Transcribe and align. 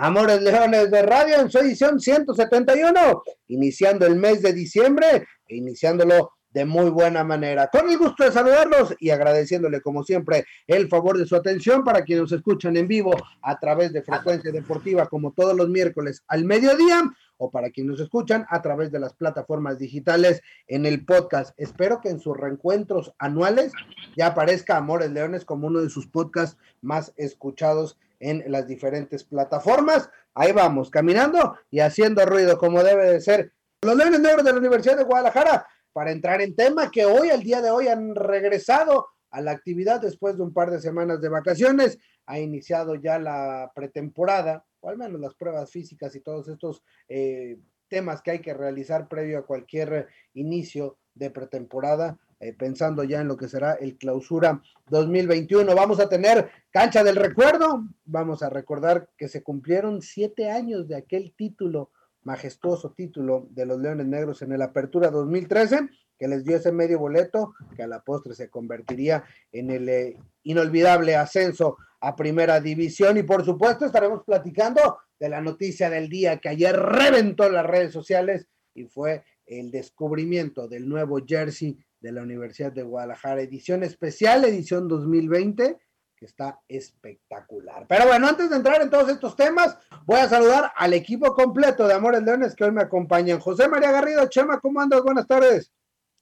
Amores 0.00 0.40
Leones 0.40 0.92
de 0.92 1.02
Radio 1.02 1.40
en 1.40 1.50
su 1.50 1.58
edición 1.58 1.98
171, 1.98 3.22
iniciando 3.48 4.06
el 4.06 4.14
mes 4.14 4.42
de 4.42 4.52
diciembre 4.52 5.26
e 5.48 5.56
iniciándolo 5.56 6.34
de 6.50 6.64
muy 6.64 6.88
buena 6.88 7.24
manera. 7.24 7.66
Con 7.66 7.90
el 7.90 7.98
gusto 7.98 8.22
de 8.22 8.30
saludarlos 8.30 8.94
y 9.00 9.10
agradeciéndole 9.10 9.80
como 9.80 10.04
siempre 10.04 10.44
el 10.68 10.86
favor 10.86 11.18
de 11.18 11.26
su 11.26 11.34
atención 11.34 11.82
para 11.82 12.02
quienes 12.04 12.22
nos 12.22 12.32
escuchan 12.32 12.76
en 12.76 12.86
vivo 12.86 13.10
a 13.42 13.58
través 13.58 13.92
de 13.92 14.04
Frecuencia 14.04 14.52
Deportiva 14.52 15.08
como 15.08 15.32
todos 15.32 15.56
los 15.56 15.68
miércoles 15.68 16.22
al 16.28 16.44
mediodía 16.44 17.02
o 17.36 17.50
para 17.50 17.70
quienes 17.70 17.90
nos 17.90 18.00
escuchan 18.00 18.46
a 18.50 18.62
través 18.62 18.92
de 18.92 19.00
las 19.00 19.14
plataformas 19.14 19.80
digitales 19.80 20.42
en 20.68 20.86
el 20.86 21.04
podcast. 21.04 21.58
Espero 21.58 22.00
que 22.00 22.10
en 22.10 22.20
sus 22.20 22.36
reencuentros 22.36 23.14
anuales 23.18 23.72
ya 24.16 24.28
aparezca 24.28 24.76
Amores 24.76 25.10
Leones 25.10 25.44
como 25.44 25.66
uno 25.66 25.80
de 25.80 25.90
sus 25.90 26.06
podcasts 26.06 26.56
más 26.82 27.12
escuchados 27.16 27.98
en 28.20 28.44
las 28.50 28.66
diferentes 28.66 29.24
plataformas. 29.24 30.10
Ahí 30.34 30.52
vamos, 30.52 30.90
caminando 30.90 31.56
y 31.70 31.80
haciendo 31.80 32.24
ruido 32.26 32.58
como 32.58 32.82
debe 32.82 33.10
de 33.10 33.20
ser. 33.20 33.52
Los 33.82 33.96
Leones 33.96 34.20
Negros 34.20 34.44
de 34.44 34.52
la 34.52 34.58
Universidad 34.58 34.96
de 34.96 35.04
Guadalajara, 35.04 35.66
para 35.92 36.12
entrar 36.12 36.40
en 36.40 36.54
tema 36.54 36.90
que 36.90 37.04
hoy, 37.04 37.30
al 37.30 37.42
día 37.42 37.60
de 37.60 37.70
hoy, 37.70 37.88
han 37.88 38.14
regresado 38.14 39.08
a 39.30 39.40
la 39.40 39.52
actividad 39.52 40.00
después 40.00 40.36
de 40.36 40.42
un 40.42 40.52
par 40.52 40.70
de 40.70 40.80
semanas 40.80 41.20
de 41.20 41.28
vacaciones. 41.28 41.98
Ha 42.26 42.38
iniciado 42.38 42.94
ya 42.94 43.18
la 43.18 43.70
pretemporada, 43.74 44.64
o 44.80 44.88
al 44.88 44.98
menos 44.98 45.20
las 45.20 45.34
pruebas 45.34 45.70
físicas 45.70 46.14
y 46.14 46.20
todos 46.20 46.48
estos 46.48 46.82
eh, 47.08 47.58
temas 47.88 48.22
que 48.22 48.32
hay 48.32 48.38
que 48.40 48.54
realizar 48.54 49.08
previo 49.08 49.38
a 49.38 49.46
cualquier 49.46 50.08
inicio 50.34 50.98
de 51.14 51.30
pretemporada 51.30 52.18
eh, 52.40 52.52
pensando 52.52 53.02
ya 53.02 53.20
en 53.20 53.28
lo 53.28 53.36
que 53.36 53.48
será 53.48 53.74
el 53.74 53.98
clausura 53.98 54.62
2021. 54.90 55.74
Vamos 55.74 55.98
a 55.98 56.08
tener 56.08 56.48
cancha 56.70 57.02
del 57.02 57.16
recuerdo, 57.16 57.84
vamos 58.04 58.42
a 58.42 58.50
recordar 58.50 59.10
que 59.16 59.28
se 59.28 59.42
cumplieron 59.42 60.02
siete 60.02 60.50
años 60.50 60.86
de 60.86 60.96
aquel 60.96 61.34
título, 61.36 61.90
majestuoso 62.22 62.92
título 62.92 63.48
de 63.50 63.66
los 63.66 63.80
Leones 63.80 64.06
Negros 64.06 64.42
en 64.42 64.52
el 64.52 64.62
Apertura 64.62 65.10
2013, 65.10 65.88
que 66.16 66.28
les 66.28 66.44
dio 66.44 66.56
ese 66.56 66.70
medio 66.70 66.98
boleto 66.98 67.54
que 67.76 67.82
a 67.82 67.88
la 67.88 68.02
postre 68.02 68.34
se 68.34 68.48
convertiría 68.48 69.24
en 69.50 69.70
el 69.70 69.88
eh, 69.88 70.16
inolvidable 70.44 71.16
ascenso 71.16 71.76
a 72.00 72.14
primera 72.14 72.60
división 72.60 73.16
y 73.18 73.24
por 73.24 73.44
supuesto 73.44 73.84
estaremos 73.84 74.22
platicando 74.24 74.98
de 75.18 75.28
la 75.28 75.40
noticia 75.40 75.90
del 75.90 76.08
día 76.08 76.38
que 76.38 76.48
ayer 76.48 76.76
reventó 76.76 77.48
las 77.50 77.66
redes 77.66 77.92
sociales 77.92 78.46
y 78.74 78.84
fue 78.84 79.24
el 79.46 79.70
descubrimiento 79.70 80.68
del 80.68 80.88
nuevo 80.88 81.18
jersey 81.26 81.76
de 82.00 82.12
la 82.12 82.22
Universidad 82.22 82.72
de 82.72 82.82
Guadalajara, 82.82 83.42
edición 83.42 83.82
especial, 83.82 84.44
edición 84.44 84.88
2020, 84.88 85.78
que 86.16 86.26
está 86.26 86.60
espectacular. 86.68 87.86
Pero 87.88 88.06
bueno, 88.06 88.28
antes 88.28 88.50
de 88.50 88.56
entrar 88.56 88.82
en 88.82 88.90
todos 88.90 89.08
estos 89.08 89.36
temas, 89.36 89.78
voy 90.04 90.18
a 90.18 90.28
saludar 90.28 90.72
al 90.76 90.92
equipo 90.92 91.32
completo 91.34 91.86
de 91.86 91.94
Amores 91.94 92.22
Leones 92.22 92.54
que 92.54 92.64
hoy 92.64 92.72
me 92.72 92.82
acompañan. 92.82 93.38
José 93.38 93.68
María 93.68 93.92
Garrido, 93.92 94.26
Chema, 94.28 94.60
¿cómo 94.60 94.80
andas? 94.80 95.02
Buenas 95.02 95.26
tardes. 95.26 95.72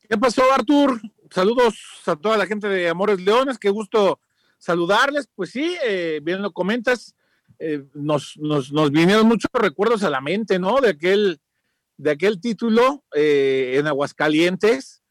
¿Qué 0.09 0.17
pasó, 0.17 0.43
Artur? 0.53 1.01
Saludos 1.31 1.79
a 2.07 2.15
toda 2.15 2.37
la 2.37 2.47
gente 2.47 2.69
de 2.69 2.89
Amores 2.89 3.21
Leones, 3.21 3.59
qué 3.59 3.71
gusto 3.71 4.21
saludarles. 4.59 5.29
Pues 5.35 5.51
sí, 5.51 5.77
eh, 5.85 6.21
bien 6.23 6.43
lo 6.43 6.53
comentas, 6.53 7.15
eh, 7.59 7.85
nos, 7.95 8.37
nos, 8.37 8.73
nos, 8.73 8.91
vinieron 8.91 9.27
muchos 9.27 9.51
recuerdos 9.53 10.03
a 10.05 10.11
la 10.11 10.21
mente, 10.21 10.59
¿no? 10.59 10.81
De 10.81 10.91
aquel, 10.91 11.41
de 11.97 12.11
aquel 12.11 12.41
título 12.41 13.05
eh, 13.15 13.77
en 13.79 13.87
Aguascalientes, 13.87 15.03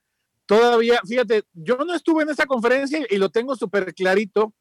Todavía, 0.46 1.00
fíjate, 1.08 1.44
yo 1.54 1.78
no 1.78 1.96
estuve 1.96 2.24
en 2.24 2.30
esa 2.30 2.46
conferencia 2.46 3.06
y 3.10 3.18
lo 3.18 3.30
tengo 3.30 3.56
súper 3.56 3.94
clarito. 3.94 4.54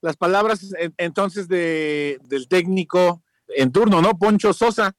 Las 0.00 0.16
palabras 0.16 0.74
entonces 0.98 1.48
de, 1.48 2.18
del 2.24 2.48
técnico 2.48 3.22
en 3.48 3.72
turno, 3.72 4.02
¿no? 4.02 4.18
Poncho 4.18 4.52
Sosa. 4.52 4.94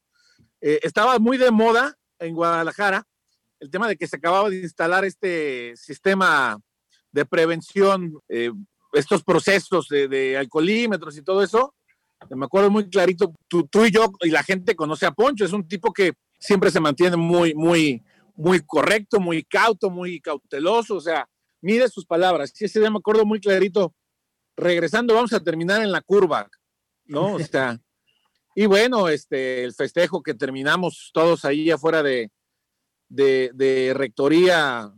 Eh, 0.60 0.80
estaba 0.82 1.20
muy 1.20 1.38
de 1.38 1.52
moda 1.52 1.98
en 2.20 2.34
Guadalajara 2.34 3.06
el 3.60 3.70
tema 3.70 3.88
de 3.88 3.98
que 3.98 4.08
se 4.08 4.18
acababa 4.18 4.50
de 4.50 4.62
instalar 4.62 5.06
este 5.06 5.76
sistema 5.76 6.58
de 7.12 7.26
prevención, 7.26 8.20
eh, 8.30 8.52
estos 8.94 9.24
procesos 9.24 9.88
de, 9.90 10.38
alcoholímetros 10.38 11.18
y 11.18 11.24
todo 11.24 11.44
eso. 11.44 11.74
Me 12.30 12.46
acuerdo 12.46 12.72
muy 12.72 12.90
clarito, 12.90 13.34
tú, 13.48 13.68
tú 13.68 13.86
y 13.86 13.92
yo 13.92 14.12
y 14.22 14.30
la 14.30 14.44
gente 14.44 14.76
conoce 14.76 15.06
a 15.06 15.12
Poncho, 15.12 15.46
es 15.46 15.54
un 15.54 15.68
tipo 15.68 15.94
que 15.94 16.14
siempre 16.40 16.72
se 16.72 16.80
mantiene 16.80 17.16
muy, 17.16 17.54
muy, 17.54 18.04
muy 18.38 18.62
correcto, 18.62 19.20
muy 19.20 19.44
cauto, 19.44 19.90
muy 19.90 20.22
cauteloso, 20.22 20.96
o 20.96 21.02
sea, 21.02 21.28
mide 21.60 21.90
sus 21.90 22.06
palabras. 22.06 22.52
Sí, 22.54 22.66
ese 22.66 22.80
día 22.80 22.92
me 22.92 23.00
acuerdo 23.00 23.26
muy 23.26 23.42
clarito. 23.42 23.94
Regresando, 24.56 25.14
vamos 25.14 25.34
a 25.34 25.44
terminar 25.44 25.82
en 25.82 25.92
la 25.92 26.02
curva, 26.02 26.50
¿no? 27.06 27.34
O 27.34 27.40
sea, 27.40 27.80
y 28.56 28.66
bueno, 28.66 29.08
este, 29.08 29.64
el 29.64 29.74
festejo 29.74 30.24
que 30.24 30.34
terminamos 30.34 31.12
todos 31.14 31.46
ahí 31.46 31.70
afuera 31.70 32.02
de, 32.02 32.32
de, 33.08 33.94
rectoría, 33.96 34.92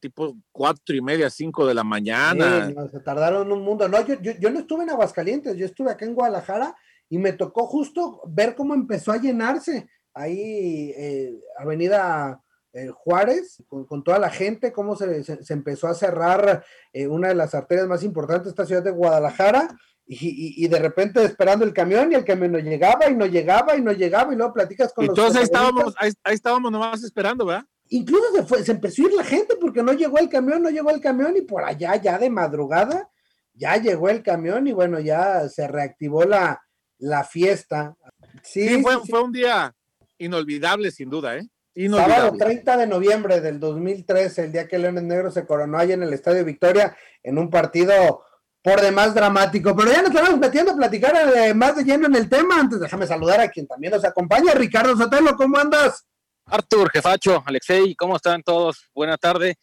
tipo 0.00 0.36
cuatro 0.50 0.96
y 0.96 1.00
media, 1.00 1.30
cinco 1.30 1.66
de 1.66 1.74
la 1.74 1.84
mañana. 1.84 2.72
se 2.90 3.00
tardaron 3.00 3.52
un 3.52 3.62
mundo. 3.62 3.88
No, 3.88 4.04
yo, 4.04 4.16
yo, 4.20 4.50
no 4.50 4.60
estuve 4.60 4.82
en 4.82 4.90
Aguascalientes, 4.90 5.56
yo 5.56 5.66
estuve 5.66 5.92
acá 5.92 6.04
en 6.04 6.14
Guadalajara 6.14 6.76
y 7.08 7.18
me 7.18 7.32
tocó 7.32 7.66
justo 7.66 8.20
ver 8.26 8.56
cómo 8.56 8.74
empezó 8.74 9.12
a 9.12 9.20
llenarse 9.20 9.88
ahí 10.12 10.92
eh, 10.96 11.40
Avenida 11.58 12.43
eh, 12.74 12.88
Juárez, 12.92 13.62
con, 13.68 14.02
toda 14.02 14.18
la 14.18 14.30
gente, 14.30 14.72
cómo 14.72 14.96
se, 14.96 15.22
se, 15.22 15.52
empezó 15.52 15.86
a 15.86 15.94
cerrar 15.94 16.64
eh, 16.92 17.06
una 17.06 17.28
de 17.28 17.36
las 17.36 17.54
arterias 17.54 17.86
más 17.86 18.02
importantes 18.02 18.46
de 18.46 18.50
esta 18.50 18.66
ciudad 18.66 18.82
de 18.82 18.90
Guadalajara, 18.90 19.68
y, 20.06 20.62
y, 20.62 20.68
de 20.68 20.78
repente 20.80 21.22
esperando 21.22 21.64
el 21.64 21.72
camión, 21.72 22.10
y 22.10 22.16
el 22.16 22.24
camión 22.24 22.50
no 22.50 22.58
llegaba, 22.58 23.08
y 23.08 23.14
no 23.14 23.26
llegaba, 23.26 23.76
y 23.76 23.80
no 23.80 23.92
llegaba, 23.92 24.34
y 24.34 24.36
luego 24.36 24.52
platicas 24.52 24.92
con 24.92 25.06
los. 25.06 25.16
Entonces 25.16 25.38
ahí 25.38 25.44
estábamos, 25.44 25.94
ahí, 25.96 26.12
estábamos 26.34 26.72
nomás 26.72 27.04
esperando, 27.04 27.46
¿verdad? 27.46 27.64
Incluso 27.90 28.24
se, 28.34 28.42
fue, 28.42 28.64
se 28.64 28.72
empezó 28.72 29.02
a 29.02 29.06
ir 29.06 29.12
la 29.14 29.24
gente 29.24 29.54
porque 29.60 29.84
no 29.84 29.92
llegó 29.92 30.18
el 30.18 30.28
camión, 30.28 30.60
no 30.60 30.68
llegó 30.68 30.90
el 30.90 31.00
camión, 31.00 31.36
y 31.36 31.42
por 31.42 31.62
allá, 31.62 31.94
ya 31.94 32.18
de 32.18 32.28
madrugada, 32.28 33.08
ya 33.54 33.76
llegó 33.76 34.08
el 34.08 34.24
camión, 34.24 34.66
y 34.66 34.72
bueno, 34.72 34.98
ya 34.98 35.48
se 35.48 35.68
reactivó 35.68 36.24
la, 36.24 36.60
la 36.98 37.22
fiesta. 37.22 37.96
Sí, 38.42 38.82
fue, 38.82 38.98
fue 39.08 39.22
un 39.22 39.30
día 39.30 39.72
inolvidable, 40.18 40.90
sin 40.90 41.08
duda, 41.08 41.36
¿eh? 41.36 41.48
Sábado 41.74 42.36
30 42.38 42.76
de 42.76 42.86
noviembre 42.86 43.40
del 43.40 43.58
2013, 43.58 44.44
el 44.44 44.52
día 44.52 44.68
que 44.68 44.78
Leones 44.78 45.02
Negros 45.02 45.34
se 45.34 45.44
coronó 45.44 45.76
ahí 45.78 45.90
en 45.90 46.04
el 46.04 46.12
Estadio 46.12 46.44
Victoria, 46.44 46.96
en 47.22 47.36
un 47.36 47.50
partido 47.50 48.24
por 48.62 48.80
demás 48.80 49.12
dramático. 49.12 49.74
Pero 49.74 49.90
ya 49.90 50.02
nos 50.02 50.14
estamos 50.14 50.38
metiendo 50.38 50.70
a 50.70 50.76
platicar 50.76 51.16
eh, 51.36 51.52
más 51.52 51.74
de 51.74 51.82
lleno 51.82 52.06
en 52.06 52.14
el 52.14 52.28
tema. 52.28 52.60
Antes 52.60 52.78
déjame 52.78 53.08
saludar 53.08 53.40
a 53.40 53.48
quien 53.48 53.66
también 53.66 53.92
nos 53.92 54.04
acompaña, 54.04 54.54
Ricardo 54.54 54.96
Sotelo, 54.96 55.36
¿cómo 55.36 55.58
andas? 55.58 56.06
Artur, 56.46 56.90
jefacho, 56.90 57.42
Alexei, 57.44 57.96
¿cómo 57.96 58.16
están 58.16 58.42
todos? 58.42 58.88
Buena 58.94 59.16
tarde. 59.16 59.56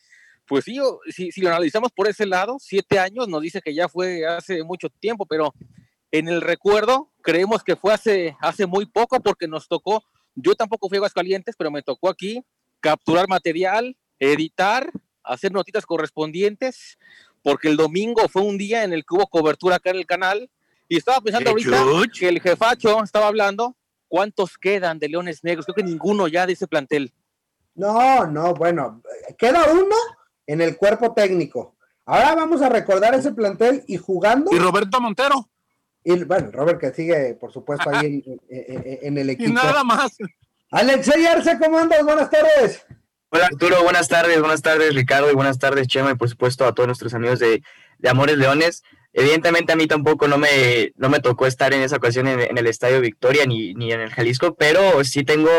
Pues 0.45 0.65
sí, 0.65 0.79
si, 1.09 1.31
si 1.31 1.39
lo 1.39 1.49
analizamos 1.49 1.93
por 1.93 2.09
ese 2.09 2.25
lado, 2.25 2.57
siete 2.59 2.99
años 2.99 3.29
nos 3.29 3.41
dice 3.41 3.61
que 3.61 3.73
ya 3.73 3.87
fue 3.87 4.25
hace 4.25 4.63
mucho 4.63 4.89
tiempo, 4.99 5.25
pero 5.25 5.53
en 6.11 6.27
el 6.27 6.41
recuerdo 6.41 7.09
creemos 7.21 7.63
que 7.63 7.77
fue 7.77 7.93
hace, 7.93 8.35
hace 8.41 8.65
muy 8.65 8.85
poco 8.85 9.21
porque 9.21 9.47
nos 9.47 9.69
tocó 9.69 10.03
yo 10.35 10.55
tampoco 10.55 10.89
fui 10.89 10.97
a 10.97 10.99
Aguascalientes, 10.99 11.55
pero 11.57 11.71
me 11.71 11.81
tocó 11.81 12.09
aquí 12.09 12.43
capturar 12.79 13.27
material, 13.27 13.95
editar, 14.19 14.91
hacer 15.23 15.51
notitas 15.51 15.85
correspondientes, 15.85 16.97
porque 17.43 17.67
el 17.69 17.77
domingo 17.77 18.27
fue 18.27 18.41
un 18.41 18.57
día 18.57 18.83
en 18.83 18.93
el 18.93 19.01
que 19.05 19.15
hubo 19.15 19.27
cobertura 19.27 19.77
acá 19.77 19.91
en 19.91 19.97
el 19.97 20.05
canal. 20.05 20.49
Y 20.87 20.97
estaba 20.97 21.21
pensando 21.21 21.51
ahorita 21.51 22.11
que 22.19 22.27
el 22.27 22.41
jefacho 22.41 23.01
estaba 23.03 23.27
hablando, 23.27 23.77
¿cuántos 24.07 24.57
quedan 24.57 24.99
de 24.99 25.09
Leones 25.09 25.43
Negros? 25.43 25.65
Creo 25.65 25.75
que 25.75 25.83
ninguno 25.83 26.27
ya 26.27 26.45
de 26.45 26.53
ese 26.53 26.67
plantel. 26.67 27.13
No, 27.75 28.27
no, 28.27 28.53
bueno, 28.53 29.01
queda 29.37 29.71
uno 29.71 29.95
en 30.45 30.61
el 30.61 30.75
cuerpo 30.75 31.13
técnico. 31.13 31.77
Ahora 32.05 32.35
vamos 32.35 32.61
a 32.61 32.67
recordar 32.67 33.13
ese 33.15 33.31
plantel 33.31 33.83
y 33.87 33.95
jugando. 33.95 34.51
Y 34.53 34.59
Roberto 34.59 34.99
Montero. 34.99 35.50
Y 36.03 36.23
bueno, 36.23 36.49
Robert 36.51 36.79
que 36.79 36.91
sigue, 36.91 37.37
por 37.39 37.51
supuesto, 37.51 37.89
ahí 37.91 38.23
en, 38.49 39.17
el 39.17 39.29
equipo. 39.29 39.49
Y 39.49 39.53
nada 39.53 39.83
más. 39.83 40.17
Alexey 40.71 41.25
Arce, 41.25 41.57
¿cómo 41.59 41.77
andas? 41.77 42.03
Buenas 42.03 42.29
tardes. 42.29 42.85
Hola 43.33 43.45
Arturo, 43.45 43.81
buenas 43.83 44.09
tardes, 44.09 44.39
buenas 44.41 44.61
tardes 44.61 44.93
Ricardo 44.93 45.31
y 45.31 45.35
buenas 45.35 45.57
tardes 45.57 45.87
Chema 45.87 46.11
y 46.11 46.15
por 46.15 46.27
supuesto 46.27 46.65
a 46.65 46.73
todos 46.73 46.87
nuestros 46.87 47.13
amigos 47.13 47.39
de, 47.39 47.63
Amores 48.05 48.37
Leones. 48.37 48.83
Evidentemente 49.13 49.71
a 49.71 49.77
mí 49.77 49.87
tampoco 49.87 50.27
no 50.27 50.37
me, 50.37 50.91
no 50.97 51.07
me 51.07 51.21
tocó 51.21 51.45
estar 51.45 51.73
en 51.73 51.81
esa 51.81 51.95
ocasión 51.95 52.27
en, 52.27 52.57
el 52.57 52.67
Estadio 52.67 52.99
Victoria 52.99 53.45
ni, 53.45 53.73
ni, 53.73 53.93
en 53.93 54.01
el 54.01 54.09
Jalisco, 54.09 54.55
pero 54.55 55.01
sí 55.05 55.23
tengo 55.23 55.49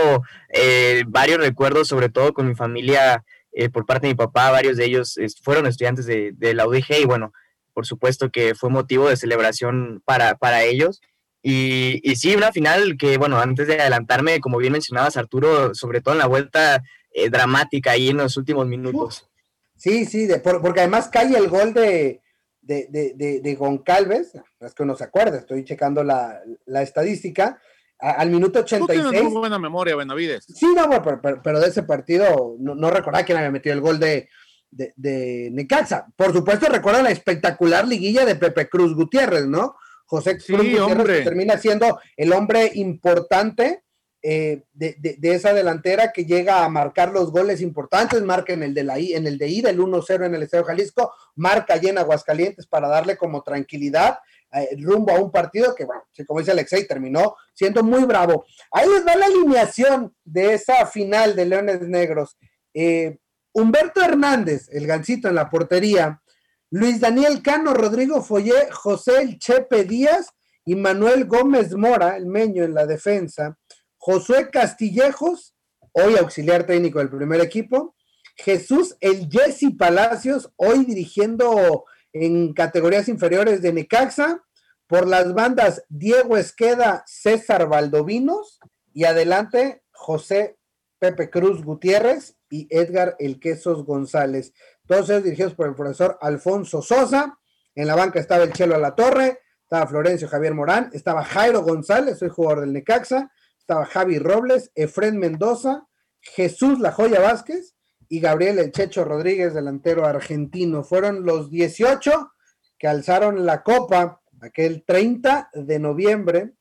eh, 0.51 1.05
varios 1.07 1.39
recuerdos, 1.39 1.89
sobre 1.89 2.11
todo 2.11 2.35
con 2.35 2.47
mi 2.47 2.55
familia 2.55 3.25
eh, 3.53 3.71
por 3.71 3.87
parte 3.87 4.07
de 4.07 4.13
mi 4.13 4.17
papá, 4.17 4.51
varios 4.51 4.77
de 4.77 4.85
ellos 4.85 5.19
fueron 5.43 5.67
estudiantes 5.67 6.05
de, 6.05 6.33
de, 6.35 6.53
la 6.53 6.67
UDG 6.67 7.01
y 7.01 7.05
bueno, 7.07 7.33
por 7.73 7.87
supuesto 7.87 8.31
que 8.31 8.55
fue 8.55 8.71
motivo 8.71 9.09
de 9.09 9.17
celebración 9.17 10.03
para, 10.05 10.37
para 10.37 10.65
ellos. 10.65 11.01
Y, 11.43 12.01
y, 12.05 12.17
sí, 12.17 12.37
una 12.37 12.53
final 12.53 12.97
que, 12.97 13.19
bueno, 13.19 13.39
antes 13.39 13.67
de 13.67 13.81
adelantarme, 13.81 14.41
como 14.41 14.59
bien 14.59 14.73
mencionabas, 14.73 15.17
Arturo, 15.17 15.75
sobre 15.75 16.01
todo 16.01 16.15
en 16.15 16.19
la 16.19 16.27
vuelta 16.27 16.83
eh, 17.13 17.31
dramática 17.31 17.93
ahí 17.93 18.11
en 18.11 18.19
los 18.19 18.37
últimos 18.37 18.67
minutos. 18.67 19.29
Sí, 19.77 20.05
sí, 20.05 20.27
de, 20.27 20.39
porque 20.39 20.81
además 20.81 21.09
cae 21.09 21.37
el 21.37 21.49
gol 21.49 21.75
de, 21.75 22.21
de, 22.61 22.87
de, 22.89 23.41
de, 23.41 23.55
Goncalves, 23.57 24.33
es 24.61 24.75
que 24.75 24.83
uno 24.85 24.95
se 24.95 25.05
acuerda, 25.05 25.39
estoy 25.39 25.65
checando 25.65 26.05
la, 26.05 26.41
la 26.67 26.83
estadística, 26.83 27.61
al 27.99 28.31
minuto 28.31 28.61
86. 28.61 29.03
Tú 29.03 29.11
tienes 29.11 29.31
muy 29.31 29.41
buena 29.41 29.59
memoria, 29.59 29.95
Benavides. 29.97 30.45
Sí, 30.45 30.67
no, 30.75 30.89
pero, 31.03 31.43
pero, 31.43 31.61
de 31.61 31.69
ese 31.69 31.85
partido 31.85 32.57
no, 32.59 32.75
no 32.75 32.91
recordaba 32.91 33.25
quién 33.25 33.39
había 33.39 33.51
metido 33.51 33.75
el 33.75 33.81
gol 33.81 34.01
de, 34.01 34.29
de, 34.73 34.93
de, 34.97 35.51
Necaxa. 35.53 36.07
Por 36.17 36.33
supuesto, 36.33 36.67
recuerda 36.67 37.03
la 37.03 37.11
espectacular 37.11 37.87
liguilla 37.87 38.25
de 38.25 38.35
Pepe 38.35 38.69
Cruz 38.69 38.95
Gutiérrez, 38.95 39.47
¿no? 39.47 39.77
José 40.07 40.39
Cruz 40.39 40.67
Gutiérrez 40.67 41.25
termina 41.25 41.57
siendo 41.57 42.01
el 42.17 42.33
hombre 42.33 42.73
importante 42.75 43.85
eh, 44.25 44.63
de, 44.73 44.97
de, 44.99 45.35
esa 45.35 45.53
delantera 45.53 46.13
que 46.13 46.25
llega 46.25 46.65
a 46.65 46.69
marcar 46.69 47.11
los 47.11 47.33
goles 47.33 47.61
importantes, 47.61 48.23
marca 48.23 48.53
en 48.53 48.63
el 48.63 48.73
de 48.73 48.85
la 48.85 48.99
en 48.99 49.27
el 49.27 49.37
de 49.37 49.49
ida, 49.49 49.71
el 49.71 49.81
1-0 49.81 50.27
en 50.27 50.35
el 50.35 50.43
Estadio 50.43 50.65
Jalisco, 50.65 51.13
marca 51.35 51.75
allí 51.75 51.89
en 51.89 51.99
Aguascalientes 51.99 52.67
para 52.67 52.89
darle 52.89 53.17
como 53.17 53.43
tranquilidad 53.43 54.19
eh, 54.53 54.77
rumbo 54.79 55.13
a 55.13 55.21
un 55.21 55.33
partido 55.33 55.75
que, 55.75 55.87
bueno, 55.87 56.05
como 56.27 56.41
dice 56.41 56.53
Alexei, 56.53 56.87
terminó 56.87 57.37
siendo 57.55 57.83
muy 57.83 58.05
bravo. 58.05 58.45
Ahí 58.71 58.89
les 58.89 59.05
va 59.07 59.17
la 59.17 59.27
alineación 59.27 60.15
de 60.25 60.55
esa 60.55 60.87
final 60.87 61.35
de 61.35 61.47
Leones 61.47 61.81
Negros. 61.81 62.37
Eh, 62.75 63.19
Humberto 63.53 64.03
Hernández, 64.03 64.69
el 64.73 64.87
gancito 64.87 65.29
en 65.29 65.35
la 65.35 65.51
portería, 65.51 66.23
Luis 66.71 67.01
Daniel 67.01 67.43
Cano, 67.43 67.75
Rodrigo 67.75 68.23
Follé, 68.23 68.71
José 68.71 69.21
El 69.21 69.39
Chepe 69.39 69.85
Díaz 69.85 70.31
y 70.65 70.75
Manuel 70.75 71.27
Gómez 71.27 71.75
Mora, 71.75 72.17
el 72.17 72.27
meño 72.27 72.65
en 72.65 72.73
la 72.73 72.87
defensa. 72.87 73.59
Josué 73.99 74.51
Castillejos, 74.51 75.55
hoy 75.93 76.17
auxiliar 76.17 76.65
técnico 76.65 76.99
del 76.99 77.11
primer 77.11 77.41
equipo, 77.41 77.95
Jesús 78.37 78.97
el 79.01 79.29
Jesse 79.31 79.77
Palacios, 79.79 80.51
hoy 80.57 80.85
dirigiendo 80.85 81.85
en 82.13 82.55
categorías 82.55 83.09
inferiores 83.09 83.61
de 83.61 83.73
Necaxa, 83.73 84.43
por 84.87 85.07
las 85.07 85.33
bandas 85.33 85.85
Diego 85.89 86.37
Esqueda, 86.37 87.03
César 87.07 87.67
Valdovinos 87.67 88.61
y 88.93 89.05
adelante 89.05 89.83
José 89.91 90.59
Pepe 90.99 91.31
Cruz 91.31 91.65
Gutiérrez 91.65 92.37
y 92.53 92.69
Edgar 92.69 93.17
El 93.19 93.41
Quesos 93.41 93.87
González. 93.87 94.53
Ellos 94.87 95.25
dirigidos 95.25 95.55
por 95.55 95.69
el 95.69 95.75
profesor 95.75 96.19
Alfonso 96.21 96.83
Sosa. 96.83 97.39
En 97.75 97.87
la 97.87 97.95
banca 97.95 98.21
estaba 98.21 98.45
el 98.45 98.53
Chelo 98.53 98.75
a 98.75 98.79
la 98.79 98.95
Torre, 98.95 99.41
estaba 99.63 99.87
Florencio 99.87 100.29
Javier 100.29 100.53
Morán, 100.53 100.91
estaba 100.93 101.25
Jairo 101.25 101.63
González, 101.63 102.19
soy 102.19 102.29
jugador 102.29 102.61
del 102.61 102.75
Necaxa, 102.75 103.33
estaba 103.59 103.87
Javi 103.87 104.19
Robles, 104.19 104.71
Efren 104.75 105.19
Mendoza, 105.19 105.89
Jesús 106.21 106.79
La 106.79 106.93
Joya 106.93 107.21
Vázquez 107.21 107.75
y 108.11 108.21
Gabriel 108.21 108.59
El 108.59 108.71
Checho 108.71 109.07
Rodríguez, 109.07 109.55
delantero 109.55 110.05
argentino. 110.05 110.85
Fueron 110.85 111.25
los 111.25 111.49
18 111.49 112.33
que 112.79 112.87
alzaron 112.87 113.47
la 113.47 113.63
copa 113.63 114.21
aquel 114.43 114.85
30 114.87 115.49
de 115.55 115.79
noviembre 115.79 116.53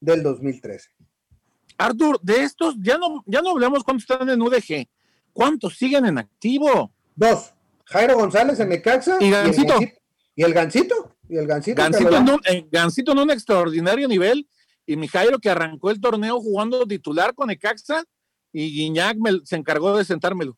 del 0.00 0.24
2013. 0.24 0.90
Artur, 1.78 2.18
de 2.20 2.42
estos 2.42 2.74
ya 2.80 2.98
no, 2.98 3.22
ya 3.26 3.42
no 3.42 3.50
hablamos 3.50 3.84
cuántos 3.84 4.10
están 4.10 4.28
en 4.28 4.42
UDG. 4.42 4.88
¿Cuántos 5.36 5.76
siguen 5.76 6.06
en 6.06 6.16
activo? 6.16 6.90
Dos. 7.14 7.52
Jairo 7.84 8.16
González 8.16 8.58
en 8.58 8.70
Necaxa. 8.70 9.18
Y 9.20 9.30
Gancito. 9.30 9.74
Y 10.34 10.42
el 10.42 10.54
Gancito. 10.54 11.14
Y 11.28 11.36
el 11.36 11.46
Gancito. 11.46 11.82
Gancito, 11.82 12.16
en 12.16 12.30
un, 12.30 12.40
Gancito 12.70 13.12
en 13.12 13.18
un 13.18 13.30
extraordinario 13.30 14.08
nivel 14.08 14.48
y 14.86 14.96
Mijairo 14.96 15.38
que 15.38 15.50
arrancó 15.50 15.90
el 15.90 16.00
torneo 16.00 16.40
jugando 16.40 16.86
titular 16.86 17.34
con 17.34 17.50
Ecaxa 17.50 18.02
y 18.50 18.70
Guiñac 18.70 19.18
se 19.44 19.56
encargó 19.56 19.94
de 19.98 20.06
sentármelo. 20.06 20.56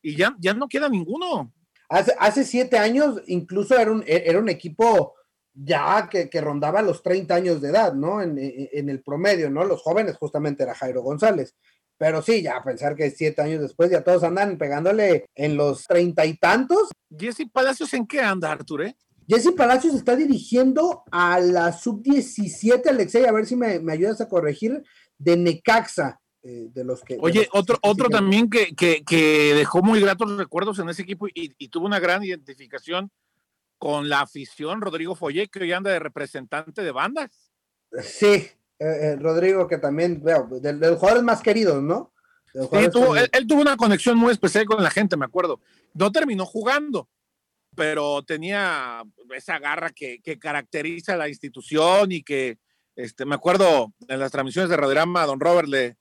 Y 0.00 0.14
ya, 0.14 0.36
ya 0.38 0.54
no 0.54 0.68
queda 0.68 0.88
ninguno. 0.88 1.52
Hace, 1.88 2.14
hace 2.20 2.44
siete 2.44 2.78
años 2.78 3.20
incluso 3.26 3.76
era 3.76 3.90
un, 3.90 4.04
era 4.06 4.38
un 4.38 4.48
equipo 4.48 5.14
ya 5.52 6.08
que, 6.08 6.40
rondaba 6.40 6.80
los 6.80 7.02
30 7.02 7.34
años 7.34 7.60
de 7.60 7.70
edad, 7.70 7.92
¿no? 7.92 8.22
En, 8.22 8.36
en, 8.38 8.88
el 8.88 9.02
promedio, 9.02 9.50
¿no? 9.50 9.64
Los 9.64 9.82
jóvenes 9.82 10.16
justamente 10.16 10.62
era 10.62 10.76
Jairo 10.76 11.02
González. 11.02 11.56
Pero 11.98 12.22
sí, 12.22 12.42
ya 12.42 12.62
pensar 12.62 12.96
que 12.96 13.10
siete 13.10 13.42
años 13.42 13.60
después 13.60 13.90
ya 13.90 14.02
todos 14.02 14.24
andan 14.24 14.58
pegándole 14.58 15.26
en 15.34 15.56
los 15.56 15.86
treinta 15.86 16.26
y 16.26 16.36
tantos. 16.36 16.90
Jesse 17.16 17.46
Palacios, 17.52 17.92
¿en 17.94 18.06
qué 18.06 18.20
anda, 18.20 18.50
Artur? 18.50 18.82
Eh? 18.82 18.96
Jesse 19.28 19.52
Palacios 19.56 19.94
está 19.94 20.16
dirigiendo 20.16 21.04
a 21.10 21.38
la 21.40 21.72
sub-17, 21.72 22.86
Alexei, 22.88 23.24
a 23.24 23.32
ver 23.32 23.46
si 23.46 23.56
me, 23.56 23.80
ayudas 23.90 24.20
a 24.20 24.28
corregir, 24.28 24.82
de 25.18 25.36
Necaxa. 25.36 26.18
Eh, 26.44 26.70
de 26.72 26.82
los 26.82 27.02
que. 27.02 27.18
Oye, 27.20 27.48
otro, 27.52 27.78
otro 27.82 28.08
también 28.08 28.50
que, 28.50 28.74
que, 28.74 29.54
dejó 29.54 29.80
muy 29.80 30.00
gratos 30.00 30.36
recuerdos 30.36 30.80
en 30.80 30.88
ese 30.88 31.02
equipo 31.02 31.28
y, 31.32 31.68
tuvo 31.68 31.86
una 31.86 32.00
gran 32.00 32.24
identificación 32.24 33.12
con 33.78 34.08
la 34.08 34.22
afición, 34.22 34.80
Rodrigo 34.80 35.14
Follé, 35.14 35.46
que 35.46 35.60
hoy 35.60 35.72
anda 35.72 35.92
de 35.92 36.00
representante 36.00 36.82
de 36.82 36.90
bandas. 36.90 37.52
Sí, 38.02 38.48
eh, 38.82 39.12
eh, 39.12 39.16
Rodrigo, 39.16 39.68
que 39.68 39.78
también, 39.78 40.20
veo, 40.22 40.48
de, 40.60 40.72
los 40.72 40.98
jugadores 40.98 41.22
más 41.22 41.40
queridos, 41.40 41.80
¿no? 41.82 42.12
Sí, 42.52 42.90
tuvo, 42.92 43.16
él, 43.16 43.46
tuvo 43.48 43.62
una 43.62 43.76
conexión 43.76 44.18
muy 44.18 44.32
especial 44.32 44.66
con 44.66 44.82
la 44.82 44.90
gente, 44.90 45.16
me 45.16 45.24
acuerdo. 45.24 45.60
No 45.94 46.10
terminó 46.10 46.44
jugando, 46.44 47.08
pero 47.76 48.22
tenía 48.24 49.02
esa 49.34 49.58
garra 49.58 49.90
que, 49.90 50.20
caracteriza 50.38 51.14
a 51.14 51.16
la 51.16 51.28
institución 51.28 52.10
y 52.12 52.22
que, 52.22 52.58
este, 52.96 53.24
me 53.24 53.36
acuerdo 53.36 53.94
en 54.08 54.18
las 54.18 54.32
transmisiones 54.32 54.68
de 54.68 54.76
Radiograma, 54.76 55.24
don 55.24 55.40
Robert 55.40 55.68
le, 55.68 55.96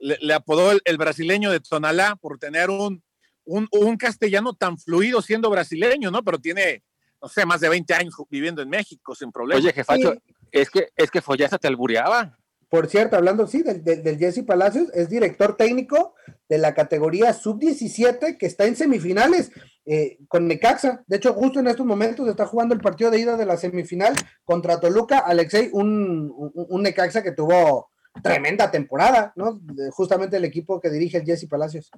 le, 0.00 0.34
apodó 0.34 0.72
el, 0.84 0.96
brasileño 0.96 1.50
de 1.50 1.60
Tonalá 1.60 2.16
por 2.16 2.38
tener 2.38 2.70
un, 2.70 3.02
un, 3.44 3.96
castellano 3.96 4.54
tan 4.54 4.78
fluido 4.78 5.20
siendo 5.22 5.50
brasileño, 5.50 6.10
¿no? 6.10 6.24
Pero 6.24 6.38
tiene, 6.38 6.82
no 7.22 7.28
sé, 7.28 7.44
más 7.44 7.60
de 7.60 7.68
20 7.68 7.94
años 7.94 8.14
viviendo 8.30 8.62
en 8.62 8.70
México 8.70 9.14
sin 9.14 9.30
problema. 9.30 9.60
Oye, 9.60 9.72
jefacho, 9.72 10.14
es 10.54 10.70
que, 10.70 10.88
es 10.96 11.10
que 11.10 11.20
Follasa 11.20 11.58
te 11.58 11.68
albureaba. 11.68 12.38
Por 12.68 12.88
cierto, 12.88 13.16
hablando 13.16 13.46
sí 13.46 13.62
del, 13.62 13.84
del, 13.84 14.18
Jesse 14.18 14.44
Palacios, 14.44 14.88
es 14.94 15.08
director 15.08 15.56
técnico 15.56 16.14
de 16.48 16.58
la 16.58 16.74
categoría 16.74 17.32
sub-17 17.32 18.38
que 18.38 18.46
está 18.46 18.64
en 18.64 18.74
semifinales 18.74 19.50
eh, 19.84 20.18
con 20.28 20.48
Necaxa. 20.48 21.04
De 21.06 21.16
hecho, 21.16 21.34
justo 21.34 21.60
en 21.60 21.68
estos 21.68 21.86
momentos 21.86 22.28
está 22.28 22.46
jugando 22.46 22.74
el 22.74 22.80
partido 22.80 23.10
de 23.10 23.20
ida 23.20 23.36
de 23.36 23.46
la 23.46 23.56
semifinal 23.56 24.14
contra 24.44 24.80
Toluca. 24.80 25.18
Alexei, 25.18 25.70
un, 25.72 26.32
un, 26.54 26.82
Necaxa 26.82 27.22
que 27.22 27.32
tuvo 27.32 27.90
tremenda 28.22 28.70
temporada, 28.70 29.32
¿no? 29.36 29.60
Justamente 29.92 30.36
el 30.36 30.44
equipo 30.44 30.80
que 30.80 30.90
dirige 30.90 31.18
el 31.18 31.24
Jesse 31.24 31.48
Palacios. 31.48 31.90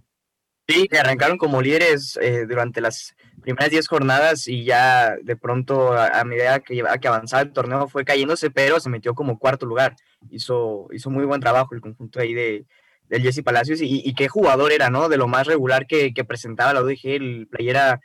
Sí, 0.69 0.89
arrancaron 0.99 1.39
como 1.39 1.63
líderes 1.63 2.19
eh, 2.21 2.45
durante 2.49 2.81
las 2.81 3.15
primeras 3.41 3.71
10 3.71 3.87
jornadas 3.87 4.49
y 4.49 4.65
ya 4.65 5.17
de 5.23 5.37
pronto 5.37 5.93
a, 5.93 6.25
medida 6.25 6.59
que, 6.59 6.83
que 7.01 7.09
avanzaba 7.09 7.43
el 7.43 7.53
torneo 7.53 7.87
fue 7.87 8.05
cayéndose, 8.05 8.51
pero 8.51 8.81
se 8.81 8.91
metió 8.91 9.15
como 9.15 9.39
cuarto 9.39 9.65
lugar. 9.65 9.95
Hizo, 10.31 10.89
hizo 10.93 11.09
muy 11.11 11.25
buen 11.25 11.41
trabajo 11.41 11.75
el 11.75 11.81
conjunto 11.81 12.19
ahí 12.19 12.35
de, 12.35 12.67
del 13.09 13.23
Jesse 13.23 13.43
Palacios 13.43 13.81
y, 13.83 14.15
qué 14.15 14.29
jugador 14.29 14.73
era, 14.73 14.91
¿no? 14.91 15.09
De 15.09 15.17
lo 15.17 15.29
más 15.29 15.47
regular 15.47 15.87
que, 15.87 16.13
presentaba 16.27 16.73
la 16.73 16.83
UDG, 16.83 17.01
el 17.05 17.49
playera, 17.49 18.01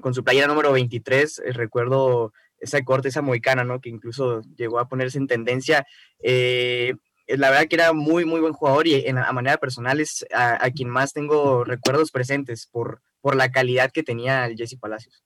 con 0.00 0.14
su 0.14 0.24
playera 0.24 0.46
número 0.46 0.72
23, 0.72 1.38
eh, 1.38 1.52
recuerdo 1.52 2.32
esa 2.58 2.82
corte, 2.82 3.08
esa 3.08 3.22
moicana, 3.22 3.64
¿no? 3.64 3.80
Que 3.80 3.88
incluso 3.88 4.42
llegó 4.56 4.78
a 4.78 4.88
ponerse 4.88 5.18
en 5.18 5.26
tendencia. 5.26 5.86
Eh, 6.22 6.94
la 7.36 7.50
verdad 7.50 7.66
que 7.68 7.76
era 7.76 7.92
muy, 7.92 8.24
muy 8.24 8.40
buen 8.40 8.52
jugador 8.52 8.86
y 8.86 9.06
en, 9.06 9.18
a 9.18 9.32
manera 9.32 9.56
personal 9.58 10.00
es 10.00 10.26
a, 10.32 10.70
quien 10.70 10.88
más 10.88 11.12
tengo 11.12 11.64
recuerdos 11.64 12.10
presentes 12.10 12.66
por, 12.66 13.02
por 13.20 13.36
la 13.36 13.50
calidad 13.50 13.90
que 13.92 14.02
tenía 14.02 14.46
el 14.46 14.56
Jesse 14.56 14.78
Palacios. 14.78 15.24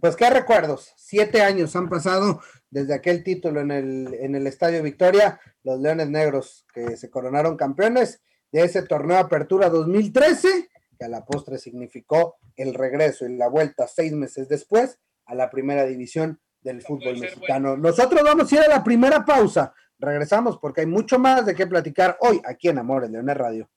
Pues 0.00 0.14
qué 0.16 0.28
recuerdos, 0.28 0.92
siete 0.96 1.40
años 1.42 1.74
han 1.74 1.88
pasado 1.88 2.40
desde 2.70 2.94
aquel 2.94 3.22
título 3.24 3.60
en 3.60 3.70
el, 3.70 4.14
en 4.20 4.34
el 4.34 4.46
Estadio 4.46 4.82
Victoria, 4.82 5.40
los 5.62 5.80
Leones 5.80 6.08
Negros 6.08 6.66
que 6.74 6.96
se 6.96 7.08
coronaron 7.08 7.56
campeones 7.56 8.20
de 8.52 8.64
ese 8.64 8.82
torneo 8.82 9.18
Apertura 9.18 9.70
2013, 9.70 10.68
que 10.98 11.04
a 11.04 11.08
la 11.08 11.24
postre 11.24 11.58
significó 11.58 12.36
el 12.56 12.74
regreso 12.74 13.26
y 13.26 13.36
la 13.36 13.48
vuelta 13.48 13.86
seis 13.86 14.12
meses 14.12 14.48
después 14.48 14.98
a 15.26 15.34
la 15.34 15.50
primera 15.50 15.84
división 15.84 16.40
del 16.60 16.82
fútbol 16.82 17.18
mexicano. 17.18 17.76
Nosotros 17.76 18.22
vamos 18.22 18.50
a 18.50 18.54
ir 18.54 18.60
a 18.62 18.68
la 18.68 18.84
primera 18.84 19.24
pausa. 19.24 19.72
Regresamos 19.98 20.58
porque 20.58 20.82
hay 20.82 20.86
mucho 20.86 21.18
más 21.18 21.46
de 21.46 21.54
qué 21.54 21.66
platicar 21.66 22.18
hoy 22.20 22.40
aquí 22.46 22.68
en 22.68 22.78
Amores 22.78 23.10
Leones 23.10 23.36
Radio. 23.36 23.68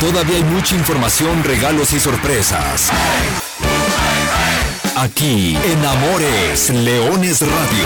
Todavía 0.00 0.36
hay 0.38 0.44
mucha 0.44 0.74
información, 0.74 1.44
regalos 1.44 1.92
y 1.92 2.00
sorpresas. 2.00 2.90
aquí 4.96 5.56
en 5.56 5.84
Amores 5.84 6.70
Leones 6.70 7.40
Radio. 7.42 7.84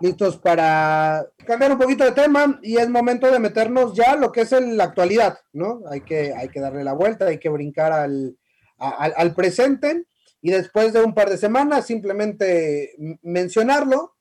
Listos 0.00 0.36
para 0.36 1.24
cambiar 1.46 1.72
un 1.72 1.78
poquito 1.78 2.04
de 2.04 2.12
tema 2.12 2.58
y 2.62 2.76
es 2.76 2.88
momento 2.90 3.30
de 3.30 3.38
meternos 3.38 3.94
ya 3.94 4.16
lo 4.16 4.30
que 4.30 4.42
es 4.42 4.52
la 4.52 4.84
actualidad, 4.84 5.38
¿no? 5.52 5.80
Hay 5.90 6.02
que, 6.02 6.34
hay 6.34 6.48
que 6.48 6.60
darle 6.60 6.84
la 6.84 6.92
vuelta, 6.92 7.26
hay 7.26 7.38
que 7.38 7.48
brincar 7.48 7.92
al, 7.92 8.36
al, 8.78 9.14
al 9.16 9.34
presente 9.34 10.06
y 10.42 10.50
después 10.50 10.92
de 10.92 11.02
un 11.02 11.14
par 11.14 11.30
de 11.30 11.38
semanas 11.38 11.86
simplemente 11.86 12.94
mencionarlo. 13.22 14.11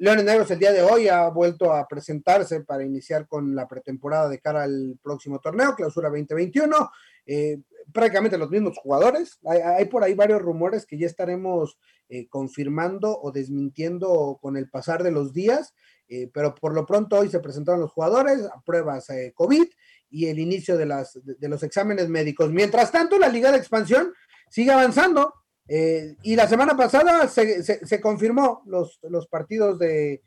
Leones 0.00 0.24
Negros 0.24 0.50
el 0.50 0.58
día 0.58 0.72
de 0.72 0.80
hoy 0.80 1.08
ha 1.08 1.28
vuelto 1.28 1.74
a 1.74 1.86
presentarse 1.86 2.62
para 2.62 2.82
iniciar 2.82 3.28
con 3.28 3.54
la 3.54 3.68
pretemporada 3.68 4.30
de 4.30 4.38
cara 4.38 4.62
al 4.62 4.98
próximo 5.02 5.40
torneo, 5.40 5.74
clausura 5.74 6.08
2021. 6.08 6.90
Eh, 7.26 7.58
prácticamente 7.92 8.38
los 8.38 8.48
mismos 8.48 8.78
jugadores. 8.78 9.38
Hay, 9.44 9.84
por 9.86 10.02
ahí 10.02 10.14
varios 10.14 10.40
rumores 10.40 10.86
que 10.86 10.98
ya 10.98 11.06
estaremos 11.06 11.78
eh, 12.08 12.28
confirmando 12.28 13.20
o 13.20 13.30
desmintiendo 13.30 14.38
con 14.40 14.56
el 14.56 14.70
pasar 14.70 15.02
de 15.02 15.10
los 15.10 15.34
días, 15.34 15.74
eh, 16.08 16.30
pero 16.32 16.54
por 16.54 16.74
lo 16.74 16.86
pronto 16.86 17.18
hoy 17.18 17.28
se 17.28 17.40
presentaron 17.40 17.82
los 17.82 17.92
jugadores 17.92 18.40
a 18.44 18.60
pruebas 18.62 19.10
eh, 19.10 19.32
COVID 19.34 19.68
y 20.08 20.26
el 20.28 20.38
inicio 20.38 20.78
de, 20.78 20.86
las, 20.86 21.18
de, 21.22 21.48
los 21.48 21.62
exámenes 21.62 22.08
médicos. 22.08 22.50
Mientras 22.50 22.90
tanto, 22.90 23.18
la 23.18 23.28
Liga 23.28 23.52
de 23.52 23.58
Expansión 23.58 24.14
sigue 24.48 24.72
avanzando. 24.72 25.34
Eh, 25.72 26.16
y 26.24 26.34
la 26.34 26.48
semana 26.48 26.76
pasada 26.76 27.28
se, 27.28 27.62
se, 27.62 28.00
confirmó 28.00 28.64
los, 28.66 28.98
los 29.04 29.28
partidos 29.28 29.78
de, 29.78 30.20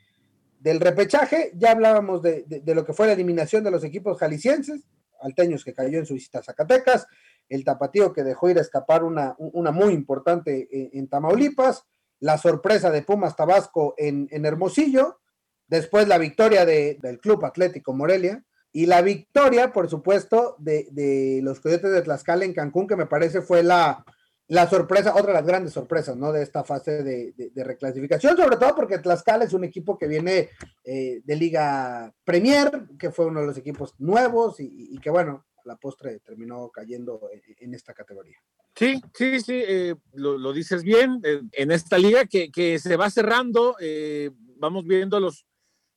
del 0.62 0.80
repechaje, 0.80 1.52
ya 1.56 1.72
hablábamos 1.72 2.22
de, 2.22 2.46
de, 2.48 2.74
lo 2.74 2.86
que 2.86 2.94
fue 2.94 3.08
la 3.08 3.14
eliminación 3.14 3.62
de 3.62 3.72
los 3.72 3.84
equipos 3.84 4.18
jaliscienses, 4.18 4.88
Alteños 5.20 5.66
que 5.66 5.74
cayó 5.74 6.00
en 6.00 6.06
su 6.06 6.14
visita 6.14 6.40
a 6.40 6.44
Zacatecas, 6.44 7.08
el 7.50 7.66
Tapatío 7.66 8.14
que 8.14 8.24
dejó 8.24 8.50
ir 8.52 8.58
a 8.58 8.62
escapar 8.62 9.04
una, 9.04 9.36
una 9.38 9.72
muy 9.72 9.94
importante 9.94 10.70
en, 10.72 10.92
en 10.94 11.08
Tamaulipas, 11.10 11.84
la 12.22 12.38
sorpresa 12.38 12.90
de 12.90 13.02
Pumas 13.02 13.36
Tabasco 13.36 13.96
en, 13.98 14.30
en 14.32 14.46
Hermosillo, 14.46 15.20
después 15.68 16.08
la 16.08 16.20
victoria 16.20 16.66
de, 16.66 16.98
del 17.02 17.20
Club 17.20 17.44
Atlético 17.44 17.92
Morelia, 17.92 18.46
y 18.72 18.86
la 18.86 19.02
victoria, 19.02 19.74
por 19.74 19.90
supuesto, 19.90 20.56
de, 20.60 20.88
de, 20.92 21.42
los 21.44 21.60
Coyotes 21.60 21.92
de 21.92 22.02
Tlaxcala 22.02 22.46
en 22.46 22.54
Cancún, 22.54 22.88
que 22.88 22.96
me 22.96 23.08
parece 23.08 23.42
fue 23.42 23.62
la, 23.62 24.06
la 24.54 24.70
sorpresa, 24.70 25.16
otra 25.16 25.28
de 25.28 25.34
las 25.34 25.48
grandes 25.48 25.74
sorpresas, 25.74 26.16
¿no? 26.16 26.32
De 26.32 26.44
esta 26.44 26.64
fase 26.64 27.04
de, 27.04 27.32
de, 27.32 27.50
de 27.50 27.64
reclasificación, 27.64 28.38
sobre 28.38 28.58
todo 28.58 28.76
porque 28.76 29.00
Tlaxcala 29.00 29.46
es 29.46 29.54
un 29.54 29.64
equipo 29.64 29.98
que 29.98 30.08
viene 30.08 30.50
eh, 30.84 31.22
de 31.24 31.36
Liga 31.36 32.14
Premier, 32.24 32.88
que 33.00 33.10
fue 33.10 33.26
uno 33.26 33.42
de 33.42 33.48
los 33.48 33.58
equipos 33.58 33.96
nuevos 33.98 34.60
y, 34.60 34.90
y 34.92 35.00
que, 35.00 35.10
bueno, 35.10 35.44
a 35.58 35.62
la 35.68 35.76
postre 35.78 36.20
terminó 36.20 36.70
cayendo 36.70 37.30
en, 37.34 37.42
en 37.60 37.74
esta 37.74 37.96
categoría. 37.96 38.38
Sí, 38.76 39.02
sí, 39.16 39.40
sí, 39.40 39.64
eh, 39.68 39.96
lo, 40.14 40.38
lo, 40.38 40.54
dices 40.54 40.84
bien, 40.84 41.20
eh, 41.24 41.42
en 41.54 41.72
esta 41.72 41.98
liga 41.98 42.26
que, 42.26 42.52
que 42.52 42.78
se 42.78 42.96
va 42.96 43.10
cerrando, 43.10 43.76
eh, 43.80 44.30
vamos 44.58 44.86
viendo 44.86 45.20
los, 45.20 45.48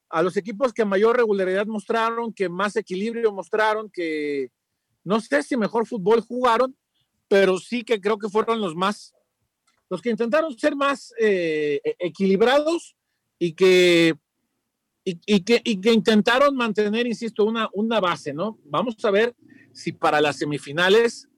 a 0.08 0.22
los 0.22 0.36
equipos 0.38 0.72
que 0.72 0.86
mayor 0.86 1.16
regularidad 1.18 1.66
mostraron, 1.66 2.32
que 2.32 2.48
más 2.48 2.74
equilibrio 2.76 3.32
mostraron, 3.32 3.90
que 3.90 4.50
no 5.04 5.20
sé 5.20 5.42
si 5.42 5.58
mejor 5.58 5.86
fútbol 5.86 6.22
jugaron, 6.22 6.74
pero 7.28 7.58
sí 7.58 7.82
que 7.82 8.00
creo 8.00 8.18
que 8.18 8.28
fueron 8.28 8.60
los 8.60 8.74
más, 8.74 9.14
los 9.88 10.00
que 10.00 10.10
intentaron 10.10 10.56
ser 10.58 10.76
más 10.76 11.12
eh, 11.18 11.80
equilibrados 11.98 12.96
y 13.38 13.52
que, 13.52 14.14
y, 15.04 15.20
y, 15.26 15.40
que, 15.40 15.60
y 15.64 15.80
que 15.80 15.92
intentaron 15.92 16.56
mantener, 16.56 17.06
insisto, 17.06 17.44
una, 17.44 17.68
una 17.72 18.00
base, 18.00 18.32
¿no? 18.32 18.58
Vamos 18.64 18.96
a 19.04 19.10
ver 19.10 19.34
si 19.72 19.92
para 19.92 20.20
las 20.20 20.36
semifinales 20.36 21.28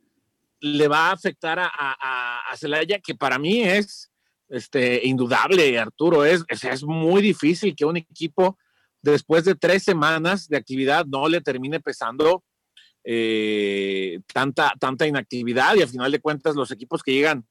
le 0.61 0.89
va 0.89 1.09
a 1.09 1.13
afectar 1.13 1.59
a, 1.59 1.71
a, 1.73 2.51
a 2.51 2.57
Celaya, 2.57 2.99
que 3.01 3.15
para 3.15 3.39
mí 3.39 3.63
es 3.63 4.11
este, 4.49 5.07
indudable, 5.07 5.79
Arturo, 5.79 6.25
es, 6.25 6.45
es, 6.49 6.65
es 6.65 6.85
muy 6.85 7.23
difícil 7.23 7.77
que 7.77 7.85
un 7.85 7.97
equipo 7.97 8.59
después 9.03 9.45
de 9.45 9.55
tres 9.55 9.85
semanas 9.85 10.49
de 10.49 10.57
actividad 10.57 11.07
no 11.07 11.29
le 11.29 11.41
termine 11.41 11.81
pesando 11.81 12.45
eh, 13.11 14.21
tanta, 14.35 14.75
tanta 14.79 15.07
inactividad 15.07 15.75
y 15.77 15.81
al 15.81 15.89
final 15.89 16.13
de 16.13 16.21
cuentas 16.21 16.55
los 16.55 16.71
equipos 16.71 17.03
que 17.03 17.15
llegan 17.15 17.47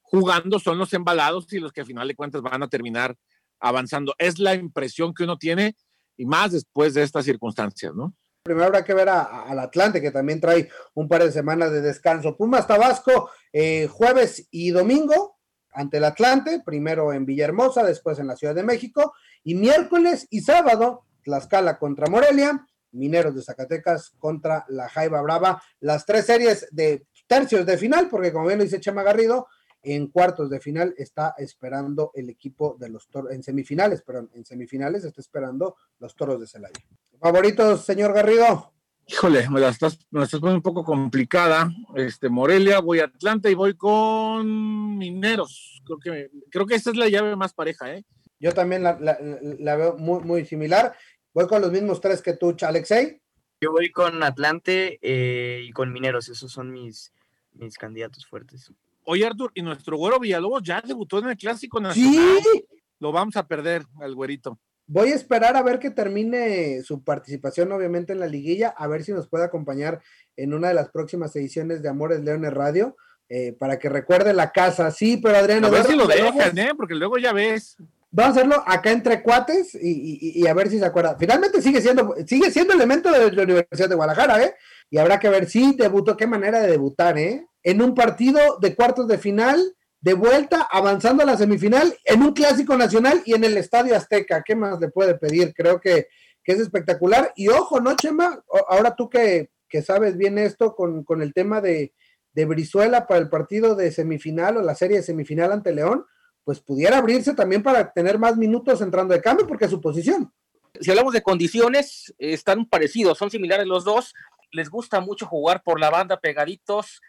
jugando 0.00 0.58
son 0.58 0.78
los 0.78 0.94
embalados 0.94 1.52
y 1.52 1.58
los 1.58 1.70
que 1.70 1.82
al 1.82 1.86
final 1.86 2.08
de 2.08 2.14
cuentas 2.14 2.40
van 2.40 2.62
a 2.62 2.68
terminar 2.68 3.14
avanzando. 3.60 4.14
Es 4.16 4.38
la 4.38 4.54
impresión 4.54 5.12
que 5.12 5.24
uno 5.24 5.36
tiene 5.36 5.76
y 6.16 6.24
más 6.24 6.52
después 6.52 6.94
de 6.94 7.02
estas 7.02 7.26
circunstancias, 7.26 7.94
¿no? 7.94 8.14
Primero 8.42 8.68
habrá 8.68 8.84
que 8.84 8.94
ver 8.94 9.10
al 9.10 9.58
Atlante, 9.58 10.00
que 10.00 10.12
también 10.12 10.40
trae 10.40 10.70
un 10.94 11.08
par 11.08 11.24
de 11.24 11.32
semanas 11.32 11.72
de 11.72 11.82
descanso. 11.82 12.34
Pumas 12.34 12.66
Tabasco, 12.66 13.28
eh, 13.52 13.88
jueves 13.88 14.48
y 14.50 14.70
domingo 14.70 15.36
ante 15.72 15.98
el 15.98 16.04
Atlante, 16.04 16.62
primero 16.64 17.12
en 17.12 17.26
Villahermosa, 17.26 17.84
después 17.84 18.18
en 18.18 18.28
la 18.28 18.36
Ciudad 18.36 18.54
de 18.54 18.62
México, 18.62 19.12
y 19.44 19.56
miércoles 19.56 20.26
y 20.30 20.40
sábado, 20.40 21.04
Tlaxcala 21.22 21.78
contra 21.78 22.06
Morelia, 22.06 22.66
Mineros 22.96 23.34
de 23.34 23.42
Zacatecas 23.42 24.12
contra 24.18 24.64
la 24.68 24.88
Jaiba 24.88 25.22
Brava, 25.22 25.62
las 25.80 26.04
tres 26.04 26.26
series 26.26 26.68
de 26.70 27.06
tercios 27.26 27.66
de 27.66 27.78
final, 27.78 28.08
porque 28.08 28.32
como 28.32 28.46
bien 28.46 28.58
lo 28.58 28.64
dice 28.64 28.80
Chema 28.80 29.02
Garrido, 29.02 29.48
en 29.82 30.08
cuartos 30.08 30.50
de 30.50 30.58
final 30.58 30.94
está 30.96 31.34
esperando 31.38 32.10
el 32.14 32.28
equipo 32.28 32.76
de 32.80 32.88
los 32.88 33.08
toros, 33.08 33.32
en 33.32 33.42
semifinales, 33.42 34.02
perdón, 34.02 34.30
en 34.34 34.44
semifinales 34.44 35.04
está 35.04 35.20
esperando 35.20 35.76
los 36.00 36.16
toros 36.16 36.40
de 36.40 36.46
Celaya. 36.46 36.74
¿Favoritos, 37.20 37.84
señor 37.84 38.12
Garrido? 38.12 38.72
Híjole, 39.08 39.48
me 39.48 39.60
la 39.60 39.68
estás, 39.68 39.98
me 40.10 40.18
la 40.18 40.24
estás 40.24 40.40
poniendo 40.40 40.58
un 40.58 40.62
poco 40.62 40.82
complicada. 40.82 41.70
Este, 41.94 42.28
Morelia, 42.28 42.80
voy 42.80 42.98
a 42.98 43.04
Atlanta 43.04 43.48
y 43.48 43.54
voy 43.54 43.76
con 43.76 44.98
Mineros. 44.98 45.80
Creo 45.84 45.98
que, 45.98 46.30
creo 46.50 46.66
que 46.66 46.74
esta 46.74 46.90
es 46.90 46.96
la 46.96 47.08
llave 47.08 47.36
más 47.36 47.54
pareja, 47.54 47.94
¿eh? 47.94 48.04
Yo 48.40 48.52
también 48.52 48.82
la, 48.82 48.98
la, 49.00 49.16
la 49.20 49.76
veo 49.76 49.96
muy, 49.96 50.24
muy 50.24 50.44
similar. 50.44 50.94
Voy 51.36 51.46
con 51.46 51.60
los 51.60 51.70
mismos 51.70 52.00
tres 52.00 52.22
que 52.22 52.32
tú, 52.32 52.56
Alexei. 52.62 53.20
Yo 53.60 53.70
voy 53.70 53.90
con 53.90 54.22
Atlante 54.22 54.98
eh, 55.02 55.66
y 55.68 55.70
con 55.70 55.92
Mineros, 55.92 56.30
esos 56.30 56.50
son 56.50 56.72
mis, 56.72 57.12
mis 57.52 57.76
candidatos 57.76 58.24
fuertes. 58.24 58.72
Oye, 59.04 59.26
Artur, 59.26 59.52
y 59.54 59.60
nuestro 59.60 59.98
güero 59.98 60.18
Villalobos 60.18 60.62
ya 60.62 60.80
debutó 60.80 61.18
en 61.18 61.28
el 61.28 61.36
Clásico 61.36 61.78
Nacional. 61.78 62.38
Sí. 62.42 62.64
Lo 63.00 63.12
vamos 63.12 63.36
a 63.36 63.46
perder 63.46 63.84
al 64.00 64.14
güerito. 64.14 64.58
Voy 64.86 65.10
a 65.10 65.14
esperar 65.14 65.58
a 65.58 65.62
ver 65.62 65.78
que 65.78 65.90
termine 65.90 66.80
su 66.82 67.04
participación, 67.04 67.70
obviamente, 67.70 68.14
en 68.14 68.20
la 68.20 68.28
liguilla, 68.28 68.68
a 68.70 68.86
ver 68.86 69.04
si 69.04 69.12
nos 69.12 69.28
puede 69.28 69.44
acompañar 69.44 70.00
en 70.38 70.54
una 70.54 70.68
de 70.68 70.74
las 70.74 70.88
próximas 70.88 71.36
ediciones 71.36 71.82
de 71.82 71.90
Amores 71.90 72.22
Leones 72.22 72.54
Radio, 72.54 72.96
eh, 73.28 73.52
para 73.52 73.78
que 73.78 73.90
recuerde 73.90 74.32
la 74.32 74.52
casa. 74.52 74.90
Sí, 74.90 75.18
pero 75.18 75.36
Adrián. 75.36 75.66
A 75.66 75.68
ver 75.68 75.84
si 75.84 75.96
lo 75.96 76.06
dejan, 76.06 76.56
¿eh? 76.56 76.70
Porque 76.74 76.94
luego 76.94 77.18
ya 77.18 77.34
ves. 77.34 77.76
Vamos 78.16 78.34
a 78.34 78.40
hacerlo 78.40 78.64
acá 78.66 78.92
entre 78.92 79.22
cuates 79.22 79.74
y, 79.74 80.46
a 80.46 80.54
ver 80.54 80.70
si 80.70 80.78
se 80.78 80.86
acuerda. 80.86 81.18
Finalmente 81.20 81.60
sigue 81.60 81.82
siendo, 81.82 82.14
sigue 82.26 82.50
siendo 82.50 82.72
elemento 82.72 83.12
de 83.12 83.30
la 83.30 83.42
Universidad 83.42 83.90
de 83.90 83.94
Guadalajara, 83.94 84.42
¿eh? 84.42 84.54
Y 84.88 84.96
habrá 84.96 85.20
que 85.20 85.28
ver 85.28 85.50
si 85.50 85.76
debutó, 85.76 86.16
qué 86.16 86.26
manera 86.26 86.60
de 86.60 86.70
debutar, 86.70 87.18
¿eh? 87.18 87.46
En 87.62 87.82
un 87.82 87.94
partido 87.94 88.40
de 88.58 88.74
cuartos 88.74 89.06
de 89.06 89.18
final, 89.18 89.62
de 90.00 90.14
vuelta, 90.14 90.66
avanzando 90.70 91.24
a 91.24 91.26
la 91.26 91.36
semifinal, 91.36 91.94
en 92.06 92.22
un 92.22 92.32
clásico 92.32 92.74
nacional 92.78 93.20
y 93.26 93.34
en 93.34 93.44
el 93.44 93.58
Estadio 93.58 93.94
Azteca. 93.94 94.42
¿Qué 94.42 94.56
más 94.56 94.80
le 94.80 94.88
puede 94.88 95.18
pedir? 95.18 95.52
Creo 95.52 95.78
que, 95.78 96.06
que 96.42 96.52
es 96.52 96.60
espectacular. 96.60 97.34
Y 97.36 97.48
ojo, 97.48 97.80
¿no, 97.80 97.96
Chema? 97.96 98.42
Ahora 98.70 98.96
tú 98.96 99.10
que, 99.10 99.50
que 99.68 99.82
sabes 99.82 100.16
bien 100.16 100.38
esto 100.38 100.74
con, 100.74 101.04
con 101.04 101.20
el 101.20 101.34
tema 101.34 101.60
de, 101.60 101.92
de 102.32 102.44
Brizuela 102.46 103.06
para 103.06 103.20
el 103.20 103.28
partido 103.28 103.74
de 103.74 103.92
semifinal 103.92 104.56
o 104.56 104.62
la 104.62 104.74
serie 104.74 104.96
de 104.96 105.02
semifinal 105.02 105.52
ante 105.52 105.74
León 105.74 106.06
pues 106.46 106.60
pudiera 106.60 106.98
abrirse 106.98 107.34
también 107.34 107.60
para 107.60 107.92
tener 107.92 108.20
más 108.20 108.36
minutos 108.36 108.80
entrando 108.80 109.12
de 109.12 109.20
cambio, 109.20 109.48
porque 109.48 109.64
es 109.64 109.70
su 109.72 109.80
posición. 109.80 110.32
Si 110.80 110.88
hablamos 110.92 111.12
de 111.12 111.20
condiciones, 111.20 112.14
están 112.18 112.66
parecidos, 112.66 113.18
son 113.18 113.32
similares 113.32 113.66
los 113.66 113.84
dos. 113.84 114.14
Les 114.52 114.70
gusta 114.70 115.00
mucho 115.00 115.26
jugar 115.26 115.64
por 115.64 115.80
la 115.80 115.90
banda 115.90 116.20
pegaditos, 116.20 117.00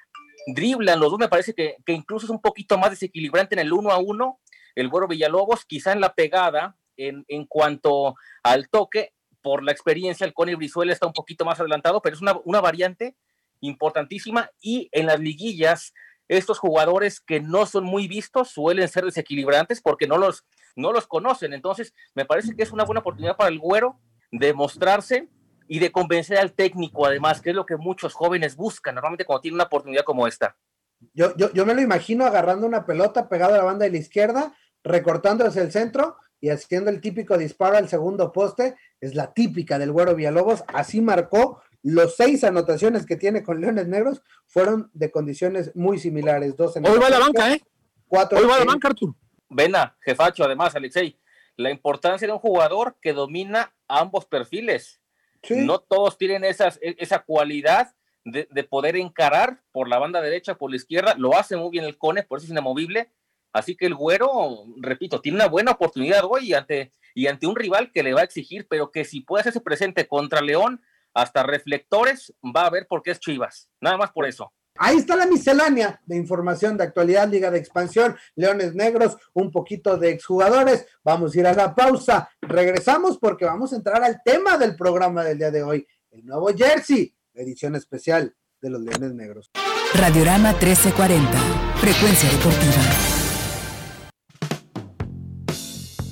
driblan 0.48 1.00
los 1.00 1.12
dos, 1.12 1.20
me 1.20 1.27
parece 1.27 1.53
que, 1.53 1.75
que 1.86 1.94
incluso 1.94 2.25
es 2.25 2.32
un 2.32 2.41
poquito 2.41 2.79
más 2.79 2.89
desequilibrante 2.89 3.53
en 3.53 3.60
el 3.60 3.74
uno 3.74 3.91
a 3.91 4.00
uno. 4.00 4.39
El 4.74 4.89
Güero 4.89 5.08
Villalobos, 5.08 5.65
quizá 5.65 5.91
en 5.91 6.01
la 6.01 6.15
pegada, 6.15 6.75
en, 6.96 7.24
en 7.27 7.46
cuanto 7.46 8.15
al 8.41 8.70
toque, 8.70 9.13
por 9.44 9.62
la 9.62 9.72
experiencia, 9.72 10.25
el 10.25 10.34
Cone 10.34 10.56
Brizuela 10.56 10.94
está 10.94 11.06
un 11.06 11.13
poquito 11.13 11.46
más 11.46 11.60
adelantado, 11.60 12.01
pero 12.01 12.15
es 12.15 12.24
una, 12.24 12.39
una 12.44 12.60
variante 12.60 13.15
importantísima 13.62 14.50
y 14.60 14.89
en 14.91 15.06
las 15.06 15.20
liguillas 15.20 15.94
estos 16.28 16.60
jugadores 16.60 17.20
que 17.20 17.40
no 17.40 17.66
son 17.66 17.84
muy 17.84 18.08
vistos 18.08 18.50
suelen 18.50 18.88
ser 18.88 19.06
desequilibrantes 19.06 19.82
porque 19.82 20.08
no 20.08 20.18
los, 20.18 20.46
no 20.76 20.92
los 20.92 21.08
conocen. 21.08 21.54
Entonces, 21.54 21.94
me 22.16 22.26
parece 22.26 22.56
que 22.56 22.64
es 22.64 22.72
una 22.72 22.84
buena 22.84 23.02
oportunidad 23.02 23.38
para 23.38 23.50
el 23.50 23.60
güero 23.60 24.00
de 24.32 24.54
mostrarse 24.54 25.30
y 25.68 25.80
de 25.80 25.92
convencer 25.92 26.38
al 26.38 26.54
técnico, 26.54 27.06
además, 27.06 27.42
que 27.42 27.50
es 27.50 27.56
lo 27.56 27.66
que 27.66 27.78
muchos 27.78 28.14
jóvenes 28.14 28.56
buscan 28.56 28.96
normalmente 28.96 29.26
cuando 29.26 29.42
tienen 29.42 29.56
una 29.56 29.66
oportunidad 29.66 30.04
como 30.04 30.28
esta. 30.28 30.56
Yo, 31.14 31.36
yo, 31.36 31.52
yo 31.54 31.66
me 31.66 31.76
lo 31.76 31.82
imagino 31.82 32.26
agarrando 32.26 32.66
una 32.66 32.86
pelota 32.86 33.30
pegada 33.30 33.56
a 33.56 33.58
la 33.58 33.64
banda 33.64 33.86
de 33.86 33.92
la 33.92 33.98
izquierda, 33.98 34.56
recortando 34.84 35.46
hacia 35.46 35.62
el 35.62 35.72
centro 35.72 36.18
y 36.40 36.50
haciendo 36.50 36.90
el 36.90 37.02
típico 37.02 37.38
disparo 37.38 37.78
al 37.78 37.90
segundo 37.90 38.32
poste. 38.32 38.76
Es 39.02 39.16
la 39.16 39.34
típica 39.34 39.78
del 39.78 39.92
güero 39.92 40.16
Villalobos. 40.16 40.64
Así 40.68 41.02
marcó 41.02 41.62
los 41.88 42.17
seis 42.17 42.44
anotaciones 42.44 43.06
que 43.06 43.15
tiene 43.15 43.44
con 43.44 43.62
Leones 43.62 43.88
Negros 43.88 44.22
fueron 44.46 44.91
de 44.94 45.10
condiciones 45.10 45.74
muy 45.74 45.98
similares. 46.00 46.58
Dos 46.58 46.75
en 46.75 46.86
Hoy 46.86 47.00
va 47.00 47.08
a 47.08 47.12
la 47.12 47.20
banca, 47.20 47.53
¿eh? 47.53 47.62
Cuatro 48.08 48.39
Hoy 48.39 48.46
va 48.46 48.56
a 48.56 48.60
la 48.60 48.65
banca, 48.65 48.89
Artur. 48.89 49.15
Vena, 49.50 49.98
jefacho, 50.01 50.44
además, 50.44 50.75
Alexei, 50.75 51.17
la 51.56 51.72
importancia 51.72 52.27
de 52.27 52.34
un 52.34 52.39
jugador 52.39 52.98
que 53.01 53.13
domina 53.13 53.74
ambos 53.88 54.25
perfiles. 54.25 55.00
No 55.50 55.79
todos 55.79 56.17
tienen 56.17 56.44
esas, 56.44 56.77
e, 56.82 56.98
esa 57.00 57.20
cualidad 57.20 57.96
de, 58.25 58.50
de, 58.51 58.63
poder 58.65 58.98
encarar 58.98 59.62
por 59.72 59.88
la 59.88 59.98
banda 59.98 60.20
derecha, 60.20 60.56
por 60.56 60.72
la 60.72 60.75
izquierda. 60.75 61.15
Lo 61.17 61.38
hace 61.38 61.56
muy 61.56 61.70
bien 61.70 61.86
el 61.86 61.98
Cone, 61.98 62.24
por 62.24 62.39
eso 62.39 62.48
es 62.48 62.51
inamovible. 62.51 63.13
Así 63.53 63.77
que 63.77 63.86
el 63.86 63.96
güero, 63.96 64.65
repito, 64.75 65.22
tiene 65.22 65.38
una 65.38 65.48
buena 65.48 65.72
oportunidad 65.72 66.25
hoy 66.25 66.53
ante, 66.53 66.91
y 67.15 67.27
ante 67.27 67.48
un 67.48 67.56
rival 67.56 67.94
que 67.94 68.03
le 68.03 68.13
va 68.13 68.22
a 68.22 68.25
exigir, 68.25 68.67
pero 68.67 68.91
que 68.91 69.06
si 69.06 69.22
puede 69.22 69.41
hacerse 69.41 69.62
presente 69.62 70.06
contra 70.06 70.41
León, 70.41 70.82
hasta 71.18 71.42
reflectores 71.42 72.32
va 72.56 72.68
a 72.68 72.70
ver 72.70 72.86
por 72.88 73.02
qué 73.02 73.12
es 73.12 73.20
Chivas. 73.20 73.70
Nada 73.82 73.98
más 73.98 74.12
por 74.12 74.28
eso. 74.28 74.54
Ahí 74.76 74.98
está 74.98 75.16
la 75.16 75.26
miscelánea 75.26 76.00
de 76.06 76.16
información 76.16 76.78
de 76.78 76.84
actualidad, 76.84 77.28
Liga 77.28 77.50
de 77.50 77.58
Expansión, 77.58 78.16
Leones 78.36 78.76
Negros, 78.76 79.18
un 79.34 79.52
poquito 79.52 79.98
de 79.98 80.12
exjugadores. 80.12 80.86
Vamos 81.04 81.36
a 81.36 81.40
ir 81.40 81.48
a 81.48 81.54
la 81.54 81.74
pausa. 81.74 82.30
Regresamos 82.40 83.18
porque 83.18 83.46
vamos 83.46 83.74
a 83.74 83.78
entrar 83.78 84.04
al 84.04 84.22
tema 84.24 84.60
del 84.60 84.76
programa 84.76 85.24
del 85.24 85.40
día 85.40 85.50
de 85.50 85.64
hoy, 85.64 85.88
el 86.12 86.24
nuevo 86.24 86.50
Jersey, 86.56 87.16
edición 87.34 87.76
especial 87.76 88.36
de 88.62 88.70
los 88.70 88.82
Leones 88.82 89.16
Negros. 89.16 89.50
Radiorama 89.96 90.52
1340, 90.52 91.32
frecuencia 91.80 92.30
deportiva. 92.30 93.18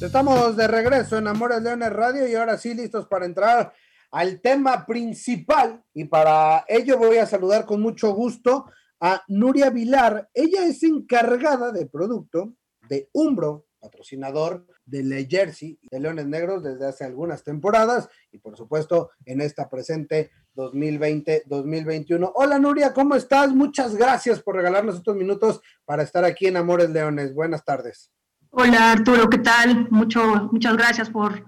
Estamos 0.01 0.57
de 0.57 0.67
regreso 0.67 1.17
en 1.17 1.27
Amores 1.27 1.61
Leones 1.61 1.93
Radio 1.93 2.27
y 2.27 2.35
ahora 2.35 2.57
sí 2.57 2.73
listos 2.73 3.07
para 3.07 3.25
entrar 3.25 3.71
al 4.15 4.39
tema 4.39 4.85
principal 4.85 5.83
y 5.93 6.05
para 6.05 6.63
ello 6.69 6.97
voy 6.97 7.17
a 7.17 7.25
saludar 7.25 7.65
con 7.65 7.81
mucho 7.81 8.13
gusto 8.13 8.65
a 9.01 9.21
Nuria 9.27 9.69
Vilar. 9.69 10.29
Ella 10.33 10.65
es 10.65 10.83
encargada 10.83 11.73
de 11.73 11.85
producto 11.85 12.53
de 12.87 13.09
Umbro, 13.11 13.65
patrocinador 13.77 14.65
de 14.85 15.03
Le 15.03 15.27
Jersey 15.29 15.77
de 15.91 15.99
Leones 15.99 16.27
Negros 16.27 16.63
desde 16.63 16.87
hace 16.87 17.03
algunas 17.03 17.43
temporadas 17.43 18.07
y 18.31 18.37
por 18.37 18.55
supuesto 18.55 19.11
en 19.25 19.41
esta 19.41 19.69
presente 19.69 20.31
2020-2021. 20.55 22.31
Hola 22.35 22.57
Nuria, 22.57 22.93
¿cómo 22.93 23.15
estás? 23.15 23.53
Muchas 23.53 23.97
gracias 23.97 24.41
por 24.41 24.55
regalarnos 24.55 24.95
estos 24.95 25.17
minutos 25.17 25.59
para 25.83 26.03
estar 26.03 26.23
aquí 26.23 26.47
en 26.47 26.55
Amores 26.55 26.89
Leones. 26.89 27.35
Buenas 27.35 27.65
tardes. 27.65 28.13
Hola 28.51 28.93
Arturo, 28.93 29.29
¿qué 29.29 29.39
tal? 29.39 29.89
Mucho, 29.91 30.47
muchas 30.53 30.77
gracias 30.77 31.09
por 31.09 31.43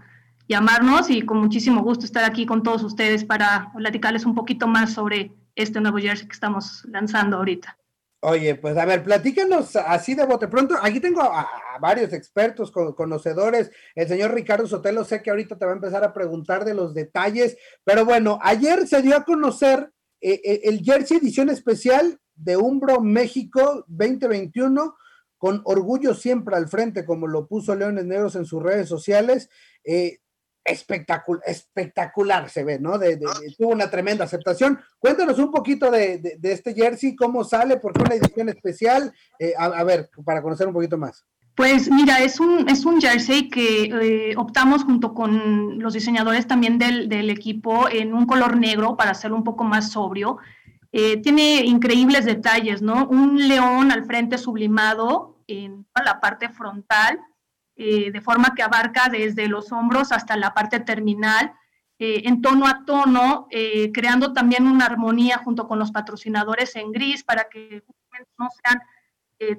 llamarnos 0.48 1.10
y 1.10 1.22
con 1.22 1.38
muchísimo 1.38 1.84
gusto 1.84 2.06
estar 2.06 2.24
aquí 2.24 2.46
con 2.46 2.64
todos 2.64 2.84
ustedes 2.84 3.26
para 3.26 3.72
platicarles 3.76 4.26
un 4.26 4.36
poquito 4.36 4.68
más 4.68 4.94
sobre 4.94 5.32
este 5.56 5.82
nuevo 5.82 5.98
jersey 5.98 6.28
que 6.28 6.34
estamos 6.34 6.86
lanzando 6.90 7.38
ahorita. 7.38 7.78
Oye, 8.22 8.56
pues 8.56 8.76
a 8.78 8.86
ver, 8.86 9.04
platícanos 9.04 9.76
así 9.76 10.16
de 10.16 10.26
bote 10.26 10.48
pronto. 10.48 10.76
Aquí 10.82 11.00
tengo 11.00 11.22
a, 11.22 11.48
varios 11.80 12.14
expertos, 12.14 12.72
conocedores. 12.72 13.70
El 13.94 14.08
señor 14.08 14.34
Ricardo 14.34 14.66
Sotelo, 14.66 15.04
sé 15.06 15.22
que 15.22 15.30
ahorita 15.30 15.58
te 15.58 15.66
va 15.66 15.72
a 15.72 15.76
empezar 15.76 16.04
a 16.04 16.14
preguntar 16.14 16.66
de 16.66 16.74
los 16.74 16.96
detalles, 16.96 17.58
pero 17.84 18.06
bueno, 18.06 18.40
ayer 18.42 18.88
se 18.88 19.04
dio 19.04 19.16
a 19.16 19.24
conocer 19.24 19.92
eh, 20.20 20.42
eh, 20.44 20.62
el 20.64 20.80
jersey 20.80 21.18
edición 21.18 21.50
especial 21.50 22.20
de 22.34 22.58
Umbro 22.58 23.02
México 23.02 23.86
2021 23.88 24.96
con 25.38 25.62
orgullo 25.66 26.16
siempre 26.16 26.56
al 26.56 26.68
frente, 26.68 27.06
como 27.06 27.28
lo 27.28 27.48
puso 27.48 27.76
Leones 27.76 28.06
Negros 28.06 28.36
en 28.36 28.46
sus 28.46 28.64
redes 28.64 28.90
sociales. 28.90 29.50
Eh, 29.84 30.20
espectacular, 30.68 31.42
espectacular 31.46 32.50
se 32.50 32.64
ve, 32.64 32.80
¿no? 32.80 32.98
De, 32.98 33.18
tuvo 33.58 33.70
una 33.70 33.90
tremenda 33.90 34.26
aceptación. 34.26 34.80
Cuéntanos 35.00 35.40
un 35.40 35.52
poquito 35.52 35.90
de, 35.90 36.38
este 36.44 36.74
jersey, 36.74 37.16
cómo 37.16 37.44
sale, 37.44 37.78
por 37.78 37.94
qué 37.94 38.04
una 38.04 38.16
edición 38.16 38.50
especial, 38.50 39.14
eh, 39.40 39.54
a, 39.58 39.84
ver, 39.84 40.10
para 40.26 40.42
conocer 40.42 40.68
un 40.68 40.74
poquito 40.74 40.98
más. 40.98 41.26
Pues 41.56 41.90
mira, 41.90 42.20
es 42.20 42.40
un, 42.40 42.70
es 42.70 42.86
un 42.86 43.02
jersey 43.02 43.50
que 43.50 43.86
eh, 43.86 44.36
optamos 44.38 44.84
junto 44.84 45.16
con 45.16 45.80
los 45.80 45.94
diseñadores 45.94 46.46
también 46.46 46.78
del, 46.78 47.10
del, 47.10 47.32
equipo 47.32 47.90
en 47.90 48.14
un 48.14 48.28
color 48.28 48.58
negro 48.58 48.96
para 48.96 49.12
hacerlo 49.12 49.38
un 49.38 49.44
poco 49.44 49.64
más 49.64 49.92
sobrio. 49.92 50.38
Eh, 50.92 51.18
tiene 51.18 51.66
increíbles 51.66 52.26
detalles, 52.26 52.82
¿no? 52.82 53.08
Un 53.08 53.48
león 53.48 53.92
al 53.92 54.06
frente 54.06 54.38
sublimado 54.38 55.38
en 55.48 55.86
la 56.04 56.20
parte 56.20 56.50
frontal, 56.50 57.20
eh, 57.80 58.12
de 58.12 58.22
forma 58.22 58.56
que 58.56 58.64
abarca 58.64 59.08
desde 59.08 59.48
los 59.48 59.72
hombros 59.72 60.12
hasta 60.12 60.36
la 60.36 60.56
parte 60.56 60.80
terminal, 60.80 61.54
eh, 62.00 62.24
en 62.26 62.42
tono 62.42 62.66
a 62.66 62.84
tono, 62.86 63.48
eh, 63.52 63.92
creando 63.92 64.34
también 64.34 64.68
una 64.68 64.86
armonía 64.86 65.38
junto 65.38 65.68
con 65.68 65.78
los 65.78 65.92
patrocinadores 65.92 66.76
en 66.76 66.92
gris 66.92 67.24
para 67.24 67.50
que 67.50 67.84
no 68.40 68.48
sean 68.64 68.82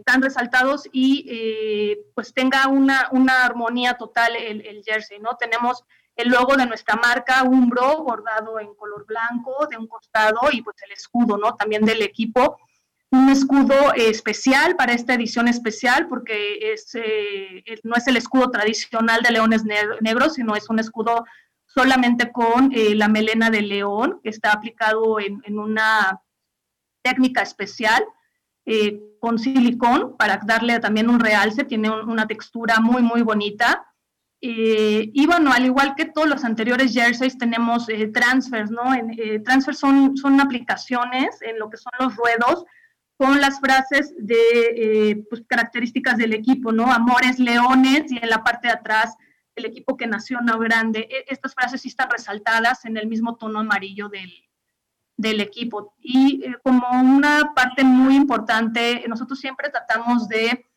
tan 0.04 0.20
resaltados 0.20 0.88
y 0.90 1.94
pues 2.12 2.34
tenga 2.34 2.66
una, 2.66 3.08
una 3.12 3.44
armonía 3.44 3.94
total 3.94 4.34
el, 4.34 4.82
jersey, 4.84 5.20
¿no? 5.20 5.36
Tenemos 5.36 5.84
el 6.16 6.30
logo 6.30 6.56
de 6.56 6.66
nuestra 6.66 6.96
marca 6.96 7.44
Umbro 7.44 8.02
bordado 8.02 8.58
en 8.58 8.74
color 8.74 9.06
blanco 9.06 9.68
de 9.70 9.76
un 9.76 9.86
costado 9.86 10.40
y 10.50 10.62
pues 10.62 10.74
el 10.82 10.90
escudo, 10.90 11.38
¿no? 11.38 11.54
También 11.54 11.84
del 11.84 12.02
equipo 12.02 12.58
un 13.10 13.30
escudo 13.30 13.94
especial 13.94 14.76
para 14.76 14.92
esta 14.92 15.14
edición 15.14 15.48
especial 15.48 16.08
porque 16.08 16.72
es, 16.72 16.94
eh, 16.94 17.64
no 17.82 17.96
es 17.96 18.06
el 18.06 18.16
escudo 18.16 18.50
tradicional 18.50 19.22
de 19.22 19.30
leones 19.30 19.64
negros, 19.64 20.34
sino 20.34 20.54
es 20.54 20.68
un 20.68 20.78
escudo 20.78 21.24
solamente 21.66 22.30
con 22.32 22.70
eh, 22.72 22.94
la 22.94 23.08
melena 23.08 23.50
de 23.50 23.62
león, 23.62 24.20
que 24.22 24.30
está 24.30 24.52
aplicado 24.52 25.20
en, 25.20 25.58
una 25.58 26.20
técnica 27.02 27.42
especial 27.42 28.04
eh, 28.66 29.00
con 29.20 29.38
silicón 29.38 30.16
para 30.18 30.40
darle 30.44 30.78
también 30.78 31.08
un 31.08 31.20
realce, 31.20 31.64
tiene 31.64 31.90
una 31.90 32.26
textura 32.26 32.80
muy, 32.80 33.02
muy 33.02 33.22
bonita. 33.22 33.86
y 34.40 35.26
bueno, 35.26 35.50
al 35.52 35.64
igual 35.64 35.94
que 35.96 36.04
todos 36.04 36.28
los 36.28 36.44
anteriores 36.44 36.92
jerseys, 36.92 37.38
tenemos 37.38 37.86
transfers, 38.12 38.70
¿no? 38.70 38.94
En, 38.94 39.42
transfers 39.42 39.78
son, 39.78 40.16
son 40.16 40.40
aplicaciones 40.40 41.40
en 41.42 41.58
lo 41.58 41.68
que 41.70 41.78
son 41.78 41.92
los 41.98 42.14
ruedos 42.14 42.64
con 43.18 43.40
las 43.40 43.58
frases 43.58 44.14
de 44.16 44.36
eh, 44.76 45.16
pues, 45.28 45.42
características 45.46 46.16
del 46.16 46.32
equipo, 46.32 46.70
¿no? 46.70 46.90
Amores 46.92 47.40
Leones 47.40 48.10
y 48.12 48.18
en 48.18 48.30
la 48.30 48.44
parte 48.44 48.68
de 48.68 48.74
atrás 48.74 49.16
el 49.56 49.64
equipo 49.64 49.96
que 49.96 50.06
nació 50.06 50.40
no 50.40 50.56
grande. 50.60 51.00
E, 51.10 51.24
estas 51.26 51.52
frases 51.52 51.80
sí 51.82 51.88
están 51.88 52.08
resaltadas 52.10 52.84
en 52.84 52.96
el 52.96 53.08
mismo 53.08 53.36
tono 53.36 53.58
amarillo 53.58 54.08
del, 54.08 54.32
del 55.16 55.40
equipo. 55.40 55.94
Y 55.98 56.44
eh, 56.44 56.58
como 56.62 56.88
una 56.92 57.52
parte 57.56 57.82
muy 57.82 58.14
importante, 58.14 59.04
nosotros 59.08 59.40
siempre 59.40 59.68
tratamos 59.68 60.28
de 60.28 60.70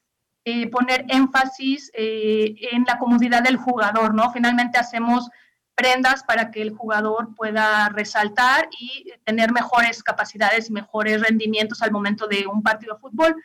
eh, 0.43 0.67
poner 0.71 1.06
énfasis 1.10 1.91
en 1.93 2.84
la 2.88 2.97
comodidad 2.97 3.43
del 3.43 3.58
jugador, 3.58 4.15
¿no? 4.15 4.32
Finalmente 4.32 4.80
hacemos 4.80 5.30
prendas 5.75 6.23
para 6.23 6.51
que 6.51 6.62
el 6.62 6.71
jugador 6.71 7.36
pueda 7.36 7.89
resaltar 7.89 8.69
y 8.79 9.12
tener 9.23 9.51
mejores 9.51 10.03
capacidades 10.03 10.69
y 10.69 10.73
mejores 10.73 11.21
rendimientos 11.21 11.81
al 11.81 11.91
momento 11.91 12.27
de 12.27 12.45
un 12.47 12.62
partido 12.62 12.95
de 12.95 12.99
fútbol. 12.99 13.36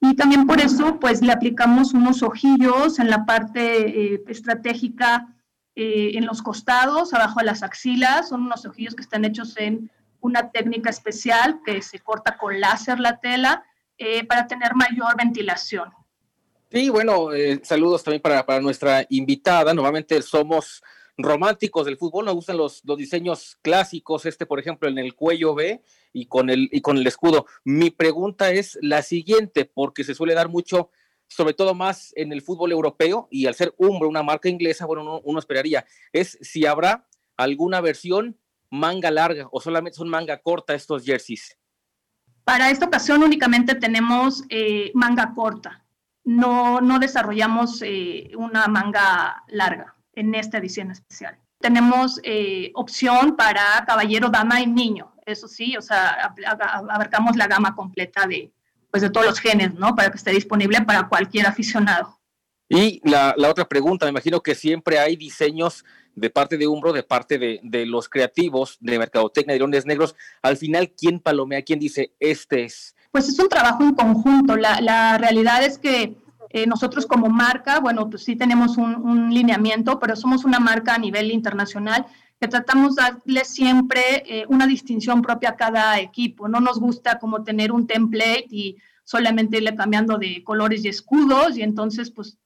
Y 0.00 0.16
también 0.16 0.46
por 0.48 0.60
eso, 0.60 0.98
pues 0.98 1.22
le 1.22 1.32
aplicamos 1.32 1.94
unos 1.94 2.24
ojillos 2.24 2.98
en 2.98 3.08
la 3.08 3.24
parte 3.24 4.14
eh, 4.14 4.22
estratégica, 4.26 5.28
eh, 5.76 6.12
en 6.14 6.26
los 6.26 6.42
costados, 6.42 7.14
abajo 7.14 7.38
de 7.38 7.46
las 7.46 7.62
axilas. 7.62 8.30
Son 8.30 8.42
unos 8.42 8.66
ojillos 8.66 8.96
que 8.96 9.02
están 9.02 9.24
hechos 9.24 9.56
en 9.56 9.90
una 10.20 10.50
técnica 10.50 10.90
especial 10.90 11.60
que 11.64 11.82
se 11.82 12.00
corta 12.00 12.36
con 12.36 12.60
láser 12.60 12.98
la 12.98 13.20
tela 13.20 13.64
eh, 13.96 14.26
para 14.26 14.48
tener 14.48 14.74
mayor 14.74 15.16
ventilación. 15.16 15.90
Sí, 16.68 16.88
bueno, 16.88 17.28
saludos 17.62 18.02
también 18.02 18.22
para, 18.22 18.44
para 18.44 18.60
nuestra 18.60 19.06
invitada. 19.08 19.72
Nuevamente 19.72 20.20
somos 20.22 20.82
románticos 21.16 21.86
del 21.86 21.96
fútbol, 21.98 22.24
nos 22.24 22.34
gustan 22.34 22.56
los, 22.56 22.82
los 22.84 22.96
diseños 22.96 23.58
clásicos, 23.62 24.26
este 24.26 24.46
por 24.46 24.58
ejemplo 24.58 24.88
en 24.88 24.98
el 24.98 25.14
cuello 25.14 25.54
B 25.54 25.82
y 26.12 26.26
con 26.26 26.50
el, 26.50 26.68
y 26.72 26.80
con 26.80 26.96
el 26.96 27.06
escudo. 27.06 27.46
Mi 27.64 27.90
pregunta 27.90 28.50
es 28.50 28.78
la 28.80 29.02
siguiente, 29.02 29.64
porque 29.64 30.04
se 30.04 30.14
suele 30.14 30.34
dar 30.34 30.48
mucho, 30.48 30.90
sobre 31.28 31.54
todo 31.54 31.74
más 31.74 32.12
en 32.16 32.32
el 32.32 32.42
fútbol 32.42 32.72
europeo, 32.72 33.28
y 33.30 33.46
al 33.46 33.54
ser 33.54 33.74
Umbro, 33.76 34.08
una 34.08 34.22
marca 34.22 34.48
inglesa, 34.48 34.86
bueno, 34.86 35.20
uno, 35.24 35.38
esperaría, 35.38 35.84
es 36.12 36.38
si 36.40 36.66
habrá 36.66 37.06
alguna 37.36 37.80
versión 37.80 38.38
manga 38.70 39.10
larga 39.10 39.48
o 39.50 39.60
solamente 39.60 39.96
son 39.96 40.08
manga 40.08 40.38
corta 40.38 40.74
estos 40.74 41.04
jerseys. 41.04 41.58
Para 42.44 42.70
esta 42.70 42.86
ocasión 42.86 43.22
únicamente 43.22 43.74
tenemos 43.74 44.44
eh, 44.48 44.90
manga 44.94 45.32
corta, 45.34 45.84
no, 46.24 46.80
no 46.80 46.98
desarrollamos 46.98 47.82
eh, 47.82 48.30
una 48.36 48.66
manga 48.68 49.44
larga 49.48 49.94
en 50.14 50.34
esta 50.34 50.58
edición 50.58 50.90
especial. 50.90 51.38
Tenemos 51.60 52.20
eh, 52.24 52.72
opción 52.74 53.36
para 53.36 53.84
caballero, 53.86 54.28
dama 54.28 54.60
y 54.60 54.66
niño, 54.66 55.12
eso 55.26 55.46
sí, 55.48 55.76
o 55.76 55.82
sea, 55.82 56.34
abarcamos 56.80 57.36
la 57.36 57.46
gama 57.46 57.74
completa 57.74 58.26
de, 58.26 58.52
pues, 58.90 59.02
de 59.02 59.10
todos 59.10 59.26
los 59.26 59.38
genes, 59.38 59.74
¿no? 59.74 59.94
Para 59.94 60.10
que 60.10 60.16
esté 60.16 60.32
disponible 60.32 60.80
para 60.82 61.08
cualquier 61.08 61.46
aficionado. 61.46 62.18
Y 62.68 63.00
la, 63.08 63.34
la, 63.36 63.50
otra 63.50 63.66
pregunta, 63.66 64.06
me 64.06 64.10
imagino 64.10 64.40
que 64.40 64.54
siempre 64.54 64.98
hay 64.98 65.14
diseños 65.16 65.84
de 66.14 66.30
parte 66.30 66.56
de 66.56 66.66
Umbro, 66.66 66.92
de 66.92 67.02
parte 67.02 67.38
de, 67.38 67.60
de 67.62 67.86
los 67.86 68.08
creativos 68.08 68.78
de 68.80 68.98
Mercadotecnia 68.98 69.52
de 69.52 69.58
Leones 69.58 69.86
Negros. 69.86 70.16
Al 70.42 70.56
final, 70.56 70.90
¿quién 70.90 71.20
palomea? 71.20 71.62
¿Quién 71.62 71.78
dice, 71.78 72.12
este 72.18 72.64
es? 72.64 72.96
Pues 73.10 73.28
es 73.28 73.38
un 73.38 73.48
trabajo 73.48 73.82
en 73.82 73.94
conjunto. 73.94 74.56
La, 74.56 74.80
la 74.80 75.18
realidad 75.18 75.62
es 75.62 75.78
que 75.78 76.16
eh, 76.52 76.66
nosotros 76.66 77.06
como 77.06 77.28
marca, 77.28 77.80
bueno, 77.80 78.10
pues 78.10 78.24
sí 78.24 78.36
tenemos 78.36 78.76
un, 78.76 78.94
un, 78.96 79.32
lineamiento, 79.32 79.98
pero 79.98 80.16
somos 80.16 80.44
una 80.44 80.60
marca 80.60 80.94
a 80.94 80.98
nivel 80.98 81.30
internacional 81.30 82.06
que 82.42 82.48
tratamos 82.48 82.96
de 82.96 83.02
darle 83.02 83.44
siempre 83.44 84.00
eh, 84.26 84.44
una 84.48 84.66
distinción 84.66 85.22
propia 85.22 85.50
a 85.50 85.56
cada 85.56 86.00
equipo. 86.00 86.48
No 86.48 86.60
nos 86.60 86.80
gusta 86.80 87.18
como 87.18 87.44
tener 87.44 87.70
un 87.70 87.86
template 87.86 88.46
y 88.50 88.76
solamente 89.04 89.58
irle 89.58 89.74
cambiando 89.74 90.18
de 90.18 90.42
colores 90.42 90.84
y 90.84 90.88
escudos 90.88 91.56
y 91.56 91.62
entonces 91.62 92.10
pues 92.10 92.38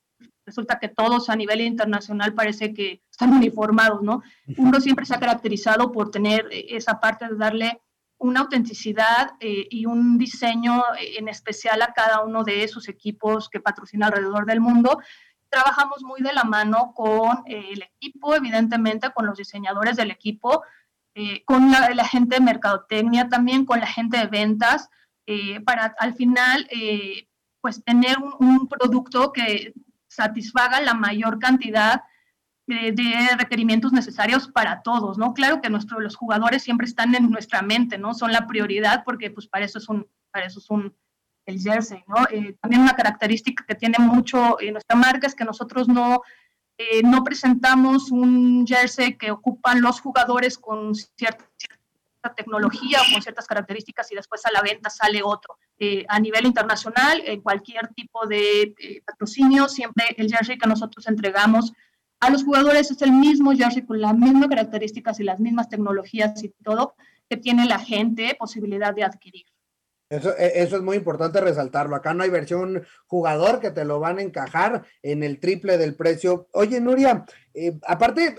resulta 0.45 0.79
que 0.79 0.89
todos 0.89 1.29
a 1.29 1.37
nivel 1.37 1.63
internacional 1.63 2.35
parece 2.35 2.73
que 2.73 3.03
están 3.11 3.33
uniformados, 3.41 4.03
¿no? 4.03 4.23
Uno 4.57 4.81
siempre 4.81 5.07
se 5.07 5.15
ha 5.15 5.19
caracterizado 5.19 5.91
por 5.93 6.11
tener 6.11 6.47
eh, 6.53 6.67
esa 6.77 7.01
parte 7.01 7.27
de 7.29 7.37
darle 7.37 7.81
una 8.19 8.41
autenticidad 8.41 9.33
eh, 9.41 9.67
y 9.71 9.87
un 9.87 10.19
diseño 10.19 10.83
en 10.99 11.29
especial 11.29 11.83
a 11.83 11.93
cada 11.93 12.23
uno 12.23 12.45
de 12.45 12.65
esos 12.65 12.89
equipos 12.89 13.49
que 13.49 13.61
patrocina 13.61 14.07
alrededor 14.07 14.47
del 14.47 14.61
mundo. 14.61 15.01
Trabajamos 15.49 16.03
muy 16.03 16.23
de 16.23 16.33
la 16.33 16.45
mano 16.45 16.93
con 16.95 17.43
eh, 17.47 17.71
el 17.73 17.83
equipo, 17.83 18.35
evidentemente, 18.35 19.11
con 19.15 19.27
los 19.27 19.39
diseñadores 19.39 19.97
del 19.97 20.11
equipo, 20.11 20.63
eh, 21.15 21.45
con 21.45 21.71
la, 21.71 22.05
gente 22.05 22.37
de 22.37 22.43
mercadotecnia, 22.43 23.29
también 23.29 23.65
con 23.65 23.81
la 23.81 23.87
gente 23.87 24.19
de 24.19 24.27
ventas, 24.27 24.89
para 25.65 25.93
al 25.99 26.15
final, 26.15 26.69
pues 27.61 27.83
tener 27.83 28.17
un, 28.39 28.69
producto 28.69 29.33
que 29.33 29.75
satisfaga 30.07 30.81
la 30.81 30.95
mayor 30.95 31.41
cantidad 31.41 32.03
requerimientos 32.67 33.93
necesarios 33.93 34.49
para 34.49 34.83
todos, 34.83 35.19
¿no? 35.19 35.35
Claro 35.35 35.61
que 35.61 35.71
nuestros 35.71 36.03
los 36.03 36.17
jugadores 36.17 36.63
siempre 36.63 36.87
están 36.87 37.15
en 37.15 37.31
nuestra 37.31 37.63
mente, 37.63 37.97
¿no? 37.99 38.13
Son 38.15 38.33
la 38.33 38.47
prioridad 38.47 39.05
porque, 39.05 39.31
pues, 39.31 39.47
para 39.47 39.65
eso 39.65 39.79
es 39.79 39.89
un, 39.89 40.07
para 40.31 40.47
eso 40.47 40.59
es 40.59 40.69
un 40.71 40.93
el 41.47 41.61
jersey, 41.61 42.03
¿no? 42.09 42.27
Eh, 42.31 42.57
también 42.61 42.83
una 42.83 42.97
característica 42.97 43.65
que 43.67 43.75
tiene 43.75 43.99
mucho 43.99 44.61
en 44.61 44.73
nuestra 44.73 44.97
marca 44.97 45.27
es 45.27 45.35
que 45.35 45.45
nosotros 45.45 45.89
no, 45.89 46.23
eh, 46.77 47.03
no 47.05 47.23
presentamos 47.23 48.11
un 48.11 48.67
jersey 48.67 49.17
que 49.17 49.31
ocupan 49.31 49.81
los 49.81 50.01
jugadores 50.01 50.59
con 50.59 50.95
cierta, 50.95 51.45
tecnología 52.35 52.99
o 53.03 53.13
con 53.13 53.23
ciertas 53.23 53.47
características 53.47 54.11
y 54.11 54.17
después 54.17 54.45
a 54.45 54.51
la 54.51 54.61
venta 54.61 54.91
sale 54.91 55.23
otro. 55.23 55.57
Eh, 55.79 56.05
a 56.09 56.19
nivel 56.19 56.45
internacional, 56.45 57.23
en 57.25 57.41
cualquier 57.41 57.87
tipo 57.95 58.27
de 58.27 58.75
patrocinio, 59.07 59.69
siempre 59.69 60.07
el 60.17 60.29
jersey 60.29 60.59
que 60.59 60.69
nosotros 60.69 61.07
entregamos 61.07 61.73
a 62.21 62.31
los 62.31 62.45
jugadores 62.45 62.91
es 62.91 63.03
el 63.03 63.13
mismo 63.13 63.53
jersey 63.53 63.83
con 63.83 64.01
las 64.01 64.17
mismas 64.17 64.49
características 64.49 65.21
y 65.21 65.25
las 65.25 65.41
mismas 65.41 65.69
tecnologías 65.69 66.43
y 66.43 66.49
todo 66.63 66.95
que 67.29 67.37
tiene 67.37 67.67
la 67.67 67.79
gente 67.79 68.37
posibilidad 68.39 68.95
de 68.95 69.05
adquirir. 69.05 69.47
Eso, 70.09 70.37
e, 70.37 70.63
eso, 70.63 70.77
es 70.77 70.83
muy 70.83 70.97
importante 70.97 71.41
resaltarlo. 71.41 71.97
Acá 71.97 72.15
no 72.15 72.23
hay 72.23 72.31
versión 72.31 72.87
jugador 73.07 73.61
que 73.61 73.73
te 73.73 73.85
lo 73.85 73.99
van 73.99 74.19
a 74.19 74.23
encajar 74.23 74.85
en 75.03 75.23
el 75.23 75.41
triple 75.41 75.79
del 75.79 75.97
precio. 75.97 76.49
Oye, 76.53 76.81
Nuria, 76.81 77.27
eh, 77.53 77.77
aparte, 77.87 78.37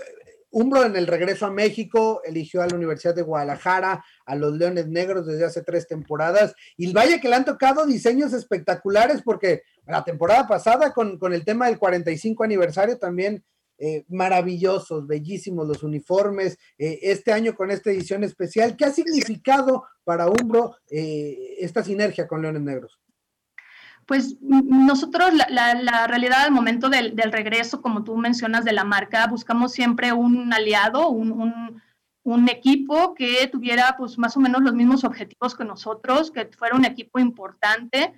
Umbro 0.50 0.84
en 0.84 0.96
el 0.96 1.06
regreso 1.06 1.44
a 1.44 1.50
México 1.50 2.22
eligió 2.24 2.62
a 2.62 2.66
la 2.66 2.74
Universidad 2.74 3.14
de 3.14 3.22
Guadalajara, 3.22 4.02
a 4.24 4.34
los 4.34 4.54
Leones 4.54 4.88
Negros 4.88 5.26
desde 5.26 5.44
hace 5.44 5.62
tres 5.62 5.86
temporadas. 5.86 6.54
Y 6.78 6.90
vaya 6.92 7.20
que 7.20 7.28
le 7.28 7.36
han 7.36 7.44
tocado 7.44 7.84
diseños 7.84 8.32
espectaculares 8.32 9.20
porque 9.22 9.62
la 9.86 10.04
temporada 10.04 10.48
pasada 10.48 10.94
con, 10.94 11.18
con 11.18 11.34
el 11.34 11.44
tema 11.44 11.66
del 11.66 11.78
45 11.78 12.44
aniversario 12.44 12.98
también 12.98 13.44
eh, 13.80 14.04
maravillosos, 14.08 15.06
bellísimos 15.06 15.68
los 15.68 15.84
uniformes, 15.84 16.58
eh, 16.78 16.98
este 17.02 17.32
año 17.32 17.54
con 17.54 17.70
esta 17.70 17.90
edición 17.90 18.24
especial. 18.24 18.74
¿Qué 18.76 18.84
ha 18.84 18.90
significado 18.90 19.84
para 20.02 20.26
Umbro 20.26 20.74
eh, 20.90 21.54
esta 21.60 21.84
sinergia 21.84 22.26
con 22.26 22.42
Leones 22.42 22.62
Negros? 22.62 22.98
Pues 24.04 24.36
nosotros, 24.40 25.30
la, 25.32 26.06
realidad 26.08 26.42
al 26.42 26.50
momento 26.50 26.88
del, 26.88 27.14
del, 27.14 27.30
regreso, 27.30 27.80
como 27.80 28.02
tú 28.02 28.16
mencionas, 28.16 28.64
de 28.64 28.72
la 28.72 28.82
marca, 28.82 29.28
buscamos 29.28 29.70
siempre 29.70 30.12
un 30.12 30.52
aliado, 30.52 31.10
un, 31.10 31.80
un, 32.24 32.48
equipo 32.48 33.14
que 33.14 33.46
tuviera 33.46 33.94
pues 33.96 34.18
más 34.18 34.36
o 34.36 34.40
menos 34.40 34.62
los 34.62 34.74
mismos 34.74 35.04
objetivos 35.04 35.54
que 35.54 35.64
nosotros, 35.64 36.32
que 36.32 36.46
fuera 36.46 36.74
un 36.74 36.86
equipo 36.86 37.20
importante, 37.20 38.12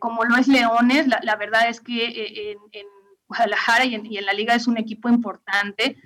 como 0.00 0.24
lo 0.24 0.36
es 0.36 0.48
Leones. 0.48 1.06
La, 1.06 1.20
la 1.22 1.36
verdad 1.36 1.68
es 1.68 1.80
que 1.80 2.56
en 2.72 2.86
Guadalajara 3.28 3.84
y 3.84 3.94
en, 3.94 4.26
la 4.26 4.32
liga 4.32 4.54
es 4.54 4.66
un 4.66 4.76
equipo 4.76 5.08
importante 5.08 5.96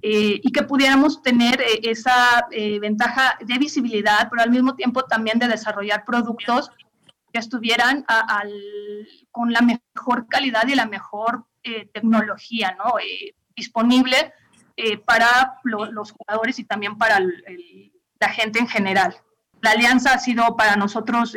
eh, 0.00 0.40
y 0.42 0.52
que 0.52 0.62
pudiéramos 0.62 1.22
tener 1.22 1.60
eh, 1.60 1.80
esa 1.82 2.46
eh, 2.52 2.78
ventaja 2.78 3.36
de 3.44 3.58
visibilidad, 3.58 4.28
pero 4.30 4.42
al 4.42 4.50
mismo 4.50 4.76
tiempo 4.76 5.02
también 5.04 5.40
de 5.40 5.48
desarrollar 5.48 6.04
productos 6.04 6.70
que 7.32 7.40
estuvieran 7.40 8.06
con 9.30 9.52
la 9.52 9.60
mejor 9.60 10.28
calidad 10.28 10.66
y 10.66 10.74
la 10.74 10.86
mejor 10.86 11.44
tecnología 11.92 12.74
¿no? 12.78 12.94
disponible 13.54 14.32
para 15.04 15.60
los 15.62 16.12
jugadores 16.12 16.58
y 16.58 16.64
también 16.64 16.96
para 16.96 17.20
la 17.20 18.28
gente 18.30 18.60
en 18.60 18.66
general. 18.66 19.14
La 19.60 19.72
alianza 19.72 20.14
ha 20.14 20.18
sido 20.18 20.56
para 20.56 20.76
nosotros 20.76 21.36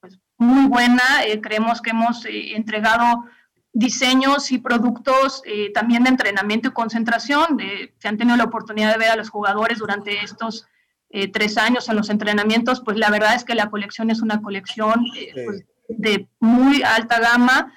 pues, 0.00 0.18
muy 0.38 0.64
buena, 0.64 1.04
creemos 1.42 1.82
que 1.82 1.90
hemos 1.90 2.24
entregado 2.24 3.26
diseños 3.72 4.50
y 4.50 4.58
productos 4.58 5.42
eh, 5.44 5.72
también 5.72 6.04
de 6.04 6.10
entrenamiento 6.10 6.68
y 6.68 6.72
concentración. 6.72 7.60
Eh, 7.60 7.94
se 7.98 8.08
han 8.08 8.16
tenido 8.16 8.36
la 8.36 8.44
oportunidad 8.44 8.92
de 8.92 8.98
ver 8.98 9.10
a 9.10 9.16
los 9.16 9.30
jugadores 9.30 9.78
durante 9.78 10.22
estos 10.22 10.66
eh, 11.10 11.28
tres 11.28 11.56
años 11.56 11.88
en 11.88 11.96
los 11.96 12.10
entrenamientos, 12.10 12.82
pues 12.84 12.96
la 12.98 13.10
verdad 13.10 13.34
es 13.34 13.44
que 13.44 13.54
la 13.54 13.70
colección 13.70 14.10
es 14.10 14.20
una 14.20 14.42
colección 14.42 15.06
pues, 15.32 15.64
de 15.88 16.28
muy 16.40 16.82
alta 16.82 17.18
gama, 17.18 17.72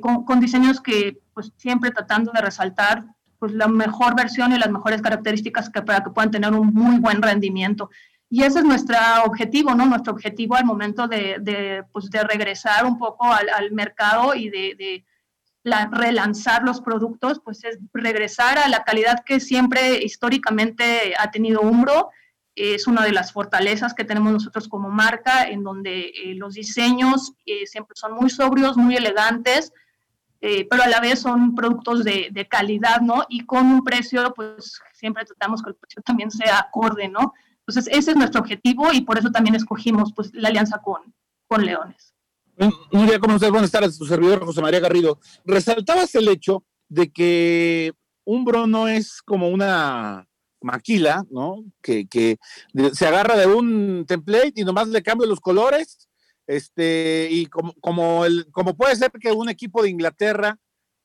con, 0.00 0.24
con, 0.24 0.38
diseños 0.38 0.80
que 0.80 1.18
pues 1.32 1.52
siempre 1.56 1.90
tratando 1.90 2.30
de 2.30 2.40
resaltar 2.40 3.06
pues 3.40 3.52
la 3.52 3.66
mejor 3.66 4.14
versión 4.14 4.52
y 4.52 4.58
las 4.58 4.70
mejores 4.70 5.02
características 5.02 5.68
que, 5.68 5.82
para 5.82 6.04
que 6.04 6.10
puedan 6.10 6.30
tener 6.30 6.52
un 6.52 6.72
muy 6.72 7.00
buen 7.00 7.20
rendimiento. 7.20 7.90
Y 8.30 8.42
ese 8.44 8.60
es 8.60 8.64
nuestro 8.64 8.96
objetivo, 9.24 9.74
¿no? 9.74 9.84
Nuestro 9.84 10.12
objetivo 10.12 10.54
al 10.54 10.64
momento 10.64 11.08
de, 11.08 11.38
de, 11.40 11.84
pues, 11.92 12.08
de 12.08 12.22
regresar 12.22 12.86
un 12.86 12.98
poco 12.98 13.24
al, 13.24 13.48
al 13.48 13.72
mercado 13.72 14.34
y 14.34 14.48
de, 14.48 14.74
de 14.78 15.04
la, 15.64 15.88
relanzar 15.90 16.62
los 16.62 16.80
productos, 16.80 17.40
pues 17.42 17.64
es 17.64 17.78
regresar 17.92 18.58
a 18.58 18.68
la 18.68 18.84
calidad 18.84 19.24
que 19.24 19.40
siempre 19.40 20.04
históricamente 20.04 21.14
ha 21.18 21.30
tenido 21.30 21.62
Umbro. 21.62 22.10
Es 22.54 22.86
una 22.86 23.02
de 23.02 23.12
las 23.12 23.32
fortalezas 23.32 23.94
que 23.94 24.04
tenemos 24.04 24.32
nosotros 24.32 24.68
como 24.68 24.90
marca, 24.90 25.44
en 25.48 25.64
donde 25.64 26.12
eh, 26.14 26.34
los 26.36 26.54
diseños 26.54 27.32
eh, 27.46 27.66
siempre 27.66 27.96
son 27.96 28.12
muy 28.12 28.30
sobrios, 28.30 28.76
muy 28.76 28.94
elegantes, 28.94 29.72
eh, 30.40 30.66
pero 30.68 30.82
a 30.82 30.88
la 30.88 31.00
vez 31.00 31.20
son 31.20 31.54
productos 31.54 32.04
de, 32.04 32.28
de, 32.30 32.46
calidad, 32.46 33.00
¿no? 33.00 33.24
Y 33.30 33.46
con 33.46 33.66
un 33.66 33.82
precio, 33.82 34.32
pues 34.36 34.78
siempre 34.92 35.24
tratamos 35.24 35.62
que 35.62 35.70
el 35.70 35.76
precio 35.76 36.02
también 36.02 36.30
sea 36.30 36.58
acorde, 36.58 37.08
¿no? 37.08 37.32
Entonces, 37.66 37.88
ese 37.90 38.10
es 38.10 38.16
nuestro 38.16 38.42
objetivo 38.42 38.92
y 38.92 39.00
por 39.00 39.18
eso 39.18 39.30
también 39.30 39.54
escogimos 39.54 40.12
pues, 40.14 40.30
la 40.34 40.48
alianza 40.48 40.78
con, 40.82 41.14
con 41.48 41.64
Leones. 41.64 42.13
Un 42.56 43.06
día, 43.06 43.18
¿cómo 43.18 43.34
estás? 43.34 43.50
Buenas 43.50 43.70
tardes, 43.72 43.98
tu 43.98 44.06
servidor 44.06 44.44
José 44.44 44.60
María 44.60 44.78
Garrido. 44.78 45.18
Resaltabas 45.44 46.14
el 46.14 46.28
hecho 46.28 46.64
de 46.88 47.10
que 47.10 47.92
Umbro 48.24 48.68
no 48.68 48.86
es 48.86 49.22
como 49.22 49.48
una 49.48 50.28
maquila, 50.62 51.24
¿no? 51.30 51.64
Que, 51.82 52.06
que 52.06 52.38
se 52.92 53.06
agarra 53.06 53.36
de 53.36 53.46
un 53.46 54.04
template 54.06 54.52
y 54.54 54.64
nomás 54.64 54.86
le 54.88 55.02
cambia 55.02 55.26
los 55.26 55.40
colores, 55.40 56.08
este, 56.46 57.26
y 57.28 57.46
como, 57.46 57.74
como, 57.80 58.24
el, 58.24 58.46
como 58.52 58.76
puede 58.76 58.94
ser 58.94 59.10
que 59.10 59.32
un 59.32 59.48
equipo 59.48 59.82
de 59.82 59.90
Inglaterra 59.90 60.56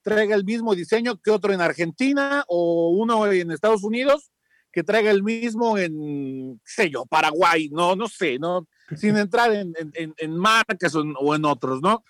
traiga 0.03 0.35
el 0.35 0.45
mismo 0.45 0.75
diseño 0.75 1.17
que 1.17 1.31
otro 1.31 1.51
en 1.51 1.61
Argentina 1.61 2.43
o 2.47 2.89
uno 2.89 3.25
en 3.25 3.51
Estados 3.51 3.83
Unidos 3.83 4.31
que 4.79 4.83
traiga 4.85 5.11
el 5.11 5.23
mismo 5.23 5.77
en, 5.77 6.61
sé 6.63 6.89
yo, 6.89 7.05
Paraguay, 7.05 7.67
no, 7.69 7.97
no 7.97 8.07
sé, 8.07 8.39
no, 8.39 8.65
sin 8.95 9.17
entrar 9.17 9.51
en, 9.51 9.73
en, 9.93 10.37
marcas 10.37 10.95
o 10.95 11.35
en, 11.35 11.43
otros, 11.43 11.81
¿no? 11.81 12.05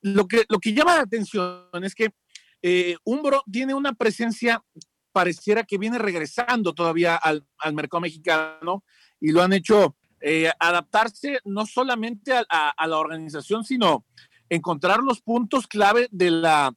Lo 0.00 0.26
que, 0.26 0.44
lo 0.48 0.58
que 0.58 0.74
llama 0.74 0.96
la 0.96 1.02
atención 1.02 1.68
es 1.84 1.94
que 1.94 2.10
eh, 2.60 2.96
Umbro 3.04 3.44
tiene 3.48 3.72
una 3.72 3.92
presencia, 3.92 4.64
pareciera 5.12 5.62
que 5.62 5.78
viene 5.78 5.96
regresando 5.96 6.74
todavía 6.74 7.14
al, 7.14 7.46
al 7.58 7.74
mercado 7.74 8.00
mexicano 8.00 8.82
y 9.20 9.30
lo 9.30 9.40
han 9.40 9.52
hecho 9.52 9.96
eh, 10.20 10.50
adaptarse 10.58 11.38
no 11.44 11.66
solamente 11.66 12.32
a, 12.32 12.44
a, 12.48 12.86
la 12.88 12.98
organización, 12.98 13.62
sino 13.62 14.04
encontrar 14.48 15.04
los 15.04 15.20
puntos 15.20 15.68
clave 15.68 16.08
de 16.10 16.32
la, 16.32 16.74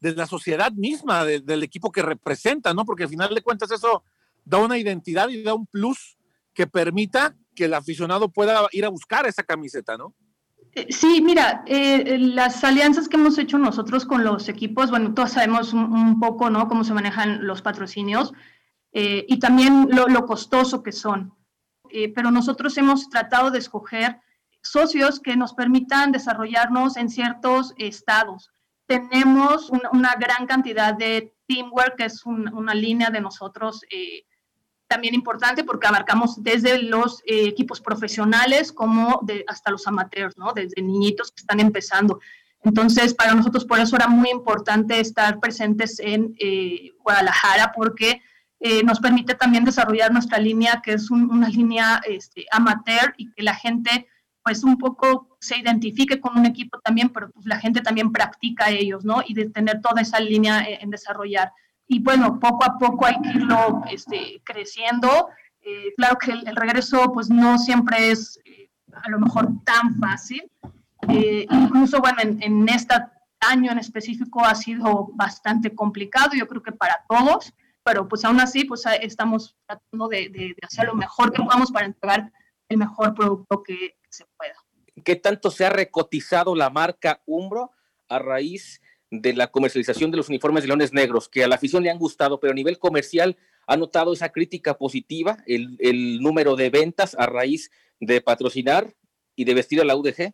de 0.00 0.16
la 0.16 0.26
sociedad 0.26 0.72
misma, 0.72 1.24
del 1.24 1.62
equipo 1.62 1.92
que 1.92 2.02
representa, 2.02 2.74
¿no? 2.74 2.84
Porque 2.84 3.04
al 3.04 3.08
final 3.08 3.32
de 3.32 3.42
cuentas 3.42 3.70
eso 3.70 4.02
da 4.50 4.58
una 4.58 4.76
identidad 4.76 5.28
y 5.28 5.42
da 5.42 5.54
un 5.54 5.66
plus 5.66 6.18
que 6.52 6.66
permita 6.66 7.36
que 7.54 7.66
el 7.66 7.74
aficionado 7.74 8.28
pueda 8.28 8.66
ir 8.72 8.84
a 8.84 8.88
buscar 8.88 9.26
esa 9.26 9.44
camiseta, 9.44 9.96
¿no? 9.96 10.14
Eh, 10.72 10.86
sí, 10.90 11.20
mira, 11.22 11.62
eh, 11.66 12.18
las 12.18 12.62
alianzas 12.64 13.08
que 13.08 13.16
hemos 13.16 13.38
hecho 13.38 13.58
nosotros 13.58 14.04
con 14.04 14.24
los 14.24 14.48
equipos, 14.48 14.90
bueno, 14.90 15.14
todos 15.14 15.32
sabemos 15.32 15.72
un, 15.72 16.18
poco, 16.20 16.50
¿no? 16.50 16.68
Cómo 16.68 16.84
se 16.84 16.92
manejan 16.92 17.46
los 17.46 17.62
patrocinios 17.62 18.32
eh, 18.92 19.24
y 19.28 19.38
también 19.38 19.88
lo, 19.90 20.26
costoso 20.26 20.82
que 20.82 20.92
son. 20.92 21.32
pero 22.14 22.30
nosotros 22.30 22.76
hemos 22.78 23.08
tratado 23.08 23.50
de 23.50 23.58
escoger 23.58 24.20
socios 24.62 25.18
que 25.20 25.36
nos 25.36 25.54
permitan 25.54 26.12
desarrollarnos 26.12 26.96
en 26.96 27.08
ciertos 27.08 27.72
estados. 27.78 28.50
Tenemos 28.86 29.70
una, 29.70 30.14
gran 30.14 30.46
cantidad 30.46 30.94
de 30.94 31.34
teamwork, 31.46 31.96
que 31.96 32.04
es 32.06 32.24
una 32.26 32.74
línea 32.74 33.10
de 33.10 33.20
nosotros 33.20 33.84
también 34.90 35.14
importante 35.14 35.62
porque 35.62 35.86
abarcamos 35.86 36.42
desde 36.42 36.82
los 36.82 37.20
eh, 37.24 37.46
equipos 37.46 37.80
profesionales 37.80 38.72
como 38.72 39.20
de, 39.22 39.44
hasta 39.46 39.70
los 39.70 39.86
amateurs, 39.86 40.36
¿no? 40.36 40.52
Desde 40.52 40.82
niñitos 40.82 41.30
que 41.30 41.42
están 41.42 41.60
empezando. 41.60 42.18
Entonces, 42.64 43.14
para 43.14 43.34
nosotros 43.34 43.64
por 43.64 43.78
eso 43.78 43.94
era 43.94 44.08
muy 44.08 44.30
importante 44.30 44.98
estar 44.98 45.38
presentes 45.38 46.00
en 46.00 46.34
eh, 46.40 46.90
Guadalajara 47.04 47.72
porque 47.74 48.20
eh, 48.58 48.82
nos 48.82 48.98
permite 48.98 49.36
también 49.36 49.64
desarrollar 49.64 50.12
nuestra 50.12 50.38
línea, 50.38 50.82
que 50.84 50.94
es 50.94 51.08
una 51.10 51.48
línea 51.48 52.00
este, 52.04 52.46
amateur 52.50 53.14
y 53.16 53.30
que 53.30 53.44
la 53.44 53.54
gente 53.54 54.08
pues 54.42 54.64
un 54.64 54.76
poco 54.76 55.36
se 55.38 55.56
identifique 55.56 56.20
con 56.20 56.36
un 56.36 56.46
equipo 56.46 56.80
también, 56.80 57.10
pero 57.10 57.30
pues 57.30 57.46
la 57.46 57.60
gente 57.60 57.80
también 57.80 58.10
practica 58.10 58.70
ellos, 58.70 59.04
¿no? 59.04 59.22
Y 59.24 59.34
de 59.34 59.50
tener 59.50 59.80
toda 59.80 60.02
esa 60.02 60.18
línea 60.18 60.64
en 60.66 60.90
desarrollar 60.90 61.52
y 61.90 61.98
bueno, 61.98 62.38
poco 62.38 62.64
a 62.64 62.78
poco 62.78 63.04
hay 63.04 63.20
que 63.20 63.30
irlo 63.30 63.82
este, 63.90 64.40
creciendo. 64.44 65.28
Eh, 65.60 65.92
claro 65.96 66.16
que 66.18 66.30
el, 66.30 66.54
regreso 66.54 67.12
pues 67.12 67.28
no 67.28 67.58
siempre 67.58 68.12
es 68.12 68.38
eh, 68.44 68.70
a 68.92 69.10
lo 69.10 69.18
mejor 69.18 69.48
tan 69.64 69.98
fácil. 69.98 70.48
Eh, 71.08 71.48
incluso 71.50 71.98
bueno, 72.00 72.18
en, 72.20 72.68
este 72.68 72.94
año 73.40 73.72
en 73.72 73.78
específico 73.78 74.44
ha 74.44 74.54
sido 74.54 75.08
bastante 75.14 75.74
complicado, 75.74 76.30
yo 76.36 76.46
creo 76.46 76.62
que 76.62 76.70
para 76.70 77.04
todos, 77.08 77.52
pero 77.82 78.06
pues 78.06 78.24
aún 78.24 78.38
así 78.38 78.64
pues 78.64 78.84
estamos 79.00 79.56
tratando 79.66 80.06
de, 80.06 80.28
de, 80.28 80.54
hacer 80.62 80.86
lo 80.86 80.94
mejor 80.94 81.32
que 81.32 81.42
podamos 81.42 81.72
para 81.72 81.86
entregar 81.86 82.30
el 82.68 82.78
mejor 82.78 83.14
producto 83.14 83.64
que, 83.64 83.96
que 84.00 84.10
se 84.10 84.26
pueda. 84.36 84.54
¿Qué 85.04 85.16
tanto 85.16 85.50
se 85.50 85.66
ha 85.66 85.70
recotizado 85.70 86.54
la 86.54 86.70
marca 86.70 87.20
Umbro 87.26 87.72
a 88.08 88.20
raíz 88.20 88.80
de 89.10 89.32
la 89.34 89.48
comercialización 89.48 90.10
de 90.10 90.16
los 90.16 90.28
uniformes 90.28 90.62
de 90.62 90.68
leones 90.68 90.92
negros, 90.92 91.28
que 91.28 91.42
a 91.42 91.48
la 91.48 91.56
afición 91.56 91.82
le 91.82 91.90
han 91.90 91.98
gustado, 91.98 92.38
pero 92.38 92.52
a 92.52 92.54
nivel 92.54 92.78
comercial 92.78 93.36
ha 93.66 93.76
notado 93.76 94.12
esa 94.12 94.30
crítica 94.30 94.78
positiva, 94.78 95.38
el, 95.46 96.20
número 96.20 96.56
de 96.56 96.70
ventas 96.70 97.16
a 97.18 97.26
raíz 97.26 97.70
de 97.98 98.20
patrocinar 98.20 98.94
y 99.34 99.44
de 99.44 99.54
vestir 99.54 99.80
a 99.80 99.84
la 99.84 99.96
UDG? 99.96 100.32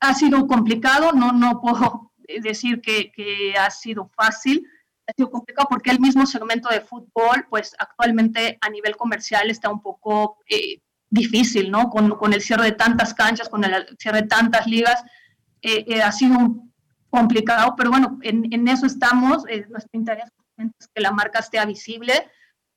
Ha 0.00 0.14
sido 0.14 0.46
complicado, 0.46 1.12
no, 1.12 1.32
no 1.32 1.60
puedo 1.60 2.12
decir 2.42 2.80
que, 2.80 3.54
ha 3.58 3.70
sido 3.70 4.10
fácil, 4.14 4.66
ha 5.06 5.12
sido 5.12 5.30
complicado 5.30 5.68
porque 5.70 5.90
el 5.90 6.00
mismo 6.00 6.26
segmento 6.26 6.68
de 6.68 6.82
fútbol, 6.82 7.46
pues 7.48 7.74
actualmente 7.78 8.58
a 8.60 8.68
nivel 8.68 8.94
comercial 8.96 9.50
está 9.50 9.70
un 9.70 9.80
poco 9.80 10.38
eh, 10.48 10.82
difícil, 11.08 11.70
¿no? 11.70 11.88
Con, 11.88 12.10
con, 12.10 12.34
el 12.34 12.42
cierre 12.42 12.64
de 12.64 12.72
tantas 12.72 13.14
canchas, 13.14 13.48
con 13.48 13.64
el 13.64 13.96
cierre 13.98 14.22
de 14.22 14.28
tantas 14.28 14.66
ligas, 14.66 15.02
eh, 15.62 15.84
eh, 15.88 16.02
ha 16.02 16.12
sido 16.12 16.38
un 16.38 16.67
complicado, 17.10 17.74
pero 17.76 17.90
bueno, 17.90 18.18
en, 18.22 18.52
en 18.52 18.68
eso 18.68 18.86
estamos. 18.86 19.44
Eh, 19.48 19.66
nuestro 19.68 19.98
interés 19.98 20.28
es 20.58 20.88
que 20.94 21.00
la 21.00 21.12
marca 21.12 21.38
esté 21.38 21.64
visible, 21.66 22.30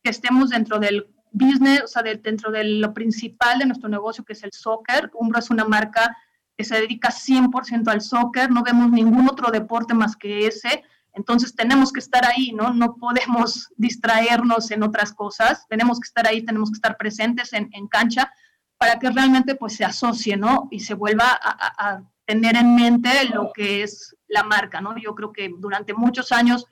que 0.04 0.10
estemos 0.10 0.50
dentro 0.50 0.80
del 0.80 1.08
business, 1.32 1.84
o 1.84 1.88
sea, 1.88 2.04
dentro 2.04 2.52
de 2.52 2.64
lo 2.64 2.94
principal 2.94 3.60
de 3.60 3.66
nuestro 3.66 3.90
negocio, 3.90 4.24
que 4.24 4.34
es 4.34 4.44
el 4.44 4.52
soccer. 4.52 5.10
Umbro 5.14 5.40
es 5.40 5.50
una 5.50 5.66
marca 5.66 6.16
que 6.58 6.64
se 6.64 6.76
dedica 6.76 7.10
100% 7.10 7.88
al 7.88 8.02
soccer, 8.02 8.52
no 8.52 8.64
vemos 8.64 8.92
ningún 8.92 9.28
otro 9.30 9.52
deporte 9.52 9.94
más 9.94 10.16
que 10.16 10.46
ese, 10.46 10.84
entonces 11.14 11.56
tenemos 11.56 11.92
que 11.92 12.00
estar 12.00 12.26
ahí, 12.26 12.52
¿no? 12.54 12.74
No 12.74 12.96
podemos 12.96 13.70
distraernos 13.78 14.72
en 14.72 14.84
otras 14.84 15.14
cosas, 15.14 15.66
tenemos 15.68 16.00
que 16.00 16.08
estar 16.08 16.28
ahí, 16.28 16.44
tenemos 16.44 16.70
que 16.72 16.76
estar 16.76 16.98
presentes 16.98 17.54
en, 17.54 17.70
en 17.74 17.88
cancha 17.88 18.32
para 18.78 18.98
que 18.98 19.10
realmente 19.10 19.56
pues 19.56 19.76
se 19.76 19.86
asocie, 19.86 20.38
¿no? 20.38 20.68
Y 20.72 20.80
se 20.80 20.94
vuelva 20.94 21.26
a, 21.30 21.90
a 21.90 22.04
tener 22.32 22.56
en 22.56 22.76
mente 22.76 23.10
lo 23.34 23.52
que 23.54 23.84
es 23.84 24.16
la 24.30 24.44
marca, 24.44 24.80
¿no? 24.80 24.98
Yo 24.98 25.14
creo 25.16 25.34
que 25.34 25.52
durante 25.58 25.94
muchos 25.94 26.32
años 26.32 26.66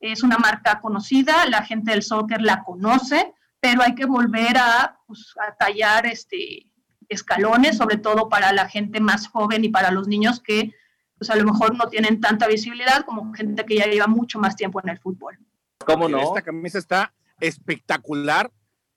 es 0.00 0.24
una 0.24 0.36
marca 0.36 0.80
conocida, 0.80 1.46
la 1.46 1.62
gente 1.62 1.92
del 1.92 2.02
soccer 2.02 2.42
la 2.42 2.64
conoce, 2.64 3.32
pero 3.60 3.82
hay 3.82 3.94
que 3.94 4.04
volver 4.04 4.58
a, 4.58 4.98
pues, 5.06 5.32
tallar 5.60 6.06
este, 6.06 6.66
escalones, 7.08 7.76
sobre 7.76 7.98
todo 7.98 8.28
para 8.28 8.52
la 8.52 8.68
gente 8.68 8.98
más 8.98 9.28
joven 9.28 9.64
y 9.64 9.68
para 9.68 9.92
los 9.92 10.08
niños 10.08 10.40
que 10.40 10.72
pues, 11.18 11.30
a 11.30 11.36
lo 11.36 11.44
mejor 11.44 11.76
no 11.76 11.88
tienen 11.88 12.20
tanta 12.20 12.48
visibilidad 12.48 13.04
como 13.04 13.32
gente 13.32 13.64
que 13.64 13.76
ya 13.76 13.86
lleva 13.86 14.08
mucho 14.08 14.40
más 14.40 14.56
tiempo 14.56 14.80
en 14.82 14.88
el 14.88 14.98
fútbol. 14.98 15.38
¿Cómo 15.86 16.08
no? 16.08 16.20
Esta 16.20 16.42
camisa 16.42 16.78
está 16.78 17.14
espectacular. 17.38 18.50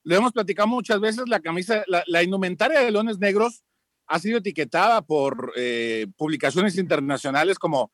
Lo 0.04 0.16
hemos 0.16 0.32
platicado 0.32 0.68
muchas 0.68 1.00
veces, 1.00 1.30
la 1.30 1.40
camisa, 1.40 1.84
la, 1.86 2.04
la 2.08 2.24
indumentaria 2.24 2.80
de 2.80 2.90
Leones 2.90 3.20
Negros 3.20 3.64
ha 4.10 4.20
sido 4.20 4.40
etiquetada 4.40 5.02
por 5.04 5.54
eh, 5.56 6.08
publicaciones 6.18 6.78
internacionales 6.78 7.60
como 7.60 7.92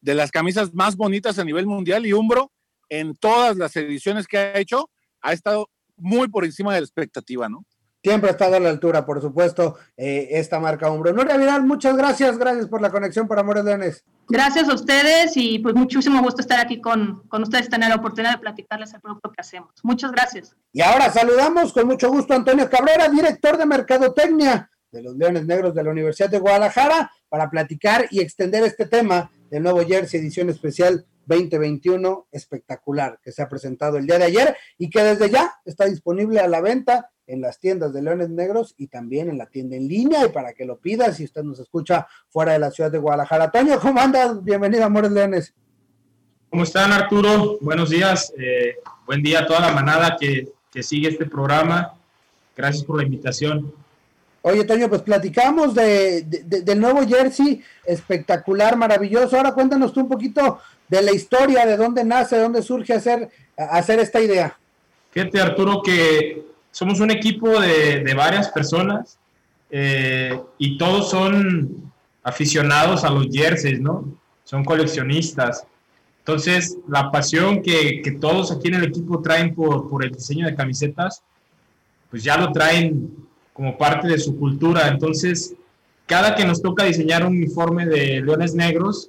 de 0.00 0.14
las 0.14 0.30
camisas 0.30 0.72
más 0.72 0.96
bonitas 0.96 1.38
a 1.38 1.44
nivel 1.44 1.66
mundial 1.66 2.06
y 2.06 2.12
Umbro 2.12 2.52
en 2.88 3.16
todas 3.16 3.56
las 3.56 3.74
ediciones 3.76 4.28
que 4.28 4.38
ha 4.38 4.58
hecho 4.58 4.88
ha 5.20 5.32
estado 5.32 5.68
muy 5.96 6.28
por 6.28 6.44
encima 6.44 6.72
de 6.72 6.80
la 6.80 6.84
expectativa, 6.84 7.48
¿no? 7.48 7.64
Siempre 8.04 8.30
ha 8.30 8.32
estado 8.32 8.54
a 8.54 8.60
la 8.60 8.68
altura, 8.68 9.04
por 9.04 9.20
supuesto, 9.20 9.76
eh, 9.96 10.28
esta 10.32 10.60
marca 10.60 10.88
Umbro. 10.88 11.12
Nuria 11.12 11.36
Vidal, 11.36 11.64
muchas 11.64 11.96
gracias, 11.96 12.38
gracias 12.38 12.68
por 12.68 12.80
la 12.80 12.92
conexión 12.92 13.26
para 13.26 13.40
Amores 13.40 13.64
Leones. 13.64 14.04
Gracias 14.28 14.68
a 14.68 14.74
ustedes 14.74 15.32
y 15.36 15.58
pues 15.58 15.74
muchísimo 15.74 16.22
gusto 16.22 16.42
estar 16.42 16.60
aquí 16.60 16.80
con, 16.80 17.26
con 17.26 17.42
ustedes, 17.42 17.68
tener 17.68 17.88
la 17.88 17.96
oportunidad 17.96 18.34
de 18.34 18.38
platicarles 18.38 18.94
el 18.94 19.00
producto 19.00 19.32
que 19.32 19.40
hacemos. 19.40 19.70
Muchas 19.82 20.12
gracias. 20.12 20.54
Y 20.72 20.82
ahora 20.82 21.10
saludamos 21.10 21.72
con 21.72 21.88
mucho 21.88 22.08
gusto 22.08 22.34
a 22.34 22.36
Antonio 22.36 22.70
Cabrera, 22.70 23.08
director 23.08 23.56
de 23.56 23.66
Mercadotecnia 23.66 24.70
de 24.92 25.02
los 25.02 25.16
Leones 25.16 25.46
Negros 25.46 25.74
de 25.74 25.82
la 25.82 25.90
Universidad 25.90 26.30
de 26.30 26.38
Guadalajara 26.38 27.10
para 27.28 27.50
platicar 27.50 28.06
y 28.10 28.20
extender 28.20 28.64
este 28.64 28.86
tema 28.86 29.30
del 29.50 29.62
nuevo 29.62 29.80
Jersey 29.84 30.20
edición 30.20 30.50
especial 30.50 31.04
2021 31.26 32.28
espectacular 32.30 33.18
que 33.22 33.32
se 33.32 33.42
ha 33.42 33.48
presentado 33.48 33.98
el 33.98 34.06
día 34.06 34.18
de 34.18 34.24
ayer 34.24 34.56
y 34.78 34.90
que 34.90 35.02
desde 35.02 35.30
ya 35.30 35.54
está 35.64 35.86
disponible 35.86 36.40
a 36.40 36.48
la 36.48 36.60
venta 36.60 37.10
en 37.26 37.40
las 37.40 37.58
tiendas 37.58 37.92
de 37.92 38.02
Leones 38.02 38.30
Negros 38.30 38.74
y 38.76 38.86
también 38.86 39.28
en 39.28 39.38
la 39.38 39.46
tienda 39.46 39.76
en 39.76 39.88
línea 39.88 40.24
y 40.24 40.28
para 40.28 40.52
que 40.54 40.64
lo 40.64 40.78
pida 40.78 41.12
si 41.12 41.24
usted 41.24 41.42
nos 41.42 41.58
escucha 41.58 42.06
fuera 42.28 42.52
de 42.52 42.60
la 42.60 42.70
ciudad 42.70 42.90
de 42.90 42.98
Guadalajara. 42.98 43.50
Toño, 43.50 43.80
¿cómo 43.80 44.00
andas? 44.00 44.42
Bienvenido, 44.44 44.84
Amores 44.84 45.10
Leones. 45.10 45.52
¿Cómo 46.48 46.62
están, 46.62 46.92
Arturo? 46.92 47.58
Buenos 47.60 47.90
días. 47.90 48.32
Eh, 48.38 48.76
buen 49.04 49.22
día 49.22 49.40
a 49.40 49.46
toda 49.46 49.60
la 49.60 49.72
manada 49.72 50.16
que, 50.18 50.48
que 50.70 50.82
sigue 50.84 51.08
este 51.08 51.26
programa. 51.26 51.94
Gracias 52.56 52.84
por 52.84 52.98
la 52.98 53.02
invitación. 53.02 53.72
Oye, 54.48 54.62
Toño, 54.62 54.88
pues 54.88 55.02
platicamos 55.02 55.74
de, 55.74 56.22
del 56.22 56.80
nuevo 56.80 57.04
jersey, 57.04 57.60
espectacular, 57.84 58.76
maravilloso. 58.76 59.36
Ahora 59.36 59.52
cuéntanos 59.52 59.92
tú 59.92 60.02
un 60.02 60.08
poquito 60.08 60.60
de 60.88 61.02
la 61.02 61.10
historia, 61.10 61.66
de 61.66 61.76
dónde 61.76 62.04
nace, 62.04 62.36
de 62.36 62.42
dónde 62.42 62.62
surge 62.62 62.92
hacer, 62.92 63.28
hacer 63.56 63.98
esta 63.98 64.20
idea. 64.20 64.56
Fíjate, 65.10 65.40
Arturo, 65.40 65.82
que 65.82 66.44
somos 66.70 67.00
un 67.00 67.10
equipo 67.10 67.60
de, 67.60 68.14
varias 68.16 68.48
personas 68.50 69.18
eh, 69.68 70.40
y 70.58 70.78
todos 70.78 71.10
son 71.10 71.92
aficionados 72.22 73.02
a 73.02 73.10
los 73.10 73.26
jerseys, 73.32 73.80
¿no? 73.80 74.04
Son 74.44 74.64
coleccionistas. 74.64 75.66
Entonces, 76.20 76.78
la 76.86 77.10
pasión 77.10 77.62
que, 77.62 78.00
que 78.00 78.12
todos 78.12 78.52
aquí 78.52 78.68
en 78.68 78.74
el 78.74 78.84
equipo 78.84 79.20
traen 79.20 79.56
por, 79.56 79.90
por 79.90 80.04
el 80.04 80.12
diseño 80.12 80.46
de 80.46 80.54
camisetas, 80.54 81.20
pues 82.10 82.22
ya 82.22 82.36
lo 82.36 82.52
traen 82.52 83.26
como 83.56 83.78
parte 83.78 84.06
de 84.06 84.18
su 84.18 84.38
cultura. 84.38 84.86
Entonces, 84.88 85.54
cada 86.04 86.34
que 86.34 86.44
nos 86.44 86.60
toca 86.60 86.84
diseñar 86.84 87.24
un 87.24 87.38
uniforme 87.38 87.86
de 87.86 88.20
leones 88.20 88.54
negros, 88.54 89.08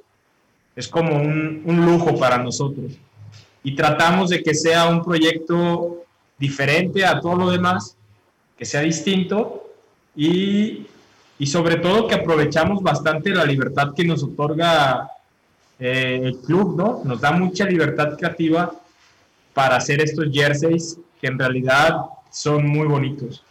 es 0.73 0.87
como 0.87 1.17
un, 1.17 1.85
lujo 1.85 2.17
para 2.17 2.37
nosotros. 2.37 2.93
Y 3.61 3.75
tratamos 3.75 4.29
de 4.29 4.41
que 4.41 4.55
sea 4.55 4.87
un 4.87 5.03
proyecto 5.03 6.03
diferente 6.39 7.05
a 7.05 7.19
todo 7.19 7.35
lo 7.35 7.51
demás, 7.51 7.97
que 8.57 8.63
sea 8.63 8.81
distinto 8.81 9.69
y, 10.15 10.87
sobre 11.45 11.75
todo 11.75 12.07
que 12.07 12.15
aprovechamos 12.15 12.81
bastante 12.81 13.31
la 13.31 13.43
libertad 13.43 13.93
que 13.93 14.05
nos 14.05 14.23
otorga 14.23 15.11
eh, 15.77 16.21
el 16.23 16.37
club, 16.37 16.77
¿no? 16.77 17.01
Nos 17.03 17.19
da 17.19 17.31
mucha 17.31 17.65
libertad 17.65 18.17
creativa 18.17 18.71
para 19.53 19.75
hacer 19.75 20.01
estos 20.01 20.27
jerseys 20.31 20.97
que 21.19 21.27
en 21.27 21.37
realidad 21.37 21.97
son 22.31 22.65
muy 22.67 22.87
bonitos. 22.87 23.43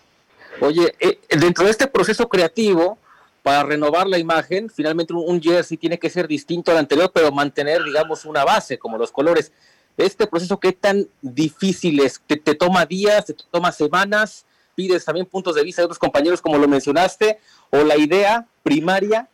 Oye, 0.61 0.95
eh, 1.01 1.19
dentro 1.31 1.64
de 1.64 1.71
este 1.71 1.87
proceso 1.87 2.29
creativo, 2.29 2.99
para 3.47 3.62
renovar 3.62 4.09
la 4.09 4.19
imagen, 4.19 4.69
finalmente 4.69 5.12
un, 5.12 5.40
jersey 5.40 5.77
tiene 5.77 6.01
que 6.01 6.11
ser 6.11 6.27
distinto 6.27 6.73
al 6.73 6.79
anterior, 6.79 7.12
pero 7.14 7.31
mantener, 7.31 7.85
digamos, 7.85 8.25
una 8.25 8.45
base, 8.45 8.77
como 8.77 8.99
los 8.99 9.12
colores. 9.12 9.53
Este 9.97 10.27
proceso, 10.27 10.59
¿qué 10.59 10.73
tan 10.73 11.07
difícil 11.23 12.01
es? 12.01 12.21
¿Te, 12.27 12.37
te 12.37 12.57
toma 12.57 12.85
días, 12.87 13.27
te 13.27 13.35
toma 13.51 13.71
semanas? 13.71 14.45
¿Pides 14.75 15.05
también 15.05 15.27
puntos 15.27 15.55
de 15.55 15.62
vista 15.62 15.81
de 15.81 15.87
otros 15.87 15.99
compañeros, 16.01 16.42
como 16.42 16.59
lo 16.59 16.66
mencionaste? 16.66 17.38
¿O 17.71 17.85
la 17.85 17.97
idea 17.97 18.45
primaria 18.64 19.29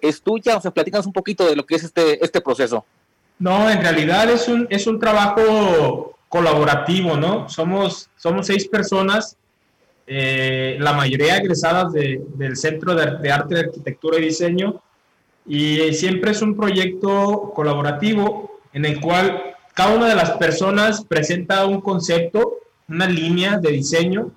es 0.00 0.22
tuya? 0.22 0.56
O 0.56 0.60
sea, 0.62 0.70
platícanos 0.70 1.04
un 1.04 1.12
poquito 1.12 1.46
de 1.46 1.54
lo 1.54 1.66
que 1.66 1.74
es 1.74 1.84
este, 1.84 2.24
este 2.24 2.40
proceso. 2.40 2.86
No, 3.38 3.68
en 3.68 3.82
realidad 3.82 4.30
es 4.30 4.48
un, 4.48 4.66
es 4.70 4.86
un 4.86 4.98
trabajo 4.98 6.16
colaborativo, 6.30 7.18
¿no? 7.18 7.50
Somos, 7.50 8.08
somos 8.16 8.46
seis 8.46 8.66
personas, 8.66 9.36
eh, 10.06 10.76
la 10.80 10.92
mayoría 10.92 11.36
egresadas 11.36 11.92
del 11.92 12.56
Centro 12.56 12.94
de, 12.94 13.18
de 13.18 13.32
Arte, 13.32 13.58
Arquitectura 13.58 14.18
y 14.18 14.22
Diseño, 14.22 14.82
y 15.46 15.92
siempre 15.94 16.30
es 16.30 16.42
un 16.42 16.56
proyecto 16.56 17.52
colaborativo 17.54 18.60
en 18.72 18.84
el 18.84 19.00
cual 19.00 19.42
cada 19.74 19.94
una 19.94 20.08
de 20.08 20.14
las 20.14 20.32
personas 20.32 21.04
presenta 21.04 21.66
un 21.66 21.80
concepto, 21.80 22.58
una 22.88 23.06
línea 23.06 23.58
de 23.58 23.70
diseño. 23.70 24.30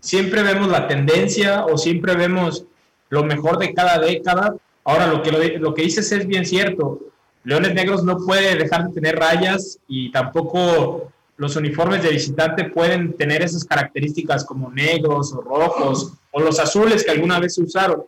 Siempre 0.00 0.42
vemos 0.42 0.68
la 0.68 0.88
tendencia 0.88 1.66
o 1.66 1.76
siempre 1.76 2.14
vemos 2.14 2.64
lo 3.10 3.22
mejor 3.24 3.58
de 3.58 3.74
cada 3.74 3.98
década. 3.98 4.56
Ahora, 4.84 5.06
lo 5.06 5.22
que, 5.22 5.58
lo, 5.58 5.74
que 5.74 5.82
dices 5.82 6.10
es 6.12 6.26
bien 6.26 6.46
cierto. 6.46 7.00
Leones 7.44 7.74
Negros 7.74 8.02
no 8.02 8.16
puede 8.18 8.56
dejar 8.56 8.88
de 8.88 8.94
tener 8.94 9.16
rayas 9.16 9.78
y 9.86 10.10
tampoco 10.10 11.11
los 11.36 11.56
uniformes 11.56 12.02
de 12.02 12.10
visitante 12.10 12.64
pueden 12.64 13.14
tener 13.14 13.42
esas 13.42 13.64
características 13.64 14.44
como 14.44 14.70
negros 14.70 15.32
o 15.32 15.40
rojos 15.40 16.12
o 16.30 16.40
los 16.40 16.58
azules 16.58 17.04
que 17.04 17.10
alguna 17.10 17.40
vez 17.40 17.54
se 17.54 17.62
usaron. 17.62 18.04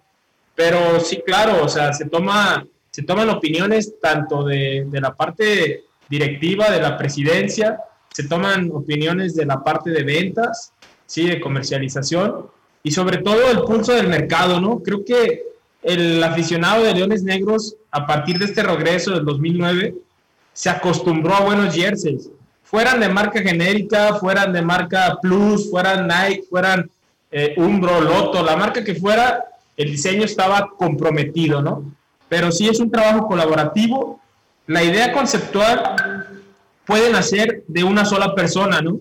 Pero 0.54 1.00
sí, 1.00 1.22
claro, 1.24 1.64
o 1.64 1.68
sea, 1.68 1.92
se, 1.92 2.06
toma, 2.06 2.64
se 2.90 3.02
toman 3.02 3.28
opiniones 3.30 3.94
tanto 4.00 4.44
de, 4.44 4.86
de 4.88 5.00
la 5.00 5.14
parte 5.14 5.84
directiva 6.08 6.70
de 6.70 6.80
la 6.80 6.96
presidencia, 6.96 7.80
se 8.12 8.24
toman 8.28 8.70
opiniones 8.72 9.34
de 9.34 9.46
la 9.46 9.64
parte 9.64 9.90
de 9.90 10.04
ventas, 10.04 10.72
sí, 11.06 11.26
de 11.26 11.40
comercialización 11.40 12.46
y 12.82 12.90
sobre 12.90 13.18
todo 13.18 13.50
el 13.50 13.62
pulso 13.62 13.92
del 13.92 14.08
mercado, 14.08 14.60
¿no? 14.60 14.80
Creo 14.80 15.04
que 15.04 15.42
el 15.82 16.22
aficionado 16.22 16.84
de 16.84 16.94
Leones 16.94 17.22
Negros, 17.22 17.76
a 17.90 18.06
partir 18.06 18.38
de 18.38 18.44
este 18.46 18.62
regreso 18.62 19.12
del 19.12 19.24
2009, 19.24 19.94
se 20.52 20.70
acostumbró 20.70 21.34
a 21.34 21.40
buenos 21.40 21.74
jerseys, 21.74 22.30
fueran 22.64 22.98
de 22.98 23.08
marca 23.08 23.40
genérica, 23.40 24.14
fueran 24.16 24.52
de 24.52 24.62
marca 24.62 25.18
Plus, 25.22 25.70
fueran 25.70 26.08
Nike, 26.08 26.42
fueran 26.50 26.90
eh, 27.30 27.54
Umbro, 27.56 28.00
Loto, 28.00 28.42
la 28.42 28.56
marca 28.56 28.82
que 28.82 28.96
fuera, 28.96 29.44
el 29.76 29.92
diseño 29.92 30.24
estaba 30.24 30.70
comprometido, 30.76 31.62
¿no? 31.62 31.84
Pero 32.28 32.50
sí 32.50 32.68
es 32.68 32.80
un 32.80 32.90
trabajo 32.90 33.26
colaborativo 33.26 34.20
la 34.66 34.82
idea 34.82 35.12
conceptual 35.12 35.96
puede 36.86 37.10
nacer 37.10 37.64
de 37.68 37.84
una 37.84 38.04
sola 38.04 38.34
persona, 38.34 38.80
¿no? 38.80 38.98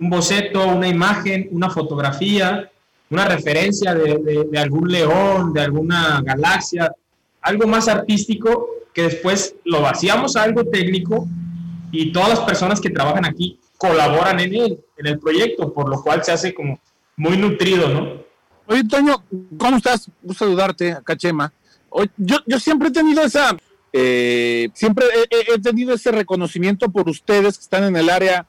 Un 0.00 0.10
boceto, 0.10 0.66
una 0.66 0.88
imagen, 0.88 1.48
una 1.50 1.68
fotografía, 1.68 2.70
una 3.10 3.26
referencia 3.26 3.94
de, 3.94 4.58
algún 4.58 4.90
león, 4.90 5.52
de 5.52 5.60
alguna 5.60 6.22
galaxia, 6.24 6.90
algo 7.42 7.66
más 7.66 7.88
artístico 7.88 8.68
que 8.94 9.02
después 9.02 9.56
lo 9.64 9.82
vaciamos 9.82 10.36
a 10.36 10.42
algo 10.44 10.64
técnico 10.64 11.26
y 11.90 12.12
todas 12.12 12.30
las 12.30 12.40
personas 12.40 12.80
que 12.80 12.90
trabajan 12.90 13.24
aquí 13.24 13.58
colaboran 13.76 14.40
en 14.40 14.54
él, 14.54 14.80
en 14.96 15.06
el 15.06 15.18
proyecto, 15.18 15.72
por 15.72 15.88
lo 15.88 16.02
cual 16.02 16.24
se 16.24 16.32
hace 16.32 16.52
como 16.52 16.80
muy 17.16 17.36
nutrido, 17.36 17.88
¿no? 17.88 18.28
Oye, 18.66 18.84
Toño, 18.84 19.24
¿cómo 19.56 19.76
estás? 19.76 20.10
Gusto 20.22 20.44
saludarte, 20.44 20.92
acá 20.92 21.16
Chema. 21.16 21.52
Yo, 22.16 22.36
yo 22.46 22.60
siempre 22.60 22.88
he 22.88 22.92
tenido 22.92 23.22
esa, 23.22 23.56
eh, 23.92 24.68
siempre 24.74 25.06
he, 25.30 25.58
tenido 25.60 25.94
ese 25.94 26.12
reconocimiento 26.12 26.90
por 26.90 27.08
ustedes 27.08 27.56
que 27.56 27.62
están 27.62 27.84
en 27.84 27.96
el 27.96 28.10
área, 28.10 28.46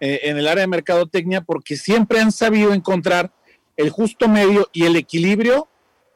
eh, 0.00 0.20
en 0.24 0.36
el 0.36 0.48
área 0.48 0.62
de 0.62 0.68
mercadotecnia, 0.68 1.42
porque 1.42 1.76
siempre 1.76 2.20
han 2.20 2.32
sabido 2.32 2.72
encontrar 2.72 3.32
el 3.76 3.90
justo 3.90 4.28
medio 4.28 4.68
y 4.72 4.84
el 4.84 4.96
equilibrio 4.96 5.68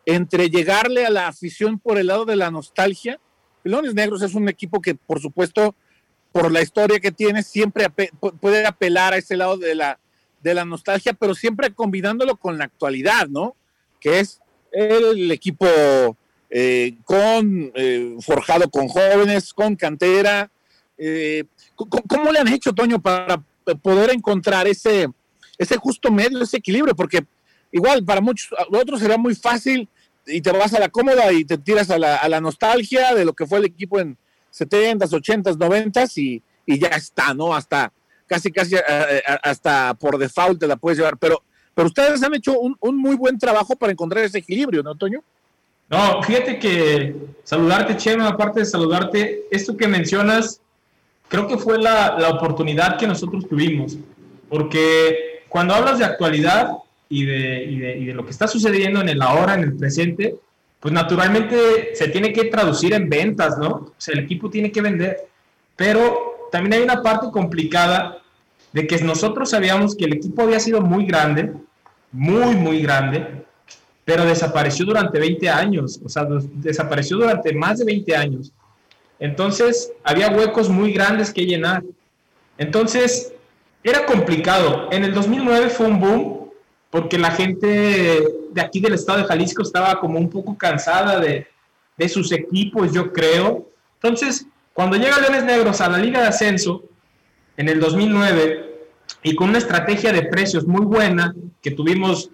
entre 0.06 0.50
llegarle 0.50 1.06
a 1.06 1.10
la 1.10 1.28
afición 1.28 1.78
por 1.78 1.98
el 1.98 2.08
lado 2.08 2.24
de 2.24 2.36
la 2.36 2.50
nostalgia. 2.50 3.20
Leones 3.64 3.94
Negros 3.94 4.22
es 4.22 4.34
un 4.34 4.48
equipo 4.48 4.80
que, 4.80 4.94
por 4.94 5.20
supuesto, 5.20 5.74
por 6.36 6.52
la 6.52 6.60
historia 6.60 7.00
que 7.00 7.12
tiene, 7.12 7.42
siempre 7.42 7.88
puede 7.88 8.66
apelar 8.66 9.14
a 9.14 9.16
ese 9.16 9.38
lado 9.38 9.56
de 9.56 9.74
la, 9.74 9.98
de 10.42 10.52
la 10.52 10.66
nostalgia, 10.66 11.14
pero 11.14 11.34
siempre 11.34 11.72
combinándolo 11.72 12.36
con 12.36 12.58
la 12.58 12.64
actualidad, 12.64 13.26
¿no? 13.26 13.56
Que 13.98 14.20
es 14.20 14.42
el 14.70 15.30
equipo 15.32 15.66
eh, 16.50 16.94
con 17.04 17.72
eh, 17.74 18.16
forjado 18.20 18.68
con 18.68 18.86
jóvenes, 18.86 19.54
con 19.54 19.76
cantera. 19.76 20.50
Eh, 20.98 21.44
¿Cómo 21.74 22.30
le 22.30 22.40
han 22.40 22.48
hecho, 22.48 22.74
Toño, 22.74 23.00
para 23.00 23.42
poder 23.80 24.10
encontrar 24.10 24.66
ese, 24.66 25.08
ese 25.56 25.78
justo 25.78 26.12
medio, 26.12 26.42
ese 26.42 26.58
equilibrio? 26.58 26.94
Porque 26.94 27.24
igual 27.72 28.04
para 28.04 28.20
muchos 28.20 28.50
otros 28.70 29.00
será 29.00 29.16
muy 29.16 29.34
fácil 29.34 29.88
y 30.26 30.42
te 30.42 30.52
vas 30.52 30.74
a 30.74 30.80
la 30.80 30.90
cómoda 30.90 31.32
y 31.32 31.46
te 31.46 31.56
tiras 31.56 31.88
a 31.88 31.98
la, 31.98 32.16
a 32.16 32.28
la 32.28 32.42
nostalgia 32.42 33.14
de 33.14 33.24
lo 33.24 33.32
que 33.32 33.46
fue 33.46 33.60
el 33.60 33.64
equipo 33.64 33.98
en 34.00 34.18
70s, 34.58 35.10
80s, 35.10 35.56
90s 35.56 36.18
y, 36.18 36.42
y 36.64 36.78
ya 36.78 36.88
está, 36.88 37.34
¿no? 37.34 37.54
Hasta 37.54 37.92
casi, 38.26 38.50
casi 38.50 38.76
hasta 39.42 39.94
por 39.94 40.18
default 40.18 40.60
te 40.60 40.66
la 40.66 40.76
puedes 40.76 40.98
llevar. 40.98 41.16
Pero, 41.18 41.42
pero 41.74 41.88
ustedes 41.88 42.22
han 42.22 42.34
hecho 42.34 42.58
un, 42.58 42.76
un 42.80 42.96
muy 42.96 43.16
buen 43.16 43.38
trabajo 43.38 43.76
para 43.76 43.92
encontrar 43.92 44.24
ese 44.24 44.38
equilibrio, 44.38 44.82
¿no, 44.82 44.94
Toño? 44.94 45.22
No, 45.88 46.22
fíjate 46.22 46.58
que 46.58 47.14
saludarte, 47.44 47.96
Chema, 47.96 48.28
aparte 48.28 48.60
de 48.60 48.66
saludarte, 48.66 49.44
esto 49.52 49.76
que 49.76 49.86
mencionas, 49.86 50.60
creo 51.28 51.46
que 51.46 51.58
fue 51.58 51.78
la, 51.78 52.18
la 52.18 52.30
oportunidad 52.30 52.98
que 52.98 53.06
nosotros 53.06 53.48
tuvimos, 53.48 53.96
porque 54.48 55.44
cuando 55.48 55.74
hablas 55.74 56.00
de 56.00 56.04
actualidad 56.04 56.72
y 57.08 57.24
de, 57.24 57.64
y, 57.64 57.78
de, 57.78 57.98
y 57.98 58.04
de, 58.06 58.14
lo 58.14 58.24
que 58.24 58.32
está 58.32 58.48
sucediendo 58.48 59.00
en 59.00 59.08
el 59.08 59.22
ahora, 59.22 59.54
en 59.54 59.62
el 59.62 59.76
presente, 59.76 60.36
pues 60.80 60.92
naturalmente 60.92 61.94
se 61.94 62.08
tiene 62.08 62.32
que 62.32 62.44
traducir 62.44 62.92
en 62.94 63.08
ventas, 63.08 63.58
¿no? 63.58 63.68
O 63.68 63.94
sea, 63.96 64.14
el 64.14 64.24
equipo 64.24 64.50
tiene 64.50 64.70
que 64.70 64.80
vender, 64.80 65.28
pero 65.74 66.48
también 66.52 66.74
hay 66.74 66.82
una 66.82 67.02
parte 67.02 67.28
complicada 67.30 68.18
de 68.72 68.86
que 68.86 68.98
nosotros 68.98 69.50
sabíamos 69.50 69.96
que 69.96 70.04
el 70.04 70.14
equipo 70.14 70.42
había 70.42 70.60
sido 70.60 70.80
muy 70.80 71.06
grande, 71.06 71.52
muy, 72.12 72.54
muy 72.56 72.82
grande, 72.82 73.44
pero 74.04 74.24
desapareció 74.24 74.84
durante 74.86 75.18
20 75.18 75.48
años, 75.48 76.00
o 76.04 76.08
sea, 76.08 76.26
desapareció 76.54 77.16
durante 77.16 77.52
más 77.54 77.78
de 77.78 77.84
20 77.84 78.16
años. 78.16 78.52
Entonces, 79.18 79.92
había 80.04 80.30
huecos 80.30 80.68
muy 80.68 80.92
grandes 80.92 81.32
que 81.32 81.46
llenar. 81.46 81.82
Entonces, 82.58 83.32
era 83.82 84.04
complicado. 84.04 84.88
En 84.92 85.04
el 85.04 85.14
2009 85.14 85.70
fue 85.70 85.86
un 85.86 86.00
boom 86.00 86.50
porque 86.90 87.18
la 87.18 87.30
gente 87.30 88.22
de 88.56 88.62
aquí 88.62 88.80
del 88.80 88.94
estado 88.94 89.18
de 89.18 89.24
Jalisco 89.26 89.62
estaba 89.62 90.00
como 90.00 90.18
un 90.18 90.30
poco 90.30 90.56
cansada 90.56 91.20
de, 91.20 91.46
de 91.94 92.08
sus 92.08 92.32
equipos, 92.32 92.90
yo 92.90 93.12
creo. 93.12 93.68
Entonces, 94.00 94.46
cuando 94.72 94.96
llega 94.96 95.20
Leones 95.20 95.44
Negros 95.44 95.82
a 95.82 95.90
la 95.90 95.98
Liga 95.98 96.22
de 96.22 96.28
Ascenso 96.28 96.82
en 97.58 97.68
el 97.68 97.78
2009 97.78 98.88
y 99.22 99.34
con 99.34 99.50
una 99.50 99.58
estrategia 99.58 100.10
de 100.10 100.22
precios 100.22 100.66
muy 100.66 100.86
buena, 100.86 101.34
que 101.62 101.70
tuvimos 101.70 102.30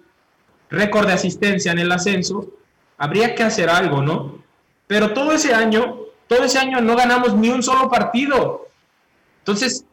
récord 0.69 1.07
de 1.07 1.13
asistencia 1.13 1.73
en 1.73 1.79
el 1.79 1.91
ascenso, 1.91 2.49
habría 2.97 3.35
que 3.35 3.43
hacer 3.43 3.69
algo, 3.69 4.01
¿no? 4.01 4.41
Pero 4.87 5.13
todo 5.13 5.33
ese 5.33 5.53
año, 5.53 5.97
todo 6.27 6.45
ese 6.45 6.57
año 6.57 6.79
no 6.79 6.95
ganamos 6.95 7.35
ni 7.35 7.49
un 7.49 7.61
solo 7.61 7.89
partido. 7.89 8.69
Entonces, 9.39 9.85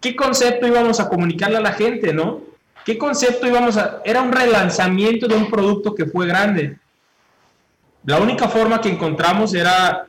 ¿qué 0.00 0.14
concepto 0.14 0.68
íbamos 0.68 1.00
a 1.00 1.08
comunicarle 1.08 1.56
a 1.56 1.62
la 1.62 1.72
gente, 1.72 2.12
no? 2.14 2.42
¿Qué 2.88 2.96
concepto 2.96 3.46
íbamos 3.46 3.76
a...? 3.76 4.00
Era 4.02 4.22
un 4.22 4.32
relanzamiento 4.32 5.28
de 5.28 5.36
un 5.36 5.50
producto 5.50 5.94
que 5.94 6.06
fue 6.06 6.26
grande. 6.26 6.78
La 8.06 8.18
única 8.18 8.48
forma 8.48 8.80
que 8.80 8.88
encontramos 8.88 9.52
era 9.52 10.06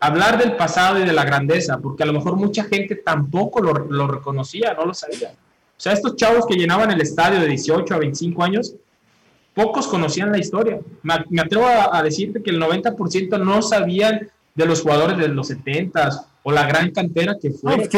hablar 0.00 0.36
del 0.36 0.56
pasado 0.56 0.98
y 0.98 1.04
de 1.04 1.12
la 1.12 1.24
grandeza, 1.24 1.78
porque 1.78 2.02
a 2.02 2.06
lo 2.06 2.12
mejor 2.12 2.34
mucha 2.34 2.64
gente 2.64 2.96
tampoco 2.96 3.60
lo, 3.60 3.72
lo 3.72 4.08
reconocía, 4.08 4.74
no 4.74 4.84
lo 4.84 4.94
sabía. 4.94 5.28
O 5.28 5.80
sea, 5.80 5.92
estos 5.92 6.16
chavos 6.16 6.44
que 6.44 6.56
llenaban 6.56 6.90
el 6.90 7.00
estadio 7.00 7.38
de 7.38 7.46
18 7.46 7.94
a 7.94 7.98
25 7.98 8.42
años, 8.42 8.74
pocos 9.54 9.86
conocían 9.86 10.32
la 10.32 10.38
historia. 10.38 10.80
Me, 11.04 11.40
atrevo 11.40 11.66
a, 11.68 12.02
decirte 12.02 12.42
que 12.42 12.50
el 12.50 12.60
90% 12.60 13.38
no 13.44 13.62
sabían 13.62 14.28
de 14.56 14.66
los 14.66 14.82
jugadores 14.82 15.18
de 15.18 15.28
los 15.28 15.46
70 15.46 16.26
o 16.42 16.50
la 16.50 16.66
gran 16.66 16.90
cantera 16.90 17.36
que 17.40 17.52
fue. 17.52 17.88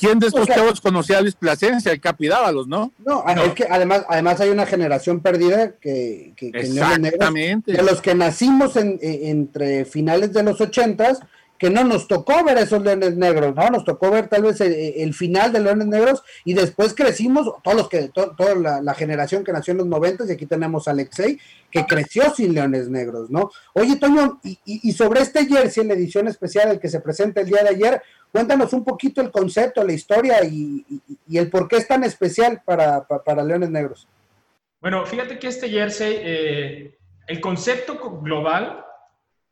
¿Quién, 0.00 0.18
de 0.18 0.28
estos 0.28 0.48
chavos 0.48 0.80
conocía 0.80 1.18
a 1.18 1.20
Luis 1.20 1.34
Plasencia, 1.34 1.92
el 1.92 2.00
Capidábalos, 2.00 2.66
no? 2.66 2.92
No, 3.04 3.24
es 3.26 3.52
que 3.52 3.66
además, 3.70 4.04
además 4.08 4.40
hay 4.40 4.50
una 4.50 4.66
generación 4.66 5.20
perdida 5.20 5.72
que, 5.80 6.32
que, 6.36 6.48
Exactamente. 6.54 7.72
de 7.72 7.82
los 7.82 8.00
que 8.00 8.14
nacimos 8.14 8.76
en, 8.76 8.98
entre 9.02 9.84
finales 9.84 10.32
de 10.32 10.42
los 10.42 10.60
80 10.60 11.20
que 11.60 11.68
no 11.68 11.84
nos 11.84 12.08
tocó 12.08 12.42
ver 12.42 12.56
esos 12.56 12.82
leones 12.82 13.18
negros, 13.18 13.54
¿no? 13.54 13.68
Nos 13.68 13.84
tocó 13.84 14.10
ver 14.10 14.28
tal 14.28 14.44
vez 14.44 14.62
el, 14.62 15.12
final 15.12 15.52
de 15.52 15.60
leones 15.60 15.88
negros 15.88 16.22
y 16.42 16.54
después 16.54 16.94
crecimos, 16.94 17.52
todos 17.62 17.76
los 17.76 17.88
que, 17.90 18.10
toda 18.14 18.80
la, 18.80 18.94
generación 18.94 19.44
que 19.44 19.52
nació 19.52 19.72
en 19.72 19.78
los 19.78 19.86
90 19.86 20.24
y 20.24 20.32
aquí 20.32 20.46
tenemos 20.46 20.88
a 20.88 20.92
Alexei, 20.92 21.38
que 21.70 21.84
creció 21.84 22.34
sin 22.34 22.54
leones 22.54 22.88
negros, 22.88 23.28
¿no? 23.28 23.50
Oye, 23.74 23.96
Toño, 23.96 24.40
y, 24.42 24.92
sobre 24.92 25.20
este 25.20 25.44
jersey, 25.44 25.84
la 25.84 25.92
edición 25.92 26.28
especial, 26.28 26.70
el 26.70 26.80
que 26.80 26.88
se 26.88 27.00
presenta 27.00 27.42
el 27.42 27.48
día 27.48 27.62
de 27.62 27.68
ayer, 27.68 28.02
cuéntanos 28.32 28.72
un 28.72 28.84
poquito 28.84 29.20
el 29.20 29.30
concepto, 29.30 29.84
la 29.84 29.92
historia 29.92 30.44
y, 30.44 30.84
el 31.32 31.50
por 31.50 31.68
qué 31.68 31.76
es 31.76 31.88
tan 31.88 32.04
especial 32.04 32.62
para, 32.64 33.06
para, 33.06 33.42
leones 33.44 33.70
negros. 33.70 34.08
Bueno, 34.80 35.04
fíjate 35.04 35.38
que 35.38 35.48
este 35.48 35.68
jersey, 35.68 36.16
eh, 36.18 36.98
el 37.26 37.40
concepto 37.40 38.20
global 38.20 38.84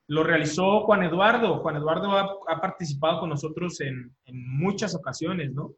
lo 0.08 0.24
realizó 0.24 0.80
Juan 0.80 1.02
Eduardo. 1.02 1.60
Juan 1.60 1.76
Eduardo 1.76 2.16
ha, 2.48 2.60
participado 2.60 3.20
con 3.20 3.28
nosotros 3.28 3.80
en, 3.80 4.14
muchas 4.26 4.94
ocasiones, 4.94 5.52
¿no? 5.52 5.74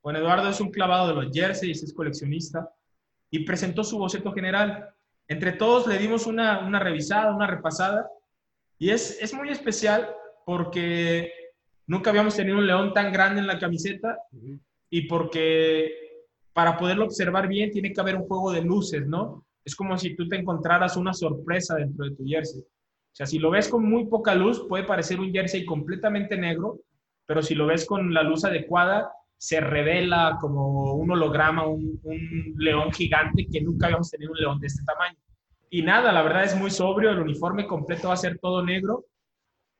Juan 0.00 0.16
Eduardo 0.16 0.48
es 0.48 0.60
un 0.60 0.70
clavado 0.70 1.08
de 1.08 1.14
los 1.14 1.32
jerseys, 1.32 1.82
es 1.82 1.92
coleccionista 1.92 2.70
y 3.30 3.44
presentó 3.44 3.84
su 3.84 3.98
boceto 3.98 4.32
general. 4.32 4.88
Entre 5.28 5.52
todos 5.52 5.86
le 5.86 5.98
dimos 5.98 6.26
una, 6.26 6.60
una 6.60 6.78
revisada, 6.78 7.34
una 7.34 7.46
repasada 7.46 8.08
y 8.78 8.90
es, 8.90 9.20
es 9.20 9.32
muy 9.32 9.48
especial 9.48 10.12
porque 10.44 11.41
nunca 11.86 12.10
habíamos 12.10 12.36
tenido 12.36 12.58
un 12.58 12.66
león 12.66 12.92
tan 12.92 13.12
grande 13.12 13.40
en 13.40 13.46
la 13.46 13.58
camiseta 13.58 14.18
y 14.90 15.02
porque 15.02 15.90
para 16.52 16.76
poderlo 16.76 17.04
observar 17.04 17.48
bien 17.48 17.70
tiene 17.70 17.92
que 17.92 18.00
haber 18.00 18.16
un 18.16 18.26
juego 18.26 18.52
de 18.52 18.62
luces, 18.62 19.06
¿no? 19.06 19.44
Es 19.64 19.74
como 19.74 19.96
si 19.96 20.14
tú 20.14 20.28
te 20.28 20.36
encontraras 20.36 20.96
una 20.96 21.14
sorpresa 21.14 21.76
dentro 21.76 22.04
de 22.04 22.16
tu 22.16 22.24
jersey. 22.24 22.60
O 22.60 23.14
sea, 23.14 23.26
si 23.26 23.38
lo 23.38 23.50
ves 23.50 23.68
con 23.68 23.88
muy 23.88 24.06
poca 24.06 24.34
luz, 24.34 24.66
puede 24.68 24.84
parecer 24.84 25.20
un 25.20 25.32
jersey 25.32 25.64
completamente 25.64 26.36
negro, 26.36 26.80
pero 27.26 27.42
si 27.42 27.54
lo 27.54 27.66
ves 27.66 27.86
con 27.86 28.12
la 28.12 28.22
luz 28.22 28.44
adecuada, 28.44 29.12
se 29.36 29.60
revela 29.60 30.38
como 30.40 30.94
un 30.94 31.10
holograma, 31.10 31.66
un, 31.66 32.00
león 32.58 32.92
gigante 32.92 33.46
que 33.50 33.60
nunca 33.60 33.86
habíamos 33.86 34.10
tenido 34.10 34.32
un 34.32 34.38
león 34.38 34.60
de 34.60 34.66
este 34.66 34.84
tamaño. 34.84 35.18
Y 35.68 35.82
nada, 35.82 36.12
la 36.12 36.22
verdad 36.22 36.44
es 36.44 36.56
muy 36.56 36.70
sobrio, 36.70 37.10
el 37.10 37.18
uniforme 37.18 37.66
completo 37.66 38.08
va 38.08 38.14
a 38.14 38.18
ser 38.18 38.38
todo 38.38 38.64
negro 38.64 39.04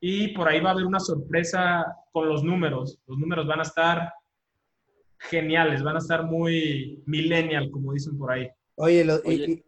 y 0.05 0.29
por 0.35 0.49
ahí 0.49 0.59
va 0.61 0.71
a 0.71 0.73
haber 0.73 0.85
una 0.85 0.99
sorpresa 0.99 1.87
con 2.11 2.29
los 2.29 2.43
números. 2.43 2.99
Los 3.07 3.19
números 3.19 3.47
van 3.47 3.61
a 3.61 3.63
estar 3.63 4.13
geniales, 5.17 5.85
van 5.85 5.95
a 5.95 6.01
estar 6.01 6.25
muy 6.25 7.01
millennial, 7.07 7.71
como 7.71 7.93
dicen 7.93 8.19
por 8.19 8.33
ahí. 8.33 8.49
Oye, 8.75 9.07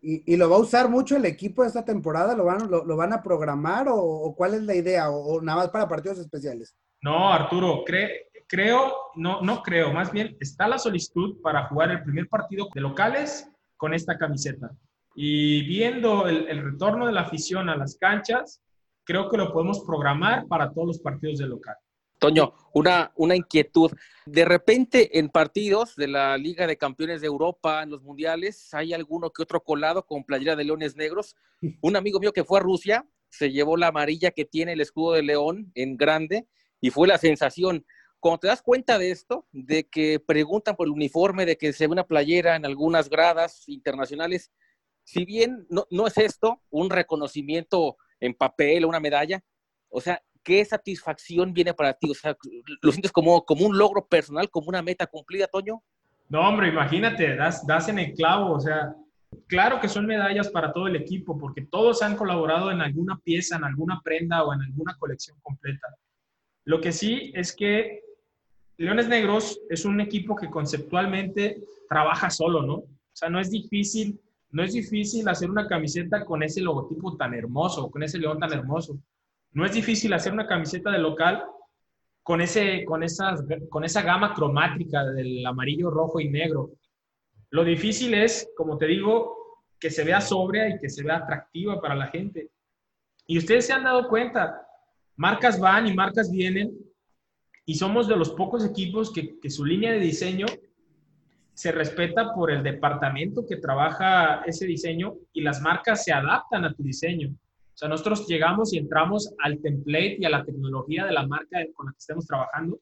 Y, 0.03 0.37
lo 0.37 0.51
va 0.51 0.57
a 0.57 0.61
usar 0.61 0.89
mucho 0.89 1.17
el 1.17 1.25
equipo 1.25 1.65
esta 1.65 1.85
temporada? 1.85 2.35
¿Lo 2.35 2.47
van, 2.47 2.69
lo, 2.69 2.97
van 2.97 3.13
a 3.13 3.23
programar 3.23 3.87
o, 3.89 4.35
cuál 4.37 4.55
es 4.55 4.63
la 4.63 4.75
idea? 4.75 5.09
O, 5.09 5.41
nada 5.41 5.59
más 5.59 5.69
para 5.69 5.87
partidos 5.87 6.19
especiales? 6.19 6.75
No, 7.01 7.33
Arturo, 7.33 7.85
creo, 7.85 8.93
no, 9.15 9.41
no 9.41 9.63
creo, 9.63 9.93
más 9.93 10.11
bien 10.11 10.37
está 10.41 10.67
la 10.67 10.79
solicitud 10.79 11.41
para 11.43 11.69
jugar 11.69 11.93
el 11.93 12.03
primer 12.03 12.29
partido 12.29 12.67
de 12.75 12.81
locales 12.81 13.49
con 13.77 13.95
esta 13.95 14.19
camiseta. 14.19 14.69
Y 15.15 15.65
viendo 15.65 16.27
el, 16.27 16.49
el 16.49 16.73
retorno 16.73 17.07
de 17.07 17.13
la 17.13 17.21
afición 17.21 17.69
a 17.69 17.77
las 17.77 17.97
canchas, 17.99 18.65
creo 19.05 19.29
que 19.29 19.37
lo 19.37 19.53
podemos 19.53 19.81
programar 19.81 20.47
para 20.49 20.73
todos 20.73 20.89
los 20.89 20.99
partidos 20.99 21.39
de 21.39 21.47
local. 21.47 21.77
Toño, 22.19 22.55
una, 22.73 23.13
una 23.17 23.37
inquietud. 23.37 23.91
De 24.25 24.45
repente 24.45 25.19
en 25.19 25.29
partidos 25.29 25.95
de 25.97 26.09
la 26.09 26.39
Liga 26.39 26.67
de 26.67 26.79
Campeones 26.79 27.21
de 27.21 27.27
Europa, 27.27 27.83
en 27.83 27.91
los 27.91 28.03
mundiales, 28.03 28.73
hay 28.73 28.95
alguno 28.95 29.31
que 29.31 29.43
otro 29.43 29.63
colado 29.63 30.07
con 30.07 30.25
playera 30.25 30.57
de 30.57 30.65
leones 30.65 30.97
negros. 30.97 31.37
Un 31.83 31.97
amigo 31.97 32.21
mío 32.21 32.33
que 32.33 32.45
fue 32.45 32.61
a 32.61 32.63
Rusia 32.63 33.07
se 33.29 33.51
llevó 33.51 33.77
la 33.77 33.89
amarilla 33.89 34.31
que 34.31 34.45
tiene 34.45 34.73
el 34.73 34.81
escudo 34.81 35.15
de 35.15 35.23
león 35.23 35.73
en 35.75 35.97
grande 35.97 36.47
y 36.81 36.91
fue 36.91 37.09
la 37.09 37.19
sensación. 37.19 37.85
Cuando 38.21 38.39
te 38.39 38.47
das 38.47 38.63
cuenta 38.63 38.97
de 38.97 39.11
esto, 39.11 39.47
de 39.53 39.89
que 39.89 40.19
preguntan 40.19 40.77
por 40.77 40.87
el 40.87 40.93
uniforme, 40.93 41.45
de 41.45 41.59
que 41.59 41.73
se 41.73 41.87
ve 41.87 41.93
una 41.93 42.07
playera 42.07 42.57
en 42.57 42.65
algunas 42.65 43.11
gradas 43.11 43.69
internacionales, 43.69 44.51
si 45.03 45.27
bien 45.27 45.67
no, 45.69 45.87
no 45.91 46.07
es 46.07 46.17
esto 46.17 46.63
un 46.71 46.89
reconocimiento 46.89 47.99
en 48.25 48.35
papel 48.35 48.85
o 48.85 48.89
una 48.89 49.01
medalla, 49.01 49.41
o 49.89 50.01
sea, 50.01 50.21
¿qué 50.43 50.65
satisfacción 50.65 51.53
viene 51.53 51.75
para 51.75 51.95
ti? 51.95 52.11
O 52.11 52.15
sea, 52.15 52.37
¿lo 52.83 52.93
sientes 52.93 53.13
como, 53.13 53.45
como 53.45 53.67
un 53.67 53.77
logro 53.77 54.07
personal, 54.07 54.51
como 54.51 54.69
una 54.69 54.83
meta 54.83 55.07
cumplida, 55.07 55.47
Toño? 55.47 55.83
No, 56.29 56.49
hombre, 56.49 56.69
imagínate, 56.69 57.37
das, 57.37 57.67
das 57.67 57.89
en 57.89 57.99
el 57.99 58.15
clavo, 58.15 58.53
o 58.53 58.61
sea, 58.61 58.95
claro 59.47 59.81
que 59.81 59.89
son 59.89 60.07
medallas 60.07 60.49
para 60.49 60.73
todo 60.73 60.87
el 60.87 60.97
equipo, 60.97 61.39
porque 61.39 61.63
todos 61.63 62.03
han 62.03 62.17
colaborado 62.17 62.71
en 62.71 62.81
alguna 62.81 63.19
pieza, 63.19 63.57
en 63.57 63.65
alguna 63.65 64.01
prenda 64.03 64.43
o 64.45 64.53
en 64.53 64.63
alguna 64.63 64.97
colección 64.99 65.39
completa. 65.43 65.87
Lo 66.65 66.81
que 66.81 66.93
sí 66.93 67.33
es 67.35 67.55
que 67.55 68.01
Leones 68.77 69.09
Negros 69.09 69.61
es 69.69 69.85
un 69.85 70.01
equipo 70.01 70.35
que 70.35 70.51
conceptualmente 70.51 71.63
trabaja 71.89 72.31
solo, 72.31 72.63
¿no? 72.63 72.75
O 72.75 73.17
sea, 73.17 73.29
no 73.29 73.39
es 73.39 73.51
difícil, 73.51 74.21
no 74.55 74.63
es 74.63 74.73
difícil 74.73 75.29
hacer 75.29 75.51
una 75.51 75.67
camiseta 75.67 76.25
con 76.25 76.45
ese 76.45 76.61
logotipo 76.61 77.17
tan 77.17 77.35
hermoso, 77.35 77.91
con 77.91 78.05
ese 78.05 78.19
león 78.19 78.39
tan 78.39 78.53
hermoso. 78.53 78.97
No 79.51 79.67
es 79.67 79.73
difícil 79.73 80.13
hacer 80.13 80.33
una 80.33 80.47
camiseta 80.47 80.93
de 80.93 80.99
local 80.99 81.43
con, 82.23 82.41
ese, 82.41 82.85
con, 82.85 83.03
esas, 83.03 83.43
con 83.69 83.83
esa 83.83 84.03
gama 84.03 84.33
cromática 84.33 85.05
del 85.07 85.45
amarillo, 85.45 85.91
rojo 85.91 86.21
y 86.21 86.29
negro. 86.29 86.71
Lo 87.51 87.65
difícil 87.65 88.15
es, 88.15 88.49
como 88.57 88.79
te 88.79 88.87
digo, 88.87 89.37
que 89.81 89.91
se 89.91 90.05
vea 90.05 90.21
sobria 90.21 90.69
y 90.69 90.79
que 90.79 90.89
se 90.89 91.03
vea 91.03 91.17
atractiva 91.17 91.81
para 91.81 91.97
la 91.97 92.07
gente. 92.07 92.51
Y 93.27 93.39
ustedes 93.39 93.67
se 93.67 93.73
han 93.73 93.83
dado 93.83 94.09
cuenta, 94.09 94.65
marcas 95.17 95.59
van 95.59 95.89
y 95.89 95.95
marcas 95.95 96.31
vienen, 96.31 96.79
y 97.67 97.75
somos 97.75 98.07
de 98.07 98.15
los 98.15 98.31
pocos 98.31 98.65
equipos 98.65 99.13
que, 99.13 99.37
que 99.41 99.51
su 99.51 99.65
línea 99.65 99.91
de 99.91 99.99
diseño 99.99 100.47
se 101.55 101.71
respeta 101.71 102.35
por 102.35 102.51
el 102.51 102.63
departamento 102.63 103.47
que 103.47 103.57
trabaja 103.57 104.43
ese 104.45 104.67
diseño 104.67 105.15
y 105.33 105.43
las 105.43 105.63
marcas 105.63 106.05
se 106.05 106.13
adaptan 106.13 106.65
a 106.65 106.75
tu 106.75 106.83
diseño. 106.83 107.31
O 107.31 107.77
sea, 107.77 107.89
nosotros 107.89 108.27
llegamos 108.27 108.73
y 108.73 108.79
entramos 108.79 109.33
al 109.43 109.61
template 109.61 110.17
y 110.19 110.25
a 110.25 110.31
la 110.31 110.45
tecnología 110.45 111.05
de 111.05 111.13
la 111.13 111.27
marca 111.27 111.59
con 111.75 111.87
la 111.87 111.93
que 111.93 111.99
estemos 111.99 112.27
trabajando, 112.27 112.81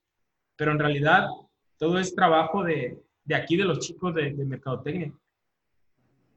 pero 0.57 0.73
en 0.73 0.79
realidad 0.79 1.29
todo 1.79 1.99
es 1.99 2.15
trabajo 2.15 2.63
de, 2.63 2.99
de 3.25 3.35
aquí, 3.35 3.57
de 3.57 3.65
los 3.65 3.79
chicos 3.79 4.15
de, 4.15 4.33
de, 4.33 4.45
Mercadotecnia. 4.45 5.13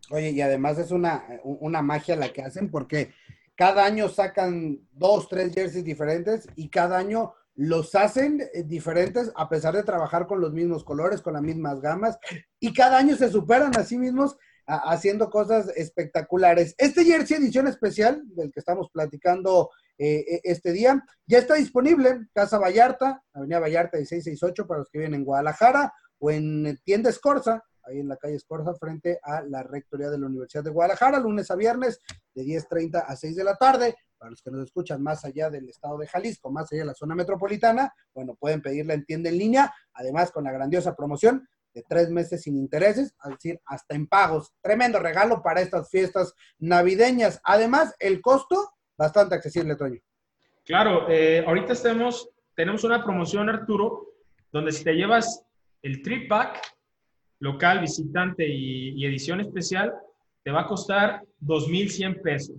Oye, 0.09 0.31
y 0.31 0.41
además 0.41 0.77
es 0.77 0.91
una, 0.91 1.25
una 1.43 1.81
magia 1.81 2.15
la 2.15 2.29
que 2.29 2.43
hacen 2.43 2.69
porque 2.69 3.13
cada 3.55 3.85
año 3.85 4.07
sacan 4.09 4.79
dos, 4.91 5.27
tres 5.29 5.53
jerseys 5.53 5.83
diferentes 5.83 6.47
y 6.55 6.69
cada 6.69 6.97
año 6.97 7.33
los 7.55 7.95
hacen 7.95 8.41
eh, 8.53 8.63
diferentes 8.63 9.31
a 9.35 9.49
pesar 9.49 9.75
de 9.75 9.83
trabajar 9.83 10.27
con 10.27 10.41
los 10.41 10.53
mismos 10.53 10.83
colores, 10.83 11.21
con 11.21 11.33
las 11.33 11.41
mismas 11.41 11.81
gamas 11.81 12.17
y 12.59 12.73
cada 12.73 12.97
año 12.97 13.15
se 13.15 13.29
superan 13.29 13.77
a 13.77 13.83
sí 13.83 13.97
mismos 13.97 14.37
haciendo 14.67 15.29
cosas 15.29 15.71
espectaculares. 15.75 16.73
Este 16.77 17.05
jersey 17.05 17.37
edición 17.37 17.67
especial 17.67 18.23
del 18.35 18.51
que 18.51 18.59
estamos 18.59 18.89
platicando 18.91 19.69
eh, 19.97 20.25
e, 20.27 20.41
este 20.43 20.71
día 20.71 21.03
ya 21.27 21.37
está 21.37 21.55
disponible 21.55 22.27
Casa 22.33 22.57
Vallarta, 22.57 23.23
Avenida 23.33 23.59
Vallarta 23.59 23.97
1668 23.97 24.67
para 24.67 24.79
los 24.79 24.89
que 24.89 24.99
viven 24.99 25.13
en 25.13 25.23
Guadalajara 25.23 25.93
o 26.17 26.31
en 26.31 26.79
Tienda 26.83 27.09
Escorza, 27.09 27.63
ahí 27.83 27.99
en 27.99 28.07
la 28.07 28.17
calle 28.17 28.35
Escorza 28.35 28.73
frente 28.73 29.19
a 29.21 29.41
la 29.43 29.63
Rectoría 29.63 30.09
de 30.09 30.17
la 30.17 30.25
Universidad 30.25 30.63
de 30.63 30.71
Guadalajara, 30.71 31.19
lunes 31.19 31.51
a 31.51 31.55
viernes 31.55 32.01
de 32.33 32.43
10.30 32.43 33.03
a 33.05 33.15
6 33.15 33.35
de 33.35 33.43
la 33.43 33.55
tarde. 33.55 33.95
Para 34.17 34.31
los 34.31 34.41
que 34.41 34.51
nos 34.51 34.63
escuchan 34.63 35.01
más 35.03 35.25
allá 35.25 35.49
del 35.49 35.69
estado 35.69 35.97
de 35.97 36.07
Jalisco, 36.07 36.51
más 36.51 36.71
allá 36.71 36.81
de 36.81 36.87
la 36.87 36.93
zona 36.93 37.15
metropolitana, 37.15 37.93
bueno, 38.13 38.35
pueden 38.35 38.61
pedirla 38.61 38.93
en 38.93 39.05
tienda 39.05 39.29
en 39.29 39.37
línea, 39.37 39.73
además 39.93 40.31
con 40.31 40.43
la 40.43 40.51
grandiosa 40.51 40.95
promoción 40.95 41.47
de 41.73 41.83
tres 41.87 42.09
meses 42.09 42.41
sin 42.41 42.55
intereses, 42.57 43.13
es 43.23 43.29
decir, 43.31 43.59
hasta 43.65 43.95
en 43.95 44.07
pagos. 44.07 44.53
Tremendo 44.61 44.97
regalo 44.99 45.43
para 45.43 45.61
estas 45.61 45.89
fiestas 45.89 46.33
navideñas. 46.57 47.39
Además, 47.43 47.93
el 47.99 48.21
costo 48.21 48.69
bastante 48.97 49.35
accesible, 49.35 49.75
Toño. 49.75 49.99
Claro, 50.63 51.09
eh, 51.09 51.43
ahorita 51.45 51.73
estamos, 51.73 52.29
tenemos 52.55 52.83
una 52.83 53.03
promoción, 53.03 53.49
Arturo, 53.49 54.13
donde 54.51 54.71
si 54.71 54.83
te 54.83 54.93
llevas 54.93 55.43
el 55.81 56.01
trip 56.01 56.29
pack 56.29 56.61
local, 57.39 57.81
visitante 57.81 58.47
y, 58.47 59.05
edición 59.05 59.41
especial, 59.41 59.93
te 60.43 60.51
va 60.51 60.61
a 60.61 60.67
costar 60.67 61.21
2.100 61.41 62.21
pesos. 62.21 62.55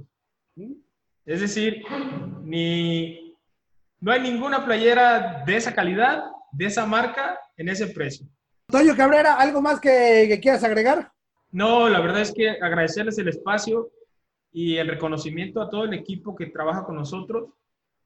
Es 1.27 1.41
decir, 1.41 1.83
ni, 2.45 3.35
no 4.01 4.13
hay 4.13 4.21
ninguna 4.21 4.65
playera 4.65 5.43
de 5.45 5.57
esa 5.57 5.75
calidad, 5.75 6.23
de 6.53 6.67
esa 6.67 6.87
marca, 6.87 7.37
en 7.57 7.69
ese 7.69 7.89
precio. 7.89 8.29
Toño 8.69 8.97
Cabrera, 8.97 9.35
¿algo 9.35 9.61
más 9.61 9.81
que, 9.81 10.39
quieras 10.41 10.63
agregar? 10.63 11.11
No, 11.51 11.89
la 11.89 11.99
verdad 11.99 12.21
es 12.21 12.33
que 12.33 12.51
agradecerles 12.51 13.19
el 13.19 13.29
espacio 13.29 13.91
y 14.53 14.77
el 14.77 14.87
reconocimiento 14.87 15.61
a 15.61 15.69
todo 15.69 15.85
el 15.85 15.95
equipo 15.95 16.37
que 16.37 16.47
trabaja 16.47 16.85
con 16.85 16.95
nosotros, 16.95 17.51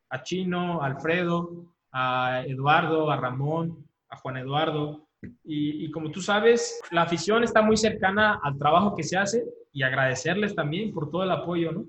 a 0.08 0.22
Chino, 0.22 0.82
a 0.82 0.86
Alfredo, 0.86 1.74
a 1.92 2.42
Eduardo, 2.46 3.10
a 3.10 3.16
Ramón, 3.18 3.86
a 4.08 4.16
Juan 4.16 4.38
Eduardo. 4.38 5.06
Y, 5.44 5.84
y, 5.84 5.90
como 5.90 6.10
tú 6.10 6.22
sabes, 6.22 6.80
la 6.90 7.02
afición 7.02 7.44
está 7.44 7.60
muy 7.60 7.76
cercana 7.76 8.40
al 8.42 8.56
trabajo 8.56 8.94
que 8.94 9.02
se 9.02 9.18
hace 9.18 9.44
y 9.72 9.82
agradecerles 9.82 10.54
también 10.54 10.90
por 10.90 11.10
todo 11.10 11.22
el 11.22 11.30
apoyo, 11.30 11.72
¿no? 11.72 11.84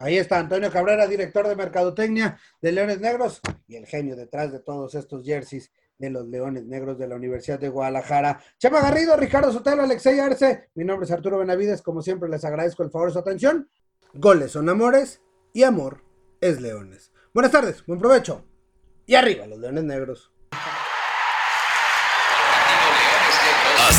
Ahí 0.00 0.16
está 0.16 0.38
Antonio 0.38 0.70
Cabrera, 0.70 1.08
director 1.08 1.48
de 1.48 1.56
Mercadotecnia 1.56 2.38
de 2.62 2.72
Leones 2.72 3.00
Negros 3.00 3.40
y 3.66 3.76
el 3.76 3.86
genio 3.86 4.14
detrás 4.14 4.52
de 4.52 4.60
todos 4.60 4.94
estos 4.94 5.24
jerseys 5.24 5.72
de 5.98 6.10
los 6.10 6.28
Leones 6.28 6.64
Negros 6.66 6.98
de 6.98 7.08
la 7.08 7.16
Universidad 7.16 7.58
de 7.58 7.68
Guadalajara. 7.68 8.40
Chema 8.58 8.80
Garrido, 8.80 9.16
Ricardo 9.16 9.52
Sotelo, 9.52 9.82
Alexei 9.82 10.20
Arce, 10.20 10.70
mi 10.74 10.84
nombre 10.84 11.04
es 11.04 11.10
Arturo 11.10 11.38
Benavides, 11.38 11.82
como 11.82 12.00
siempre 12.00 12.28
les 12.28 12.44
agradezco 12.44 12.84
el 12.84 12.90
favor 12.90 13.08
de 13.08 13.14
su 13.14 13.18
atención. 13.18 13.68
Goles 14.14 14.52
son 14.52 14.68
amores 14.68 15.20
y 15.52 15.64
amor 15.64 16.04
es 16.40 16.60
leones. 16.60 17.12
Buenas 17.34 17.50
tardes, 17.50 17.84
buen 17.84 17.98
provecho 17.98 18.44
y 19.04 19.16
arriba 19.16 19.46
los 19.46 19.58
Leones 19.58 19.84
Negros. 19.84 20.32